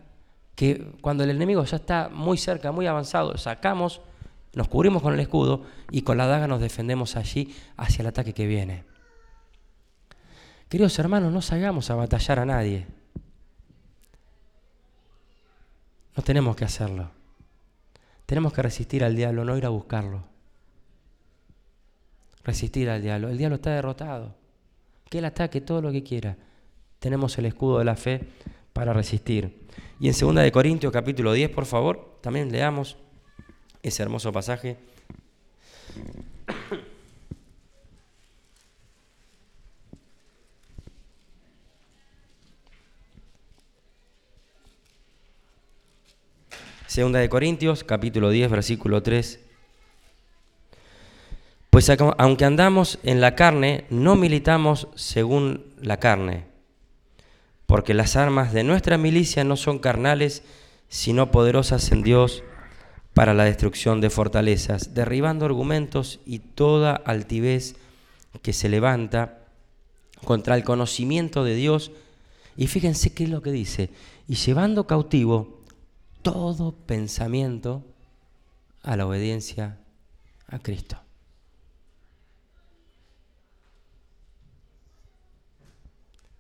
que 0.56 0.94
cuando 1.00 1.24
el 1.24 1.30
enemigo 1.30 1.64
ya 1.66 1.78
está 1.78 2.10
muy 2.12 2.40
cerca, 2.40 2.72
muy 2.72 2.88
avanzado, 2.88 3.38
sacamos 3.38 4.02
nos 4.56 4.68
cubrimos 4.68 5.04
con 5.04 5.14
el 5.14 5.20
escudo 5.20 5.64
y 5.92 6.02
con 6.02 6.18
la 6.18 6.26
daga 6.26 6.48
nos 6.48 6.60
defendemos 6.60 7.16
allí 7.18 7.56
hacia 7.78 8.02
el 8.02 8.08
ataque 8.08 8.34
que 8.34 8.48
viene. 8.48 8.90
Queridos 10.70 11.00
hermanos, 11.00 11.34
no 11.34 11.42
salgamos 11.42 11.90
a 11.90 11.96
batallar 11.96 12.40
a 12.40 12.46
nadie. 12.46 12.86
No 16.16 16.22
tenemos 16.22 16.56
que 16.56 16.64
hacerlo. 16.64 17.10
Tenemos 18.28 18.54
que 18.54 18.62
resistir 18.62 19.04
al 19.04 19.16
diablo, 19.16 19.44
no 19.44 19.58
ir 19.58 19.66
a 19.66 19.70
buscarlo. 19.70 20.24
Resistir 22.44 22.88
al 22.90 23.02
diablo. 23.02 23.30
El 23.30 23.38
diablo 23.40 23.56
está 23.56 23.72
derrotado. 23.72 24.36
Que 25.10 25.18
él 25.18 25.26
ataque 25.26 25.60
todo 25.60 25.82
lo 25.82 25.92
que 25.92 26.04
quiera. 26.04 26.38
tenemos 27.00 27.38
el 27.38 27.46
escudo 27.46 27.80
de 27.80 27.86
la 27.86 27.96
fe 27.96 28.28
para 28.74 28.94
resistir. 28.94 29.66
Y 30.00 30.08
en 30.08 30.16
2 30.20 30.36
de 30.36 30.52
Corintios 30.52 30.94
capítulo 30.94 31.34
10, 31.34 31.50
por 31.50 31.66
favor, 31.66 32.20
también 32.22 32.52
leamos 32.52 32.98
ese 33.82 34.04
hermoso 34.04 34.32
pasaje. 34.32 34.78
Segunda 46.90 47.20
de 47.20 47.30
Corintios, 47.30 47.84
capítulo 47.84 48.32
10, 48.32 48.50
versículo 48.50 49.04
3. 49.04 49.40
Pues 51.70 51.88
aunque 52.18 52.46
andamos 52.46 52.98
en 53.04 53.22
la 53.22 53.36
carne, 53.36 53.86
no 53.92 54.16
militamos 54.16 54.88
según 54.96 55.68
la 55.80 56.00
carne, 56.00 56.46
porque 57.68 57.94
las 57.94 58.16
armas 58.16 58.54
de 58.54 58.64
nuestra 58.64 58.98
milicia 58.98 59.44
no 59.44 59.56
son 59.56 59.78
carnales, 59.78 60.42
sino 60.88 61.30
poderosas 61.30 61.92
en 61.92 62.02
Dios 62.02 62.42
para 63.14 63.36
la 63.36 63.44
destrucción 63.44 64.02
de 64.02 64.10
fortalezas, 64.10 64.96
derribando 64.96 65.46
argumentos 65.46 66.20
y 66.26 66.40
toda 66.40 66.96
altivez 66.96 67.76
que 68.42 68.52
se 68.52 68.68
levanta 68.68 69.44
contra 70.26 70.56
el 70.56 70.64
conocimiento 70.64 71.44
de 71.44 71.54
Dios. 71.54 71.92
Y 72.58 72.66
fíjense 72.66 73.14
qué 73.14 73.26
es 73.26 73.30
lo 73.30 73.44
que 73.44 73.52
dice, 73.52 73.92
y 74.28 74.34
llevando 74.34 74.88
cautivo 74.88 75.59
todo 76.22 76.74
pensamiento 76.74 77.84
a 78.84 78.96
la 78.96 79.06
obediencia 79.06 79.78
a 80.48 80.60
Cristo. 80.60 80.98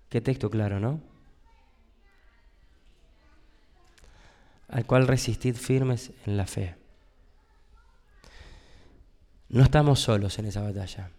Qué 0.10 0.22
texto 0.22 0.50
claro, 0.50 0.80
¿no? 0.80 1.02
Al 4.68 4.86
cual 4.86 5.08
resistid 5.08 5.56
firmes 5.56 6.12
en 6.26 6.38
la 6.38 6.48
fe. 6.48 6.76
No 9.50 9.64
estamos 9.64 10.00
solos 10.00 10.38
en 10.40 10.46
esa 10.46 10.62
batalla. 10.62 11.12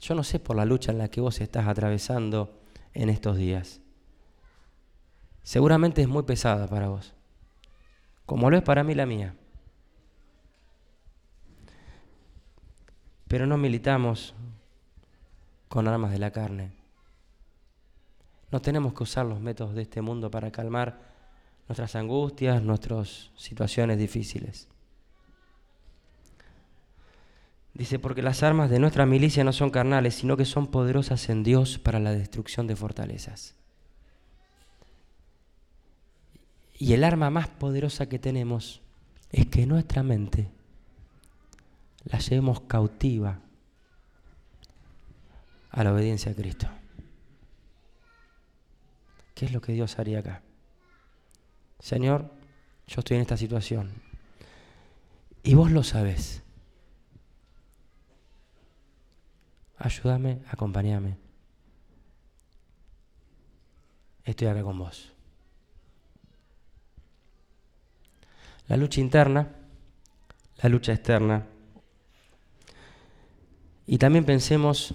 Yo 0.00 0.14
no 0.14 0.24
sé 0.24 0.38
por 0.38 0.56
la 0.56 0.64
lucha 0.64 0.92
en 0.92 0.98
la 0.98 1.08
que 1.08 1.20
vos 1.20 1.40
estás 1.40 1.66
atravesando 1.66 2.58
en 2.94 3.10
estos 3.10 3.36
días. 3.36 3.80
Seguramente 5.42 6.02
es 6.02 6.08
muy 6.08 6.22
pesada 6.22 6.68
para 6.68 6.88
vos, 6.88 7.14
como 8.30 8.48
lo 8.48 8.56
es 8.56 8.62
para 8.62 8.84
mí 8.84 8.94
la 8.94 9.06
mía. 9.06 9.34
Pero 13.26 13.44
no 13.46 13.58
militamos 13.58 14.36
con 15.68 15.88
armas 15.88 16.12
de 16.12 16.18
la 16.18 16.30
carne 16.30 16.80
no 18.50 18.60
tenemos 18.60 18.94
que 18.94 19.02
usar 19.04 19.26
los 19.26 19.40
métodos 19.40 19.74
de 19.74 19.82
este 19.82 20.00
mundo 20.00 20.30
para 20.30 20.50
calmar 20.50 20.98
nuestras 21.68 21.94
angustias, 21.94 22.62
nuestras 22.62 23.30
situaciones 23.36 23.98
difíciles. 23.98 24.68
Dice, 27.74 28.00
porque 28.00 28.22
las 28.22 28.42
armas 28.42 28.68
de 28.68 28.80
nuestra 28.80 29.06
milicia 29.06 29.44
no 29.44 29.52
son 29.52 29.70
carnales, 29.70 30.16
sino 30.16 30.36
que 30.36 30.44
son 30.44 30.66
poderosas 30.66 31.28
en 31.28 31.44
Dios 31.44 31.78
para 31.78 32.00
la 32.00 32.10
destrucción 32.10 32.66
de 32.66 32.74
fortalezas. 32.74 33.54
Y 36.80 36.94
el 36.94 37.04
arma 37.04 37.28
más 37.28 37.46
poderosa 37.46 38.08
que 38.08 38.18
tenemos 38.18 38.80
es 39.30 39.46
que 39.46 39.66
nuestra 39.66 40.02
mente 40.02 40.48
la 42.04 42.18
llevemos 42.18 42.62
cautiva 42.62 43.38
a 45.68 45.84
la 45.84 45.92
obediencia 45.92 46.32
a 46.32 46.34
Cristo. 46.34 46.68
¿Qué 49.34 49.44
es 49.44 49.52
lo 49.52 49.60
que 49.60 49.74
Dios 49.74 49.98
haría 49.98 50.20
acá? 50.20 50.40
Señor, 51.80 52.32
yo 52.86 53.00
estoy 53.00 53.16
en 53.16 53.22
esta 53.22 53.36
situación. 53.36 53.92
Y 55.42 55.52
vos 55.52 55.70
lo 55.70 55.82
sabés. 55.82 56.42
Ayúdame, 59.76 60.40
acompáñame. 60.48 61.18
Estoy 64.24 64.48
acá 64.48 64.62
con 64.62 64.78
vos. 64.78 65.12
La 68.70 68.76
lucha 68.76 69.00
interna, 69.00 69.48
la 70.62 70.68
lucha 70.68 70.92
externa. 70.92 71.44
Y 73.86 73.98
también 73.98 74.24
pensemos 74.24 74.94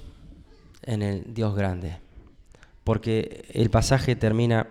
en 0.81 1.01
el 1.01 1.33
Dios 1.33 1.53
grande 1.55 1.97
porque 2.85 3.43
el 3.51 3.69
pasaje 3.69 4.15
termina 4.15 4.67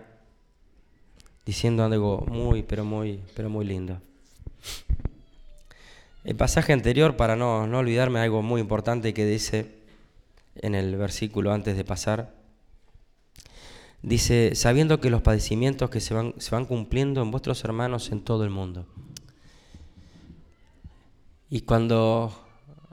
diciendo 1.45 1.83
algo 1.83 2.25
muy, 2.27 2.63
pero 2.63 2.83
muy, 2.83 3.21
pero 3.35 3.47
muy 3.47 3.65
lindo. 3.65 4.01
El 6.23 6.35
pasaje 6.35 6.73
anterior, 6.73 7.15
para 7.15 7.35
no, 7.35 7.67
no 7.67 7.77
olvidarme 7.77 8.21
algo 8.21 8.41
muy 8.41 8.59
importante 8.59 9.13
que 9.13 9.27
dice 9.27 9.75
en 10.55 10.73
el 10.73 10.95
versículo 10.95 11.51
antes 11.51 11.77
de 11.77 11.85
pasar, 11.85 12.33
dice, 14.05 14.53
sabiendo 14.53 14.99
que 14.99 15.09
los 15.09 15.21
padecimientos 15.21 15.89
que 15.89 15.99
se 15.99 16.13
van, 16.13 16.35
se 16.37 16.51
van 16.51 16.65
cumpliendo 16.65 17.21
en 17.21 17.31
vuestros 17.31 17.63
hermanos 17.63 18.11
en 18.11 18.21
todo 18.21 18.43
el 18.43 18.51
mundo. 18.51 18.85
Y 21.49 21.61
cuando 21.61 22.31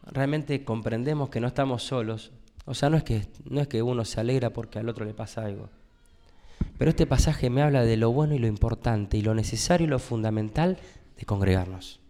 realmente 0.06 0.64
comprendemos 0.64 1.28
que 1.28 1.40
no 1.40 1.48
estamos 1.48 1.82
solos, 1.82 2.32
o 2.64 2.74
sea, 2.74 2.88
no 2.88 2.96
es, 2.96 3.04
que, 3.04 3.26
no 3.44 3.60
es 3.60 3.68
que 3.68 3.82
uno 3.82 4.04
se 4.04 4.20
alegra 4.20 4.50
porque 4.50 4.78
al 4.78 4.88
otro 4.88 5.04
le 5.04 5.14
pasa 5.14 5.44
algo. 5.44 5.68
Pero 6.78 6.90
este 6.90 7.06
pasaje 7.06 7.50
me 7.50 7.62
habla 7.62 7.82
de 7.82 7.96
lo 7.96 8.10
bueno 8.12 8.34
y 8.34 8.38
lo 8.38 8.46
importante 8.46 9.16
y 9.16 9.22
lo 9.22 9.34
necesario 9.34 9.86
y 9.86 9.90
lo 9.90 9.98
fundamental 9.98 10.78
de 11.18 11.24
congregarnos. 11.26 12.00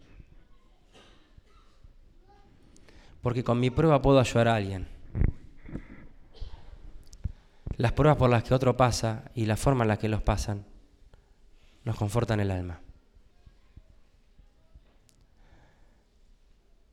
Porque 3.22 3.42
con 3.44 3.59
mi 3.59 3.70
prueba 3.70 4.03
puedo 4.03 4.20
ayudar 4.20 4.48
a 4.48 4.57
alguien. 4.57 4.86
Las 7.77 7.93
pruebas 7.93 8.18
por 8.18 8.31
las 8.31 8.45
que 8.45 8.55
otro 8.55 8.77
pasa 8.77 9.25
y 9.35 9.47
la 9.47 9.57
forma 9.57 9.85
en 9.85 9.89
la 9.89 9.99
que 9.99 10.09
los 10.09 10.23
pasan 10.23 10.64
nos 11.85 11.97
confortan 11.97 12.41
el 12.41 12.51
alma. 12.51 12.81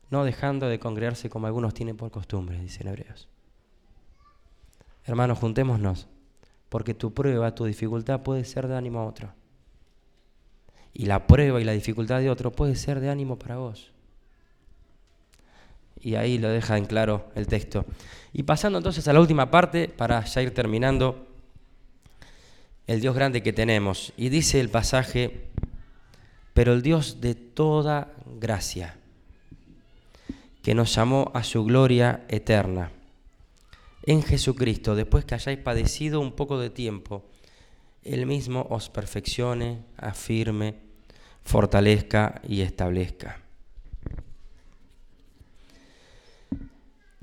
No 0.10 0.24
dejando 0.24 0.68
de 0.68 0.80
congregarse 0.80 1.30
como 1.30 1.48
algunos 1.48 1.74
tienen 1.74 1.98
por 1.98 2.10
costumbre, 2.10 2.60
dicen 2.60 2.88
hebreos. 2.88 3.28
Hermanos, 5.06 5.38
juntémonos, 5.38 6.08
porque 6.70 6.94
tu 6.94 7.14
prueba, 7.14 7.54
tu 7.54 7.66
dificultad 7.66 8.22
puede 8.22 8.44
ser 8.44 8.68
de 8.68 8.76
ánimo 8.76 9.00
a 9.00 9.06
otro. 9.06 9.34
Y 10.94 11.06
la 11.06 11.28
prueba 11.28 11.62
y 11.62 11.64
la 11.64 11.74
dificultad 11.74 12.20
de 12.20 12.30
otro 12.30 12.52
puede 12.52 12.76
ser 12.76 13.00
de 13.00 13.10
ánimo 13.10 13.38
para 13.38 13.58
vos. 13.58 13.92
Y 16.02 16.16
ahí 16.16 16.38
lo 16.38 16.50
deja 16.50 16.78
en 16.78 16.86
claro 16.86 17.30
el 17.36 17.47
texto. 17.47 17.86
Y 18.34 18.43
pasando 18.43 18.78
entonces 18.80 19.08
a 19.08 19.14
la 19.14 19.20
última 19.20 19.52
parte, 19.52 19.88
para 19.88 20.24
ya 20.24 20.41
ir 20.41 20.54
terminando, 20.54 21.28
el 22.88 23.02
Dios 23.02 23.16
grande 23.16 23.43
que 23.43 23.54
tenemos. 23.54 24.14
Y 24.18 24.30
dice 24.30 24.60
el 24.60 24.70
pasaje, 24.70 25.47
pero 26.54 26.74
el 26.74 26.82
Dios 26.82 27.22
de 27.22 27.36
toda 27.36 28.14
gracia, 28.39 28.97
que 30.64 30.74
nos 30.74 30.93
llamó 30.93 31.32
a 31.34 31.43
su 31.43 31.64
gloria 31.64 32.26
eterna 32.28 32.91
en 34.04 34.24
Jesucristo, 34.24 34.95
después 34.95 35.26
que 35.26 35.36
hayáis 35.36 35.60
padecido 35.60 36.20
un 36.20 36.32
poco 36.32 36.60
de 36.60 36.70
tiempo, 36.70 37.26
Él 38.04 38.26
mismo 38.26 38.66
os 38.70 38.89
perfeccione, 38.89 39.84
afirme, 39.97 40.76
fortalezca 41.43 42.41
y 42.47 42.62
establezca. 42.62 43.39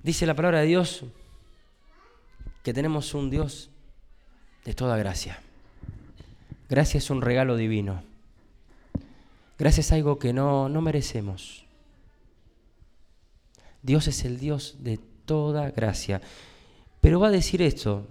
Dice 0.06 0.24
la 0.24 0.34
palabra 0.34 0.60
de 0.60 0.66
Dios 0.66 1.02
que 2.62 2.72
tenemos 2.72 3.12
un 3.12 3.28
Dios 3.28 3.70
de 4.64 4.72
toda 4.72 4.96
gracia. 4.96 5.42
Gracia 6.68 6.98
es 6.98 7.10
un 7.10 7.22
regalo 7.22 7.56
divino. 7.56 8.04
Gracia 9.58 9.80
es 9.80 9.90
algo 9.90 10.16
que 10.20 10.32
no, 10.32 10.68
no 10.68 10.80
merecemos. 10.80 11.66
Dios 13.82 14.06
es 14.06 14.24
el 14.24 14.38
Dios 14.38 14.76
de 14.78 15.00
toda 15.24 15.72
gracia. 15.72 16.20
Pero 17.00 17.18
va 17.18 17.26
a 17.26 17.32
decir 17.32 17.60
esto, 17.60 18.06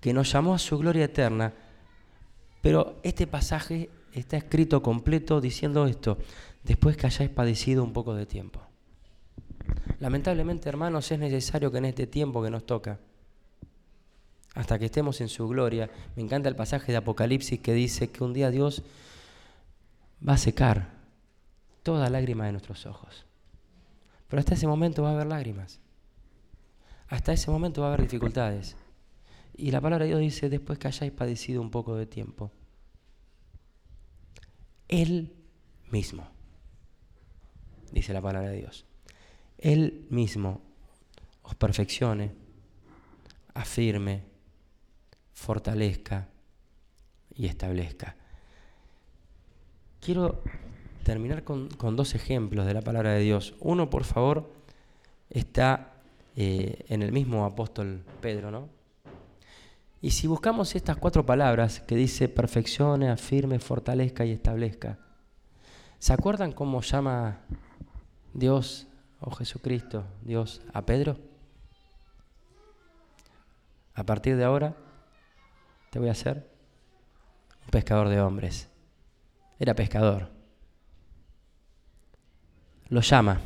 que 0.00 0.12
nos 0.12 0.30
llamó 0.30 0.54
a 0.54 0.60
su 0.60 0.78
gloria 0.78 1.06
eterna, 1.06 1.52
pero 2.62 3.00
este 3.02 3.26
pasaje 3.26 3.90
está 4.12 4.36
escrito 4.36 4.84
completo 4.84 5.40
diciendo 5.40 5.88
esto, 5.88 6.16
después 6.62 6.96
que 6.96 7.08
hayáis 7.08 7.30
padecido 7.30 7.82
un 7.82 7.92
poco 7.92 8.14
de 8.14 8.24
tiempo. 8.24 8.67
Lamentablemente, 10.00 10.68
hermanos, 10.68 11.10
es 11.10 11.18
necesario 11.18 11.70
que 11.70 11.78
en 11.78 11.86
este 11.86 12.06
tiempo 12.06 12.42
que 12.42 12.50
nos 12.50 12.66
toca, 12.66 12.98
hasta 14.54 14.78
que 14.78 14.86
estemos 14.86 15.20
en 15.20 15.28
su 15.28 15.46
gloria, 15.48 15.90
me 16.16 16.22
encanta 16.22 16.48
el 16.48 16.56
pasaje 16.56 16.92
de 16.92 16.98
Apocalipsis 16.98 17.60
que 17.60 17.72
dice 17.72 18.10
que 18.10 18.24
un 18.24 18.32
día 18.32 18.50
Dios 18.50 18.82
va 20.26 20.34
a 20.34 20.38
secar 20.38 20.90
toda 21.82 22.10
lágrima 22.10 22.46
de 22.46 22.52
nuestros 22.52 22.86
ojos. 22.86 23.26
Pero 24.28 24.40
hasta 24.40 24.54
ese 24.54 24.66
momento 24.66 25.02
va 25.02 25.10
a 25.10 25.14
haber 25.14 25.26
lágrimas 25.26 25.80
hasta 27.08 27.32
ese 27.32 27.50
momento 27.50 27.80
va 27.80 27.88
a 27.88 27.94
haber 27.94 28.02
dificultades. 28.02 28.76
Y 29.56 29.70
la 29.70 29.80
palabra 29.80 30.04
de 30.04 30.10
Dios 30.10 30.20
dice, 30.20 30.48
después 30.48 30.78
que 30.78 30.88
hayáis 30.88 31.12
padecido 31.12 31.60
un 31.60 31.70
poco 31.70 31.96
de 31.96 32.06
tiempo, 32.06 32.52
Él 34.86 35.34
mismo, 35.90 36.28
dice 37.90 38.12
la 38.12 38.22
palabra 38.22 38.50
de 38.50 38.58
Dios, 38.58 38.84
Él 39.58 40.06
mismo 40.10 40.60
os 41.42 41.54
perfeccione, 41.54 42.32
afirme, 43.54 44.22
fortalezca 45.32 46.28
y 47.34 47.46
establezca. 47.46 48.16
Quiero 50.00 50.42
terminar 51.04 51.42
con, 51.44 51.68
dos 51.96 52.14
ejemplos 52.14 52.66
de 52.66 52.74
la 52.74 52.82
palabra 52.82 53.12
de 53.12 53.20
Dios. 53.20 53.54
Uno, 53.60 53.88
por 53.88 54.04
favor, 54.04 54.52
está 55.30 55.94
eh, 56.36 56.84
en 56.88 57.02
el 57.02 57.12
mismo 57.12 57.44
apóstol 57.44 58.04
Pedro, 58.20 58.50
¿no? 58.50 58.68
Y 60.00 60.10
si 60.10 60.26
buscamos 60.26 60.76
estas 60.76 60.96
cuatro 60.96 61.26
palabras 61.26 61.80
que 61.80 61.96
dice 61.96 62.28
perfeccione, 62.28 63.10
afirme, 63.10 63.58
fortalezca 63.58 64.24
y 64.24 64.30
establezca, 64.30 64.98
¿se 65.98 66.12
acuerdan 66.12 66.52
cómo 66.52 66.82
llama 66.82 67.40
Dios 68.32 68.87
o 69.20 69.30
Jesucristo, 69.30 70.04
Dios, 70.22 70.62
a 70.72 70.82
Pedro? 70.82 71.18
A 73.94 74.04
partir 74.04 74.36
de 74.36 74.44
ahora 74.44 74.76
te 75.90 75.98
voy 75.98 76.08
a 76.08 76.12
hacer 76.12 76.48
un 77.64 77.70
pescador 77.70 78.08
de 78.08 78.20
hombres. 78.20 78.68
Era 79.58 79.74
pescador. 79.74 80.30
Lo 82.88 83.00
llama. 83.00 83.40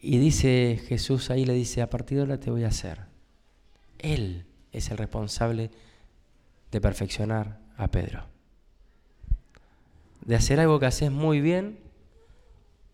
Y 0.00 0.18
dice 0.18 0.80
Jesús 0.86 1.30
ahí, 1.30 1.44
le 1.44 1.54
dice, 1.54 1.82
a 1.82 1.90
partir 1.90 2.18
de 2.18 2.22
ahora 2.22 2.38
te 2.38 2.50
voy 2.50 2.64
a 2.64 2.68
hacer. 2.68 3.00
Él 3.98 4.46
es 4.72 4.90
el 4.90 4.98
responsable 4.98 5.70
de 6.70 6.80
perfeccionar 6.80 7.58
a 7.76 7.88
Pedro. 7.88 8.24
De 10.24 10.36
hacer 10.36 10.60
algo 10.60 10.78
que 10.78 10.86
haces 10.86 11.10
muy 11.10 11.40
bien, 11.40 11.78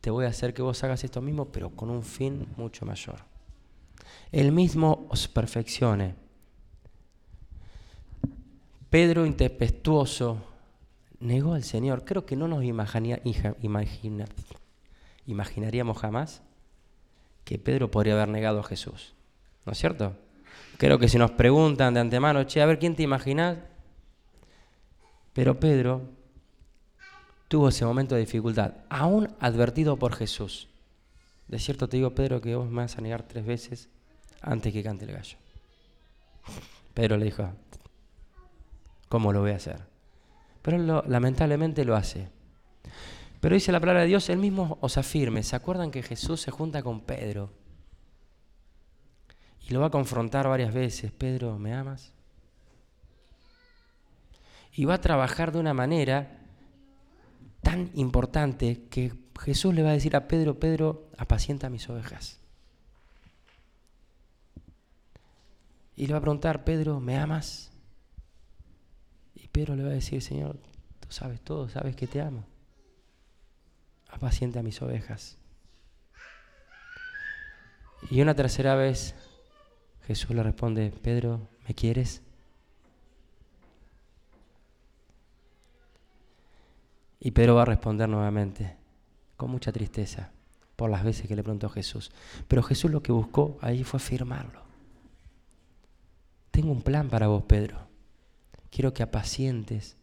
te 0.04 0.10
voy 0.10 0.26
a 0.26 0.28
hacer 0.28 0.52
que 0.52 0.60
vos 0.60 0.84
hagas 0.84 1.02
esto 1.02 1.22
mismo, 1.22 1.46
pero 1.46 1.70
con 1.70 1.88
un 1.88 2.02
fin 2.02 2.46
mucho 2.58 2.84
mayor. 2.84 3.20
Él 4.32 4.52
mismo 4.52 5.06
os 5.08 5.28
perfeccione. 5.28 6.14
Pedro, 8.90 9.24
intempestuoso, 9.24 10.44
negó 11.20 11.54
al 11.54 11.64
Señor. 11.64 12.04
Creo 12.04 12.26
que 12.26 12.36
no 12.36 12.48
nos 12.48 12.62
imaginaríamos 15.26 15.96
jamás 15.96 16.42
que 17.46 17.58
Pedro 17.58 17.90
podría 17.90 18.12
haber 18.12 18.28
negado 18.28 18.60
a 18.60 18.64
Jesús. 18.64 19.14
¿No 19.64 19.72
es 19.72 19.78
cierto? 19.78 20.14
Creo 20.76 20.98
que 20.98 21.08
si 21.08 21.16
nos 21.16 21.30
preguntan 21.30 21.94
de 21.94 22.00
antemano, 22.00 22.44
che, 22.44 22.60
a 22.60 22.66
ver, 22.66 22.78
¿quién 22.78 22.94
te 22.94 23.04
imaginas? 23.04 23.56
Pero 25.32 25.58
Pedro 25.58 26.02
tuvo 27.48 27.68
ese 27.68 27.84
momento 27.84 28.14
de 28.14 28.22
dificultad, 28.22 28.72
aún 28.88 29.34
advertido 29.40 29.96
por 29.96 30.14
Jesús. 30.14 30.68
De 31.48 31.58
cierto 31.58 31.88
te 31.88 31.96
digo, 31.96 32.14
Pedro, 32.14 32.40
que 32.40 32.56
vos 32.56 32.68
me 32.68 32.82
vas 32.82 32.96
a 32.96 33.00
negar 33.00 33.22
tres 33.22 33.44
veces 33.44 33.88
antes 34.40 34.72
que 34.72 34.82
cante 34.82 35.04
el 35.04 35.12
gallo. 35.12 35.38
Pedro 36.94 37.16
le 37.16 37.26
dijo, 37.26 37.50
¿cómo 39.08 39.32
lo 39.32 39.40
voy 39.40 39.52
a 39.52 39.56
hacer? 39.56 39.80
Pero 40.62 40.76
él 40.76 41.02
lamentablemente 41.10 41.84
lo 41.84 41.96
hace. 41.96 42.28
Pero 43.40 43.54
dice 43.54 43.72
la 43.72 43.80
palabra 43.80 44.02
de 44.02 44.08
Dios, 44.08 44.28
él 44.30 44.38
mismo 44.38 44.78
os 44.80 44.96
afirme. 44.96 45.42
¿Se 45.42 45.54
acuerdan 45.54 45.90
que 45.90 46.02
Jesús 46.02 46.40
se 46.40 46.50
junta 46.50 46.82
con 46.82 47.02
Pedro? 47.02 47.50
Y 49.68 49.72
lo 49.72 49.80
va 49.80 49.86
a 49.86 49.90
confrontar 49.90 50.48
varias 50.48 50.72
veces. 50.72 51.12
Pedro, 51.12 51.58
¿me 51.58 51.74
amas? 51.74 52.12
Y 54.72 54.86
va 54.86 54.94
a 54.94 55.00
trabajar 55.00 55.52
de 55.52 55.58
una 55.58 55.74
manera 55.74 56.43
tan 57.64 57.90
importante 57.94 58.84
que 58.88 59.12
Jesús 59.40 59.74
le 59.74 59.82
va 59.82 59.90
a 59.90 59.94
decir 59.94 60.14
a 60.14 60.28
Pedro, 60.28 60.60
Pedro, 60.60 61.10
apacienta 61.18 61.68
mis 61.68 61.88
ovejas. 61.90 62.38
Y 65.96 66.06
le 66.06 66.12
va 66.12 66.18
a 66.18 66.22
preguntar, 66.22 66.64
Pedro, 66.64 67.00
¿me 67.00 67.16
amas? 67.18 67.72
Y 69.34 69.48
Pedro 69.48 69.74
le 69.74 69.82
va 69.82 69.90
a 69.90 69.94
decir, 69.94 70.22
Señor, 70.22 70.58
tú 71.00 71.10
sabes 71.10 71.40
todo, 71.40 71.68
sabes 71.68 71.96
que 71.96 72.06
te 72.06 72.20
amo. 72.20 72.44
Apacienta 74.08 74.62
mis 74.62 74.80
ovejas. 74.80 75.36
Y 78.10 78.20
una 78.20 78.34
tercera 78.34 78.74
vez 78.74 79.14
Jesús 80.06 80.30
le 80.30 80.42
responde, 80.42 80.92
Pedro, 81.02 81.48
¿me 81.66 81.74
quieres? 81.74 82.23
Y 87.24 87.30
Pedro 87.30 87.54
va 87.54 87.62
a 87.62 87.64
responder 87.64 88.06
nuevamente, 88.06 88.76
con 89.38 89.50
mucha 89.50 89.72
tristeza, 89.72 90.30
por 90.76 90.90
las 90.90 91.02
veces 91.02 91.26
que 91.26 91.34
le 91.34 91.42
preguntó 91.42 91.70
Jesús. 91.70 92.12
Pero 92.46 92.62
Jesús 92.62 92.90
lo 92.90 93.02
que 93.02 93.12
buscó 93.12 93.56
ahí 93.62 93.82
fue 93.82 93.96
afirmarlo. 93.96 94.60
Tengo 96.50 96.70
un 96.70 96.82
plan 96.82 97.08
para 97.08 97.28
vos, 97.28 97.42
Pedro. 97.44 97.78
Quiero 98.70 98.92
que 98.92 99.02
apacientes 99.02 99.96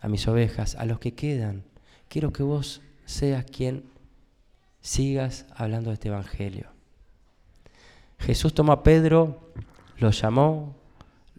a 0.00 0.08
mis 0.08 0.26
ovejas, 0.26 0.74
a 0.74 0.86
los 0.86 0.98
que 0.98 1.14
quedan. 1.14 1.62
Quiero 2.08 2.32
que 2.32 2.42
vos 2.42 2.82
seas 3.04 3.44
quien 3.44 3.84
sigas 4.80 5.46
hablando 5.54 5.90
de 5.90 5.94
este 5.94 6.08
Evangelio. 6.08 6.68
Jesús 8.18 8.54
tomó 8.54 8.72
a 8.72 8.82
Pedro, 8.82 9.52
lo 9.98 10.10
llamó, 10.10 10.74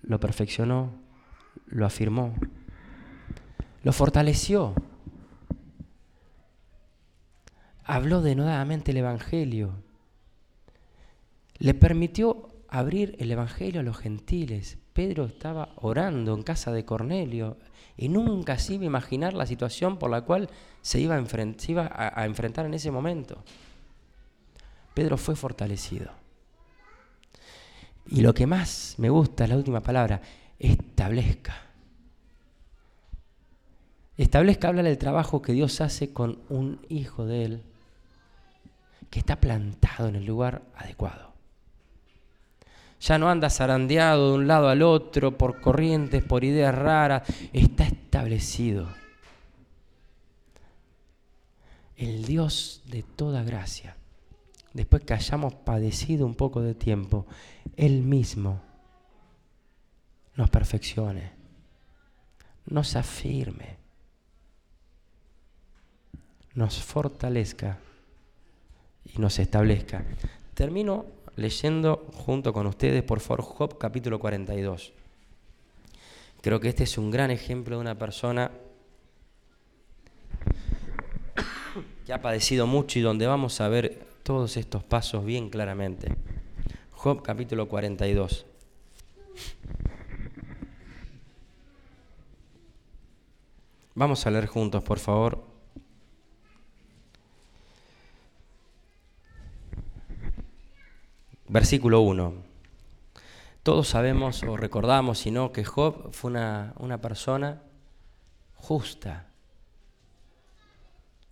lo 0.04 0.22
perfeccionó, 0.22 0.94
lo 1.66 1.86
afirmó, 1.86 2.34
lo 3.88 3.94
fortaleció. 3.94 4.74
Habló 7.86 8.22
de 8.22 8.36
nuevamente 8.36 8.92
el 8.92 8.98
Evangelio. 8.98 9.76
Le 11.58 11.74
permitió 11.74 12.50
abrir 12.68 13.16
el 13.18 13.32
Evangelio 13.32 13.80
a 13.80 13.84
los 13.84 13.98
gentiles. 13.98 14.78
Pedro 14.92 15.24
estaba 15.24 15.70
orando 15.78 16.34
en 16.34 16.44
casa 16.44 16.74
de 16.74 16.84
Cornelio 16.84 17.56
y 17.96 18.10
nunca 18.10 18.60
se 18.60 18.74
iba 18.74 18.84
a 18.84 18.88
imaginar 18.88 19.34
la 19.34 19.46
situación 19.46 19.98
por 19.98 20.12
la 20.12 20.24
cual 20.24 20.50
se 20.82 21.00
iba, 21.00 21.16
a, 21.16 22.22
a 22.22 22.26
enfrentar 22.26 22.66
en 22.66 22.74
ese 22.74 22.92
momento. 22.92 23.42
Pedro 24.96 25.16
fue 25.16 25.38
fortalecido. 25.38 26.12
Y 28.06 28.20
lo 28.20 28.34
que 28.34 28.48
más 28.48 28.96
me 28.98 29.10
gusta 29.10 29.46
es 29.46 29.50
la 29.50 29.56
última 29.56 29.80
palabra, 29.80 30.20
establezca. 30.60 31.67
Establezca 34.18 34.70
habla 34.70 34.84
del 34.84 34.98
trabajo 34.98 35.42
que 35.42 35.54
Dios 35.54 35.80
hace 35.82 36.12
con 36.12 36.40
un 36.50 36.82
hijo 36.90 37.26
de 37.26 37.46
Él 37.46 37.64
que 39.10 39.20
está 39.20 39.40
plantado 39.40 40.10
en 40.10 40.16
el 40.16 40.26
lugar 40.26 40.64
adecuado. 40.76 41.34
Ya 43.00 43.20
no 43.20 43.30
anda 43.30 43.50
zarandeado 43.50 44.32
de 44.32 44.38
un 44.40 44.48
lado 44.48 44.70
al 44.70 44.82
otro 44.82 45.38
por 45.38 45.62
corrientes, 45.62 46.24
por 46.24 46.44
ideas 46.44 46.74
raras. 46.74 47.24
Está 47.54 47.86
establecido. 47.86 48.88
El 51.96 52.26
Dios 52.26 52.82
de 52.86 53.04
toda 53.04 53.44
gracia 53.44 53.98
después 54.78 55.04
que 55.04 55.16
hayamos 55.16 55.56
padecido 55.56 56.28
un 56.28 56.36
poco 56.36 56.62
de 56.62 56.76
tiempo, 56.76 57.26
Él 57.76 58.04
mismo 58.04 58.62
nos 60.36 60.52
perfeccione, 60.52 61.32
nos 62.68 62.96
afirme, 62.96 63.78
nos 66.58 66.82
fortalezca 66.82 67.78
y 69.06 69.20
nos 69.22 69.38
establezca. 69.38 70.04
Termino 70.56 71.06
leyendo 71.36 72.08
junto 72.16 72.52
con 72.52 72.66
ustedes, 72.66 73.04
por 73.04 73.20
favor, 73.20 73.44
Job 73.44 73.78
capítulo 73.78 74.18
42. 74.18 74.92
Creo 76.42 76.60
que 76.60 76.70
este 76.70 76.86
es 76.86 76.98
un 76.98 77.12
gran 77.12 77.30
ejemplo 77.30 77.76
de 77.76 77.82
una 77.82 77.94
persona 77.94 78.50
que 82.08 82.12
ha 82.14 82.24
padecido 82.24 82.66
mucho 82.66 82.98
y 82.98 83.04
donde 83.04 83.28
vamos 83.28 83.62
a 83.62 83.68
ver 83.68 84.08
todos 84.24 84.58
estos 84.58 84.84
pasos 84.84 85.24
bien 85.24 85.52
claramente. 85.52 86.12
Job 86.90 87.22
capítulo 87.22 87.68
42. 87.68 88.48
Vamos 93.94 94.26
a 94.26 94.32
leer 94.32 94.48
juntos, 94.48 94.82
por 94.84 94.98
favor. 94.98 95.47
Versículo 101.48 102.02
1. 102.02 102.34
Todos 103.64 103.88
sabemos 103.90 104.44
o 104.44 104.58
recordamos, 104.58 105.20
si 105.20 105.32
no, 105.32 105.52
que 105.52 105.64
Job 105.64 106.12
fue 106.14 106.32
una, 106.32 106.74
una 106.78 107.00
persona 107.02 107.62
justa. 108.56 109.28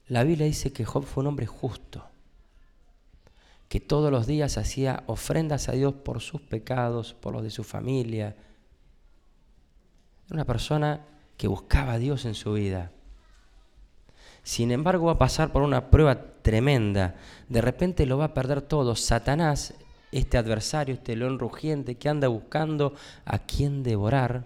La 0.07 0.23
Biblia 0.23 0.45
dice 0.45 0.71
que 0.71 0.85
Job 0.85 1.03
fue 1.05 1.21
un 1.21 1.27
hombre 1.27 1.45
justo 1.45 2.05
que 3.69 3.79
todos 3.79 4.11
los 4.11 4.27
días 4.27 4.57
hacía 4.57 5.03
ofrendas 5.07 5.69
a 5.69 5.73
Dios 5.73 5.93
por 5.93 6.21
sus 6.21 6.41
pecados, 6.41 7.13
por 7.13 7.33
los 7.33 7.43
de 7.43 7.49
su 7.49 7.63
familia. 7.63 8.35
Era 10.27 10.35
una 10.35 10.45
persona 10.45 11.05
que 11.37 11.47
buscaba 11.47 11.93
a 11.93 11.97
Dios 11.97 12.25
en 12.25 12.35
su 12.35 12.53
vida. 12.53 12.91
Sin 14.43 14.71
embargo, 14.71 15.07
va 15.07 15.13
a 15.13 15.17
pasar 15.17 15.51
por 15.51 15.63
una 15.63 15.89
prueba 15.89 16.41
tremenda. 16.41 17.15
De 17.49 17.61
repente 17.61 18.05
lo 18.05 18.17
va 18.17 18.25
a 18.25 18.33
perder 18.33 18.61
todo. 18.61 18.95
Satanás, 18.95 19.73
este 20.19 20.37
adversario, 20.37 20.95
este 20.95 21.15
león 21.15 21.39
rugiente 21.39 21.95
que 21.95 22.07
anda 22.07 22.29
buscando 22.29 22.93
a 23.25 23.39
quien 23.39 23.83
devorar, 23.83 24.45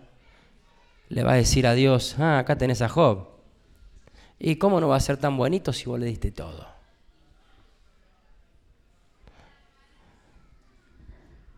le 1.09 1.23
va 1.23 1.33
a 1.33 1.35
decir 1.35 1.67
a 1.67 1.73
Dios, 1.73 2.15
ah, 2.17 2.39
acá 2.39 2.57
tenés 2.57 2.81
a 2.81 2.89
Job. 2.89 3.27
¿Y 4.39 4.55
cómo 4.55 4.79
no 4.79 4.87
va 4.87 4.95
a 4.95 4.99
ser 4.99 5.17
tan 5.17 5.37
bonito 5.37 5.71
si 5.71 5.85
vos 5.85 5.99
le 5.99 6.07
diste 6.07 6.31
todo? 6.31 6.67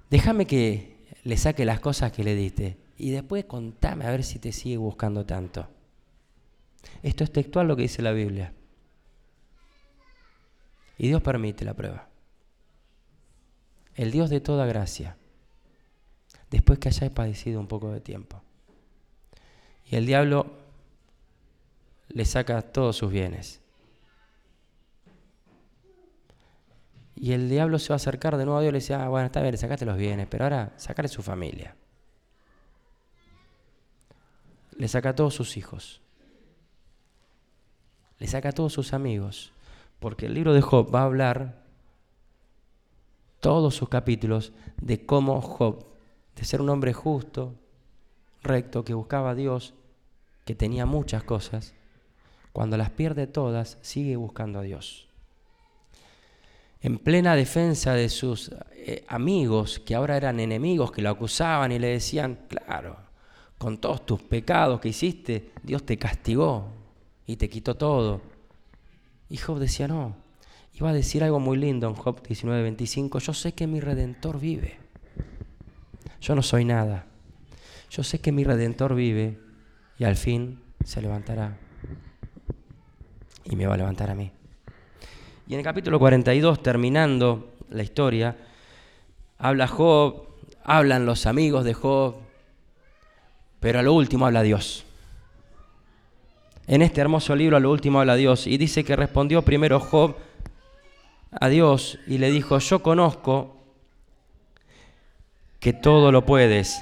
Déjame 0.10 0.46
que 0.46 0.98
le 1.24 1.38
saque 1.38 1.64
las 1.64 1.80
cosas 1.80 2.12
que 2.12 2.26
le 2.26 2.36
diste 2.36 2.78
y 2.98 3.12
después 3.12 3.46
contame 3.46 4.06
a 4.06 4.12
ver 4.12 4.24
si 4.24 4.40
te 4.40 4.52
sigue 4.52 4.76
buscando 4.76 5.26
tanto. 5.26 5.68
Esto 7.02 7.24
es 7.24 7.32
textual 7.32 7.68
lo 7.68 7.78
que 7.78 7.84
dice 7.84 8.02
la 8.02 8.12
Biblia. 8.12 8.54
Y 10.98 11.08
Dios 11.08 11.22
permite 11.22 11.64
la 11.64 11.74
prueba. 11.74 12.11
El 13.96 14.12
Dios 14.12 14.30
de 14.30 14.40
toda 14.40 14.66
gracia, 14.66 15.18
después 16.50 16.80
que 16.80 16.90
hayáis 16.90 17.12
padecido 17.12 17.60
un 17.60 17.68
poco 17.68 17.92
de 17.92 18.02
tiempo. 18.02 18.42
Y 19.86 19.96
el 19.96 20.06
diablo 20.06 20.52
le 22.10 22.26
saca 22.26 22.62
todos 22.62 22.96
sus 22.96 23.12
bienes. 23.12 23.60
Y 27.16 27.34
el 27.34 27.50
diablo 27.50 27.78
se 27.78 27.90
va 27.90 27.96
a 27.96 27.98
acercar 27.98 28.38
de 28.38 28.46
nuevo 28.46 28.58
a 28.58 28.62
Dios 28.62 28.72
y 28.72 28.74
le 28.74 28.80
dice, 28.80 28.94
ah, 28.96 29.08
bueno, 29.10 29.28
está 29.28 29.42
bien, 29.42 29.58
sacaste 29.58 29.86
los 29.86 29.98
bienes, 29.98 30.28
pero 30.30 30.46
ahora 30.46 30.74
sacale 30.78 31.08
su 31.08 31.22
familia. 31.22 31.76
Le 34.78 34.88
saca 34.88 35.10
a 35.10 35.16
todos 35.16 35.36
sus 35.36 35.58
hijos 35.58 36.02
le 38.22 38.28
saca 38.28 38.50
a 38.50 38.52
todos 38.52 38.72
sus 38.72 38.94
amigos, 38.94 39.52
porque 40.00 40.28
el 40.28 40.36
libro 40.36 40.54
de 40.54 40.62
Job 40.62 40.94
va 40.94 41.02
a 41.02 41.06
hablar 41.06 41.61
todos 43.42 43.76
sus 43.76 43.90
capítulos 43.90 44.54
de 44.82 45.06
cómo 45.06 45.42
Job, 45.42 45.86
de 46.36 46.46
ser 46.46 46.62
un 46.62 46.70
hombre 46.70 46.94
justo, 46.94 47.56
recto, 48.42 48.86
que 48.86 48.94
buscaba 48.94 49.32
a 49.32 49.36
Dios, 49.36 49.74
que 50.46 50.56
tenía 50.56 50.86
muchas 50.86 51.24
cosas, 51.24 51.74
cuando 52.54 52.78
las 52.78 52.90
pierde 52.92 53.28
todas, 53.28 53.78
sigue 53.82 54.16
buscando 54.16 54.60
a 54.60 54.64
Dios. 54.64 55.10
En 56.80 56.98
plena 56.98 57.36
defensa 57.36 57.94
de 57.94 58.08
sus 58.08 58.52
eh, 58.74 59.04
amigos, 59.10 59.80
que 59.80 59.96
ahora 59.96 60.16
eran 60.16 60.40
enemigos, 60.40 60.92
que 60.92 61.02
lo 61.02 61.10
acusaban 61.10 61.74
y 61.74 61.80
le 61.80 61.88
decían, 61.88 62.40
claro, 62.48 62.98
con 63.58 63.78
todos 63.78 64.06
tus 64.06 64.22
pecados 64.22 64.80
que 64.80 64.90
hiciste, 64.90 65.52
Dios 65.62 65.86
te 65.86 65.98
castigó, 65.98 66.82
y 67.32 67.38
te 67.38 67.50
quitó 67.50 67.76
todo. 67.76 68.22
Y 69.30 69.38
Job 69.38 69.60
decía, 69.60 69.88
no, 69.88 70.16
iba 70.74 70.90
a 70.90 70.94
decir 70.94 71.24
algo 71.24 71.40
muy 71.40 71.58
lindo 71.58 71.88
en 71.88 71.96
Job 71.96 72.22
19:25, 72.22 73.20
yo 73.20 73.34
sé 73.34 73.54
que 73.54 73.68
mi 73.68 73.80
redentor 73.80 74.40
vive. 74.40 74.78
Yo 76.22 76.36
no 76.36 76.42
soy 76.42 76.66
nada. 76.66 77.06
Yo 77.90 78.04
sé 78.04 78.20
que 78.20 78.32
mi 78.32 78.44
redentor 78.44 78.96
vive 78.96 79.38
y 79.98 80.04
al 80.04 80.16
fin 80.16 80.62
se 80.86 81.02
levantará. 81.02 81.58
Y 83.44 83.56
me 83.56 83.66
va 83.66 83.74
a 83.74 83.78
levantar 83.78 84.10
a 84.10 84.16
mí. 84.16 84.32
Y 85.48 85.54
en 85.54 85.60
el 85.60 85.66
capítulo 85.66 86.00
42, 86.00 86.64
terminando 86.64 87.54
la 87.70 87.84
historia, 87.84 88.38
habla 89.38 89.68
Job, 89.68 90.28
hablan 90.64 91.06
los 91.06 91.26
amigos 91.26 91.66
de 91.66 91.74
Job, 91.74 92.16
pero 93.60 93.80
a 93.80 93.84
lo 93.84 93.94
último 93.94 94.26
habla 94.26 94.44
Dios. 94.44 94.86
En 96.68 96.82
este 96.82 97.02
hermoso 97.02 97.36
libro 97.36 97.58
a 97.58 97.60
lo 97.60 97.72
último 97.72 98.00
habla 98.00 98.16
Dios 98.16 98.48
y 98.48 98.58
dice 98.58 98.86
que 98.86 98.96
respondió 98.96 99.42
primero 99.42 99.80
Job 99.80 100.16
a 101.32 101.50
Dios 101.50 102.00
y 102.08 102.18
le 102.18 102.32
dijo, 102.32 102.60
yo 102.60 102.84
conozco 102.84 103.58
que 105.60 105.74
todo 105.74 106.12
lo 106.12 106.26
puedes 106.26 106.82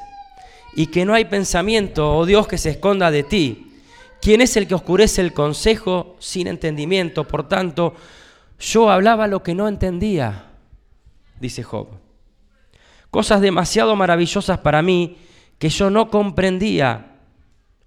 y 0.75 0.87
que 0.87 1.05
no 1.05 1.13
hay 1.13 1.25
pensamiento, 1.25 2.15
oh 2.15 2.25
Dios, 2.25 2.47
que 2.47 2.57
se 2.57 2.71
esconda 2.71 3.11
de 3.11 3.23
ti. 3.23 3.73
¿Quién 4.21 4.41
es 4.41 4.57
el 4.57 4.67
que 4.67 4.75
oscurece 4.75 5.21
el 5.21 5.33
consejo 5.33 6.15
sin 6.19 6.47
entendimiento? 6.47 7.27
Por 7.27 7.47
tanto, 7.47 7.93
yo 8.59 8.89
hablaba 8.89 9.27
lo 9.27 9.43
que 9.43 9.55
no 9.55 9.67
entendía, 9.67 10.51
dice 11.39 11.63
Job. 11.63 11.87
Cosas 13.09 13.41
demasiado 13.41 13.95
maravillosas 13.95 14.59
para 14.59 14.81
mí 14.81 15.17
que 15.57 15.69
yo 15.69 15.89
no 15.89 16.09
comprendía. 16.09 17.15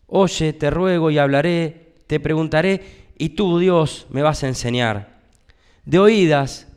Oye, 0.06 0.52
te 0.52 0.70
ruego 0.70 1.10
y 1.10 1.18
hablaré 1.18 1.82
te 2.12 2.20
preguntaré 2.20 3.06
y 3.16 3.30
tú, 3.30 3.58
Dios, 3.58 4.06
me 4.10 4.20
vas 4.20 4.42
a 4.42 4.48
enseñar. 4.48 5.11
De 5.84 5.98
oídas 5.98 6.68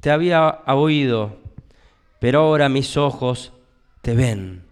te 0.00 0.10
había 0.10 0.62
oído, 0.66 1.38
pero 2.20 2.40
ahora 2.40 2.68
mis 2.68 2.96
ojos 2.96 3.52
te 4.02 4.14
ven. 4.14 4.64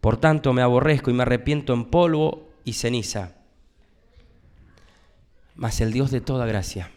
Por 0.00 0.18
tanto 0.18 0.52
me 0.52 0.62
aborrezco 0.62 1.10
y 1.10 1.14
me 1.14 1.22
arrepiento 1.22 1.72
en 1.74 1.86
polvo 1.86 2.48
y 2.64 2.74
ceniza. 2.74 3.34
Mas 5.56 5.80
el 5.80 5.92
Dios 5.92 6.10
de 6.10 6.20
toda 6.20 6.46
gracia, 6.46 6.90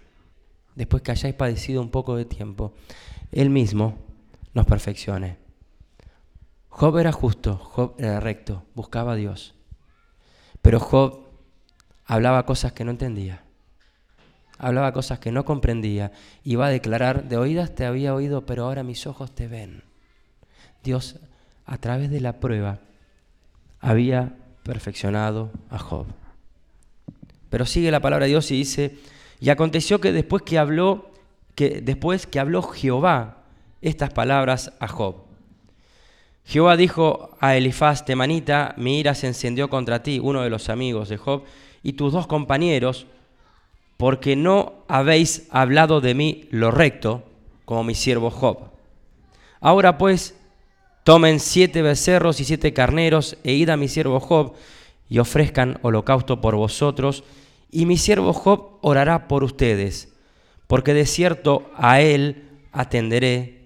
después 0.76 1.02
que 1.02 1.12
hayáis 1.12 1.34
padecido 1.34 1.82
un 1.82 1.90
poco 1.90 2.16
de 2.16 2.26
tiempo, 2.26 2.74
Él 3.32 3.50
mismo 3.50 3.98
nos 4.54 4.66
perfeccione. 4.66 5.38
Job 6.68 6.98
era 6.98 7.12
justo, 7.12 7.56
Job 7.58 7.96
era 7.98 8.20
recto, 8.20 8.66
buscaba 8.76 9.14
a 9.14 9.16
Dios. 9.16 9.56
Pero 10.62 10.80
Job 10.80 11.28
hablaba 12.06 12.46
cosas 12.46 12.74
que 12.74 12.84
no 12.84 12.92
entendía, 12.92 13.44
hablaba 14.60 14.94
cosas 14.94 15.20
que 15.20 15.32
no 15.32 15.46
comprendía, 15.46 16.12
iba 16.44 16.68
a 16.68 16.70
declarar, 16.70 17.28
de 17.28 17.38
oídas 17.38 17.74
te 17.74 17.86
había 17.86 18.14
oído, 18.14 18.46
pero 18.46 18.66
ahora 18.66 18.84
mis 18.84 19.08
ojos 19.08 19.34
te 19.34 19.48
ven. 19.48 19.84
Dios, 20.84 21.16
a 21.66 21.78
través 21.78 22.12
de 22.12 22.20
la 22.20 22.40
prueba, 22.40 22.80
había 23.80 24.36
perfeccionado 24.64 25.50
a 25.70 25.80
Job. 25.80 26.06
Pero 27.50 27.66
sigue 27.66 27.90
la 27.90 28.02
palabra 28.02 28.26
de 28.26 28.32
Dios 28.32 28.52
y 28.52 28.58
dice, 28.58 28.98
y 29.40 29.50
aconteció 29.50 30.00
que 30.00 30.12
después 30.12 30.44
que 30.44 30.60
habló, 30.60 31.10
que 31.56 31.82
después 31.82 32.28
que 32.28 32.40
habló 32.40 32.62
Jehová 32.62 33.38
estas 33.82 34.12
palabras 34.12 34.74
a 34.80 34.88
Job, 34.88 35.24
Jehová 36.46 36.78
dijo 36.78 37.38
a 37.40 37.56
Elifaz 37.56 38.06
temanita, 38.06 38.74
mi 38.76 39.00
ira 39.00 39.16
se 39.16 39.28
encendió 39.28 39.70
contra 39.70 40.04
ti, 40.04 40.20
uno 40.22 40.42
de 40.42 40.50
los 40.50 40.70
amigos 40.70 41.08
de 41.08 41.18
Job, 41.18 41.44
y 41.84 41.94
tus 41.94 42.12
dos 42.12 42.28
compañeros, 42.28 43.06
porque 44.00 44.38
no 44.38 44.86
habéis 44.88 45.46
hablado 45.50 46.00
de 46.00 46.16
mí 46.16 46.48
lo 46.52 46.72
recto, 46.72 47.22
como 47.66 47.84
mi 47.84 47.96
siervo 47.96 48.30
Job. 48.32 48.72
Ahora 49.60 49.98
pues, 49.98 50.38
tomen 51.04 51.42
siete 51.42 51.82
becerros 51.82 52.40
y 52.40 52.46
siete 52.46 52.72
carneros, 52.72 53.38
e 53.44 53.52
id 53.52 53.68
a 53.68 53.76
mi 53.76 53.90
siervo 53.90 54.22
Job, 54.22 54.54
y 55.10 55.20
ofrezcan 55.20 55.80
holocausto 55.82 56.40
por 56.40 56.56
vosotros, 56.56 57.26
y 57.72 57.86
mi 57.86 57.98
siervo 57.98 58.32
Job 58.32 58.78
orará 58.80 59.28
por 59.28 59.44
ustedes, 59.44 60.14
porque 60.68 60.94
de 60.94 61.06
cierto 61.06 61.70
a 61.76 62.00
él 62.00 62.48
atenderé, 62.72 63.66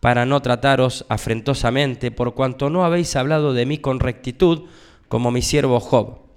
para 0.00 0.26
no 0.26 0.42
trataros 0.42 1.06
afrentosamente, 1.08 2.10
por 2.10 2.34
cuanto 2.34 2.68
no 2.68 2.84
habéis 2.84 3.14
hablado 3.14 3.52
de 3.52 3.64
mí 3.64 3.78
con 3.78 4.00
rectitud, 4.00 4.64
como 5.06 5.30
mi 5.30 5.40
siervo 5.40 5.78
Job. 5.78 6.27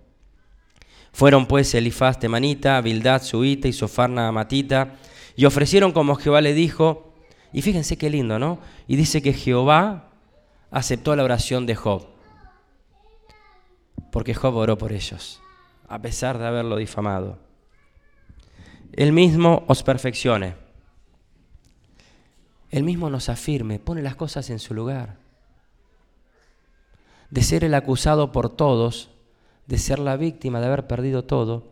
Fueron 1.12 1.46
pues 1.46 1.74
Elifaz 1.76 2.20
temanita, 2.20 2.80
Bildad 2.82 3.22
suita 3.22 3.68
y 3.68 3.74
Sofarna 3.74 4.28
amatita, 4.28 4.96
y 5.36 5.46
ofrecieron 5.46 5.92
como 5.92 6.16
Jehová 6.16 6.42
le 6.42 6.54
dijo, 6.54 7.14
y 7.54 7.62
fíjense 7.62 7.98
qué 7.98 8.10
lindo, 8.10 8.40
¿no? 8.40 8.60
Y 8.88 8.96
dice 8.96 9.22
que 9.22 9.34
Jehová 9.34 10.10
aceptó 10.72 11.16
la 11.16 11.24
oración 11.24 11.66
de 11.66 11.76
Job, 11.76 12.08
porque 14.12 14.34
Job 14.34 14.56
oró 14.56 14.78
por 14.78 14.94
ellos, 14.94 15.42
a 15.88 16.02
pesar 16.02 16.38
de 16.38 16.48
haberlo 16.48 16.78
difamado. 16.78 17.40
Él 18.94 19.14
mismo 19.14 19.64
os 19.68 19.84
perfeccione. 19.84 20.56
Él 22.70 22.84
mismo 22.84 23.10
nos 23.10 23.30
afirme, 23.30 23.80
pone 23.80 24.02
las 24.02 24.16
cosas 24.16 24.50
en 24.50 24.60
su 24.60 24.74
lugar. 24.74 25.18
De 27.30 27.42
ser 27.42 27.64
el 27.64 27.74
acusado 27.74 28.32
por 28.32 28.50
todos, 28.50 29.10
de 29.68 29.78
ser 29.78 30.00
la 30.00 30.18
víctima 30.18 30.60
de 30.60 30.68
haber 30.68 30.88
perdido 30.88 31.24
todo, 31.24 31.72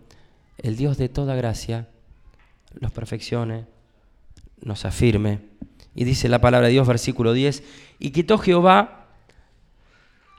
el 0.57 0.75
Dios 0.75 0.97
de 0.97 1.09
toda 1.09 1.35
gracia 1.35 1.87
los 2.79 2.91
perfeccione, 2.91 3.65
nos 4.61 4.85
afirme. 4.85 5.39
Y 5.95 6.03
dice 6.03 6.29
la 6.29 6.39
palabra 6.39 6.67
de 6.67 6.73
Dios, 6.73 6.87
versículo 6.87 7.33
10, 7.33 7.63
y 7.99 8.11
quitó 8.11 8.37
Jehová 8.37 9.07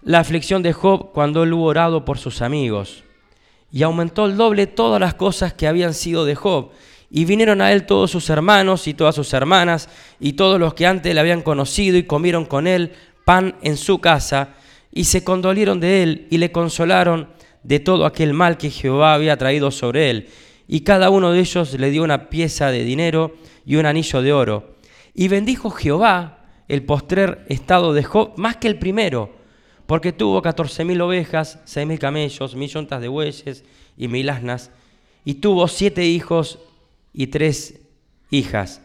la 0.02 0.20
aflicción 0.20 0.62
de 0.62 0.72
Job 0.72 1.12
cuando 1.12 1.42
él 1.42 1.52
hubo 1.52 1.64
orado 1.64 2.04
por 2.04 2.18
sus 2.18 2.40
amigos, 2.40 3.04
y 3.72 3.82
aumentó 3.82 4.26
el 4.26 4.36
doble 4.36 4.66
todas 4.66 5.00
las 5.00 5.14
cosas 5.14 5.52
que 5.52 5.68
habían 5.68 5.94
sido 5.94 6.24
de 6.24 6.34
Job, 6.34 6.70
Y 7.12 7.24
vinieron 7.24 7.60
a 7.60 7.72
él 7.72 7.86
todos 7.86 8.12
sus 8.12 8.30
hermanos 8.30 8.86
y 8.86 8.94
todas 8.94 9.16
sus 9.16 9.32
hermanas 9.32 9.88
y 10.20 10.34
todos 10.34 10.60
los 10.60 10.74
que 10.74 10.86
antes 10.86 11.12
le 11.12 11.18
habían 11.18 11.42
conocido 11.42 11.98
y 11.98 12.04
comieron 12.04 12.44
con 12.44 12.68
él 12.68 12.92
pan 13.24 13.56
en 13.62 13.76
su 13.76 13.98
casa 13.98 14.50
y 14.92 15.04
se 15.04 15.24
condolieron 15.24 15.80
de 15.80 16.04
él 16.04 16.28
y 16.30 16.38
le 16.38 16.52
consolaron 16.52 17.28
de 17.62 17.80
todo 17.80 18.06
aquel 18.06 18.32
mal 18.32 18.56
que 18.56 18.70
Jehová 18.70 19.14
había 19.14 19.36
traído 19.36 19.70
sobre 19.70 20.10
él. 20.10 20.28
Y 20.66 20.80
cada 20.80 21.10
uno 21.10 21.32
de 21.32 21.40
ellos 21.40 21.74
le 21.74 21.90
dio 21.90 22.02
una 22.02 22.30
pieza 22.30 22.70
de 22.70 22.84
dinero 22.84 23.34
y 23.66 23.76
un 23.76 23.86
anillo 23.86 24.22
de 24.22 24.32
oro. 24.32 24.76
Y 25.14 25.28
bendijo 25.28 25.70
Jehová 25.70 26.44
el 26.68 26.84
postrer 26.84 27.44
estado 27.48 27.92
de 27.92 28.04
Job 28.04 28.32
más 28.36 28.56
que 28.56 28.68
el 28.68 28.78
primero, 28.78 29.34
porque 29.86 30.12
tuvo 30.12 30.40
catorce 30.40 30.84
mil 30.84 31.00
ovejas, 31.00 31.58
seis 31.64 31.86
mil 31.86 31.98
camellos, 31.98 32.54
mil 32.54 32.70
yuntas 32.70 33.00
de 33.00 33.08
bueyes 33.08 33.64
y 33.96 34.06
mil 34.06 34.30
asnas, 34.30 34.70
y 35.24 35.34
tuvo 35.34 35.66
siete 35.66 36.04
hijos 36.04 36.60
y 37.12 37.26
tres 37.26 37.80
hijas. 38.30 38.82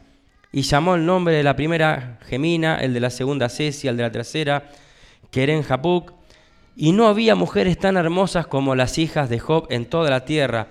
Y 0.52 0.64
llamó 0.64 0.96
el 0.96 1.06
nombre 1.06 1.36
de 1.36 1.44
la 1.44 1.56
primera 1.56 2.18
Gemina, 2.26 2.78
el 2.78 2.94
de 2.94 3.02
la 3.02 3.12
segunda 3.12 3.50
Cecia, 3.50 3.92
el 3.92 3.98
de 3.98 4.04
la 4.04 4.12
tercera 4.12 4.72
Keren. 5.30 5.64
Y 6.76 6.92
no 6.92 7.08
había 7.08 7.36
mujeres 7.36 7.78
tan 7.78 7.96
hermosas 7.96 8.48
como 8.48 8.76
las 8.76 8.98
hijas 8.98 9.30
de 9.30 9.40
Job 9.40 9.68
en 9.70 9.86
toda 9.86 10.10
la 10.10 10.26
tierra. 10.26 10.68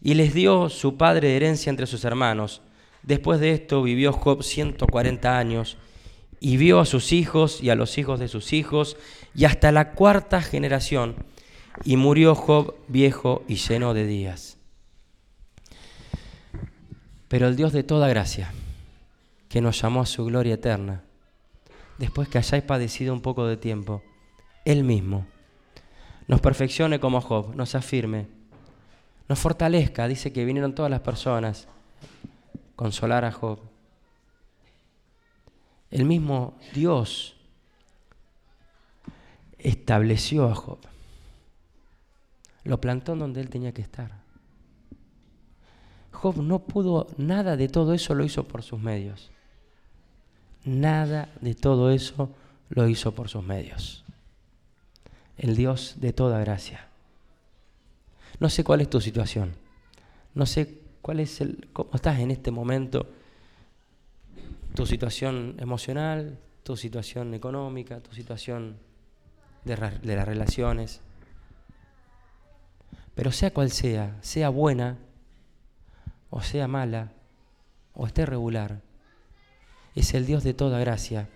Y 0.00 0.14
les 0.14 0.32
dio 0.32 0.68
su 0.68 0.96
padre 0.96 1.34
herencia 1.34 1.70
entre 1.70 1.86
sus 1.86 2.04
hermanos. 2.04 2.62
Después 3.02 3.40
de 3.40 3.52
esto 3.52 3.82
vivió 3.82 4.12
Job 4.12 4.42
140 4.42 5.36
años 5.36 5.76
y 6.40 6.56
vio 6.56 6.78
a 6.78 6.86
sus 6.86 7.12
hijos 7.12 7.60
y 7.60 7.70
a 7.70 7.74
los 7.74 7.98
hijos 7.98 8.20
de 8.20 8.28
sus 8.28 8.52
hijos 8.52 8.96
y 9.34 9.44
hasta 9.44 9.72
la 9.72 9.92
cuarta 9.92 10.40
generación. 10.40 11.16
Y 11.84 11.96
murió 11.96 12.36
Job 12.36 12.76
viejo 12.86 13.42
y 13.48 13.56
lleno 13.56 13.94
de 13.94 14.06
días. 14.06 14.58
Pero 17.26 17.48
el 17.48 17.56
Dios 17.56 17.72
de 17.72 17.82
toda 17.82 18.08
gracia, 18.08 18.52
que 19.48 19.60
nos 19.60 19.80
llamó 19.80 20.02
a 20.02 20.06
su 20.06 20.24
gloria 20.24 20.54
eterna, 20.54 21.02
después 21.98 22.28
que 22.28 22.38
hayáis 22.38 22.62
padecido 22.62 23.12
un 23.12 23.20
poco 23.20 23.46
de 23.46 23.56
tiempo, 23.56 24.02
Él 24.64 24.82
mismo 24.82 25.26
nos 26.28 26.40
perfeccione 26.42 27.00
como 27.00 27.22
Job, 27.22 27.54
nos 27.56 27.74
afirme, 27.74 28.26
nos 29.28 29.38
fortalezca. 29.38 30.06
Dice 30.06 30.32
que 30.32 30.44
vinieron 30.44 30.74
todas 30.74 30.90
las 30.90 31.00
personas 31.00 31.66
a 31.66 32.76
consolar 32.76 33.24
a 33.24 33.32
Job. 33.32 33.58
El 35.90 36.04
mismo 36.04 36.58
Dios 36.74 37.34
estableció 39.58 40.48
a 40.50 40.54
Job. 40.54 40.78
Lo 42.64 42.78
plantó 42.78 43.16
donde 43.16 43.40
él 43.40 43.48
tenía 43.48 43.72
que 43.72 43.82
estar. 43.82 44.12
Job 46.12 46.42
no 46.42 46.58
pudo, 46.58 47.06
nada 47.16 47.56
de 47.56 47.68
todo 47.68 47.94
eso 47.94 48.14
lo 48.14 48.24
hizo 48.24 48.46
por 48.46 48.62
sus 48.62 48.78
medios. 48.78 49.30
Nada 50.64 51.30
de 51.40 51.54
todo 51.54 51.90
eso 51.90 52.30
lo 52.68 52.86
hizo 52.86 53.14
por 53.14 53.30
sus 53.30 53.42
medios. 53.42 54.04
El 55.38 55.56
Dios 55.56 55.94
de 55.98 56.12
toda 56.12 56.38
gracia. 56.40 56.88
No 58.40 58.50
sé 58.50 58.64
cuál 58.64 58.80
es 58.80 58.90
tu 58.90 59.00
situación. 59.00 59.54
No 60.34 60.46
sé 60.46 60.82
cuál 61.00 61.20
es 61.20 61.40
el 61.40 61.68
cómo 61.72 61.90
estás 61.94 62.18
en 62.18 62.30
este 62.30 62.50
momento. 62.50 63.06
Tu 64.74 64.84
situación 64.84 65.56
emocional, 65.58 66.38
tu 66.62 66.76
situación 66.76 67.32
económica, 67.34 68.00
tu 68.00 68.14
situación 68.14 68.76
de, 69.64 69.76
de 70.02 70.16
las 70.16 70.26
relaciones. 70.26 71.00
Pero 73.14 73.32
sea 73.32 73.52
cual 73.52 73.70
sea, 73.70 74.16
sea 74.20 74.50
buena 74.50 74.98
o 76.30 76.42
sea 76.42 76.68
mala, 76.68 77.12
o 77.94 78.06
esté 78.06 78.26
regular, 78.26 78.80
es 79.94 80.14
el 80.14 80.26
Dios 80.26 80.44
de 80.44 80.54
toda 80.54 80.78
gracia, 80.78 81.28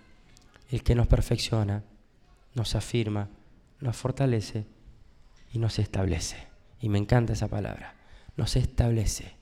el 0.70 0.82
que 0.82 0.94
nos 0.94 1.06
perfecciona, 1.06 1.82
nos 2.54 2.74
afirma, 2.74 3.28
nos 3.82 3.96
fortalece 3.96 4.64
y 5.52 5.58
nos 5.58 5.78
establece. 5.78 6.48
Y 6.80 6.88
me 6.88 6.98
encanta 6.98 7.34
esa 7.34 7.48
palabra, 7.48 7.94
nos 8.36 8.56
establece 8.56 9.36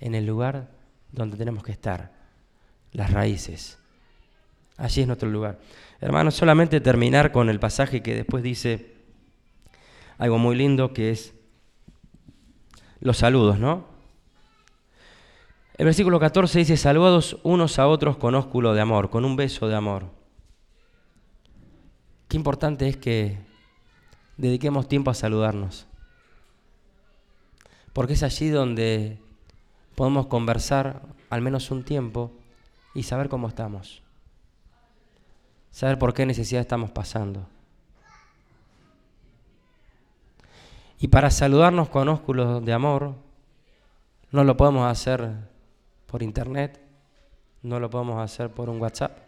en 0.00 0.14
el 0.14 0.26
lugar 0.26 0.70
donde 1.12 1.36
tenemos 1.36 1.62
que 1.62 1.72
estar, 1.72 2.12
las 2.92 3.10
raíces. 3.10 3.78
Allí 4.76 5.00
es 5.00 5.06
nuestro 5.06 5.30
lugar. 5.30 5.60
Hermanos, 6.00 6.34
solamente 6.34 6.80
terminar 6.80 7.32
con 7.32 7.48
el 7.48 7.60
pasaje 7.60 8.02
que 8.02 8.14
después 8.14 8.42
dice 8.42 8.94
algo 10.18 10.38
muy 10.38 10.56
lindo 10.56 10.92
que 10.92 11.10
es 11.10 11.34
los 13.00 13.16
saludos, 13.16 13.58
¿no? 13.58 13.86
El 15.76 15.86
versículo 15.86 16.20
14 16.20 16.60
dice, 16.60 16.76
saludados 16.76 17.38
unos 17.42 17.78
a 17.78 17.88
otros 17.88 18.16
con 18.16 18.34
ósculo 18.34 18.74
de 18.74 18.80
amor, 18.80 19.10
con 19.10 19.24
un 19.24 19.34
beso 19.36 19.68
de 19.68 19.74
amor. 19.74 20.06
Qué 22.28 22.36
importante 22.36 22.88
es 22.88 22.96
que 22.96 23.38
dediquemos 24.36 24.88
tiempo 24.88 25.10
a 25.10 25.14
saludarnos. 25.14 25.86
Porque 27.92 28.14
es 28.14 28.22
allí 28.22 28.48
donde 28.48 29.18
podemos 29.94 30.26
conversar 30.26 31.02
al 31.30 31.40
menos 31.40 31.70
un 31.70 31.84
tiempo 31.84 32.32
y 32.94 33.04
saber 33.04 33.28
cómo 33.28 33.48
estamos. 33.48 34.02
Saber 35.70 35.98
por 35.98 36.14
qué 36.14 36.26
necesidad 36.26 36.60
estamos 36.60 36.90
pasando. 36.90 37.46
Y 40.98 41.08
para 41.08 41.30
saludarnos 41.30 41.88
con 41.88 42.08
ósculos 42.08 42.64
de 42.64 42.72
amor, 42.72 43.14
no 44.30 44.44
lo 44.44 44.56
podemos 44.56 44.90
hacer 44.90 45.30
por 46.06 46.22
internet, 46.22 46.80
no 47.62 47.80
lo 47.80 47.90
podemos 47.90 48.22
hacer 48.22 48.50
por 48.50 48.70
un 48.70 48.80
WhatsApp. 48.80 49.18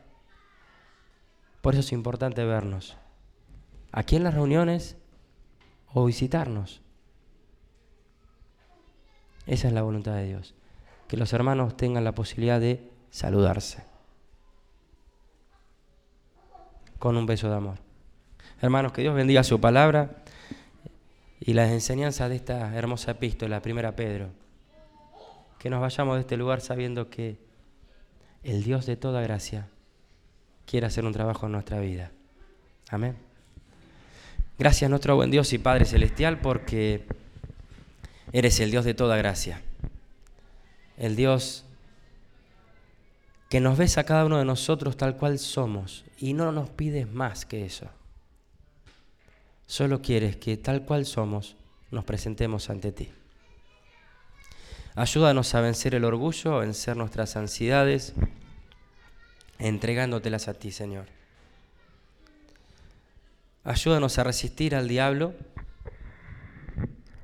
Por 1.60 1.74
eso 1.74 1.80
es 1.80 1.92
importante 1.92 2.44
vernos. 2.44 2.96
Aquí 3.96 4.14
en 4.14 4.22
las 4.22 4.34
reuniones 4.34 4.96
o 5.92 6.04
visitarnos. 6.04 6.82
Esa 9.46 9.68
es 9.68 9.74
la 9.74 9.82
voluntad 9.82 10.14
de 10.14 10.26
Dios. 10.26 10.54
Que 11.08 11.16
los 11.16 11.32
hermanos 11.32 11.76
tengan 11.76 12.04
la 12.04 12.14
posibilidad 12.14 12.60
de 12.60 12.88
saludarse. 13.10 13.82
Con 16.98 17.16
un 17.16 17.26
beso 17.26 17.48
de 17.48 17.56
amor. 17.56 17.78
Hermanos, 18.60 18.92
que 18.92 19.02
Dios 19.02 19.14
bendiga 19.14 19.42
su 19.42 19.60
palabra 19.60 20.22
y 21.40 21.54
las 21.54 21.70
enseñanzas 21.70 22.28
de 22.28 22.36
esta 22.36 22.74
hermosa 22.76 23.12
epístola, 23.12 23.62
primera 23.62 23.96
Pedro 23.96 24.30
que 25.58 25.70
nos 25.70 25.80
vayamos 25.80 26.14
de 26.14 26.20
este 26.20 26.36
lugar 26.36 26.60
sabiendo 26.60 27.10
que 27.10 27.38
el 28.42 28.62
Dios 28.62 28.86
de 28.86 28.96
toda 28.96 29.20
gracia 29.22 29.68
quiere 30.64 30.86
hacer 30.86 31.04
un 31.04 31.12
trabajo 31.12 31.46
en 31.46 31.52
nuestra 31.52 31.80
vida. 31.80 32.12
Amén. 32.88 33.25
Gracias 34.58 34.88
nuestro 34.88 35.16
buen 35.16 35.30
Dios 35.30 35.52
y 35.52 35.58
Padre 35.58 35.84
Celestial 35.84 36.40
porque 36.40 37.04
eres 38.32 38.58
el 38.60 38.70
Dios 38.70 38.86
de 38.86 38.94
toda 38.94 39.18
gracia. 39.18 39.60
El 40.96 41.14
Dios 41.14 41.64
que 43.50 43.60
nos 43.60 43.76
ves 43.76 43.98
a 43.98 44.04
cada 44.04 44.24
uno 44.24 44.38
de 44.38 44.46
nosotros 44.46 44.96
tal 44.96 45.16
cual 45.16 45.38
somos 45.38 46.06
y 46.16 46.32
no 46.32 46.52
nos 46.52 46.70
pides 46.70 47.06
más 47.12 47.44
que 47.44 47.66
eso. 47.66 47.90
Solo 49.66 50.00
quieres 50.00 50.36
que 50.36 50.56
tal 50.56 50.86
cual 50.86 51.04
somos 51.04 51.56
nos 51.90 52.04
presentemos 52.04 52.70
ante 52.70 52.92
ti. 52.92 53.10
Ayúdanos 54.94 55.54
a 55.54 55.60
vencer 55.60 55.94
el 55.94 56.04
orgullo, 56.04 56.54
a 56.54 56.60
vencer 56.60 56.96
nuestras 56.96 57.36
ansiedades, 57.36 58.14
entregándotelas 59.58 60.48
a 60.48 60.54
ti, 60.54 60.72
Señor. 60.72 61.06
Ayúdanos 63.66 64.16
a 64.20 64.22
resistir 64.22 64.76
al 64.76 64.86
diablo 64.86 65.34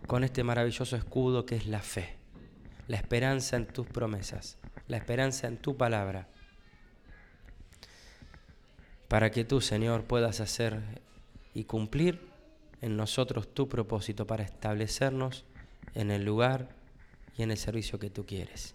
con 0.09 0.25
este 0.25 0.43
maravilloso 0.43 0.97
escudo 0.97 1.47
que 1.47 1.55
es 1.55 1.69
la 1.69 1.79
fe, 1.79 2.17
la 2.89 2.97
esperanza 2.97 3.55
en 3.55 3.65
tus 3.65 3.87
promesas, 3.87 4.59
la 4.89 4.97
esperanza 4.97 5.47
en 5.47 5.57
tu 5.57 5.77
palabra, 5.77 6.27
para 9.07 9.31
que 9.31 9.45
tú, 9.45 9.61
Señor, 9.61 10.03
puedas 10.03 10.41
hacer 10.41 10.81
y 11.55 11.63
cumplir 11.63 12.29
en 12.81 12.97
nosotros 12.97 13.55
tu 13.55 13.69
propósito 13.69 14.27
para 14.27 14.43
establecernos 14.43 15.45
en 15.95 16.11
el 16.11 16.25
lugar 16.25 16.71
y 17.39 17.45
en 17.45 17.53
el 17.53 17.57
servicio 17.57 18.01
que 18.01 18.11
tú 18.11 18.27
quieres. 18.27 18.75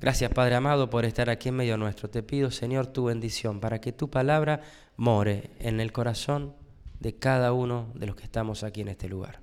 Gracias 0.00 0.30
Padre 0.32 0.54
amado 0.54 0.90
por 0.90 1.06
estar 1.06 1.28
aquí 1.30 1.48
en 1.48 1.56
medio 1.56 1.76
nuestro. 1.76 2.08
Te 2.08 2.22
pido 2.22 2.52
Señor 2.52 2.86
tu 2.86 3.06
bendición 3.06 3.58
para 3.58 3.80
que 3.80 3.90
tu 3.90 4.10
palabra 4.10 4.60
more 4.96 5.50
en 5.58 5.80
el 5.80 5.92
corazón 5.92 6.54
de 7.00 7.14
cada 7.16 7.52
uno 7.52 7.90
de 7.94 8.06
los 8.06 8.16
que 8.16 8.24
estamos 8.24 8.62
aquí 8.62 8.80
en 8.80 8.88
este 8.88 9.08
lugar. 9.08 9.40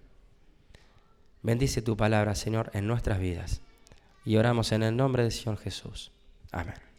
Bendice 1.44 1.82
tu 1.82 1.98
palabra 1.98 2.36
Señor 2.36 2.72
en 2.74 2.88
nuestras 2.88 3.20
vidas 3.20 3.62
y 4.26 4.38
oramos 4.38 4.72
en 4.72 4.84
el 4.84 4.96
nombre 4.96 5.24
del 5.24 5.32
Señor 5.32 5.58
Jesús. 5.58 6.12
Amén. 6.52 6.91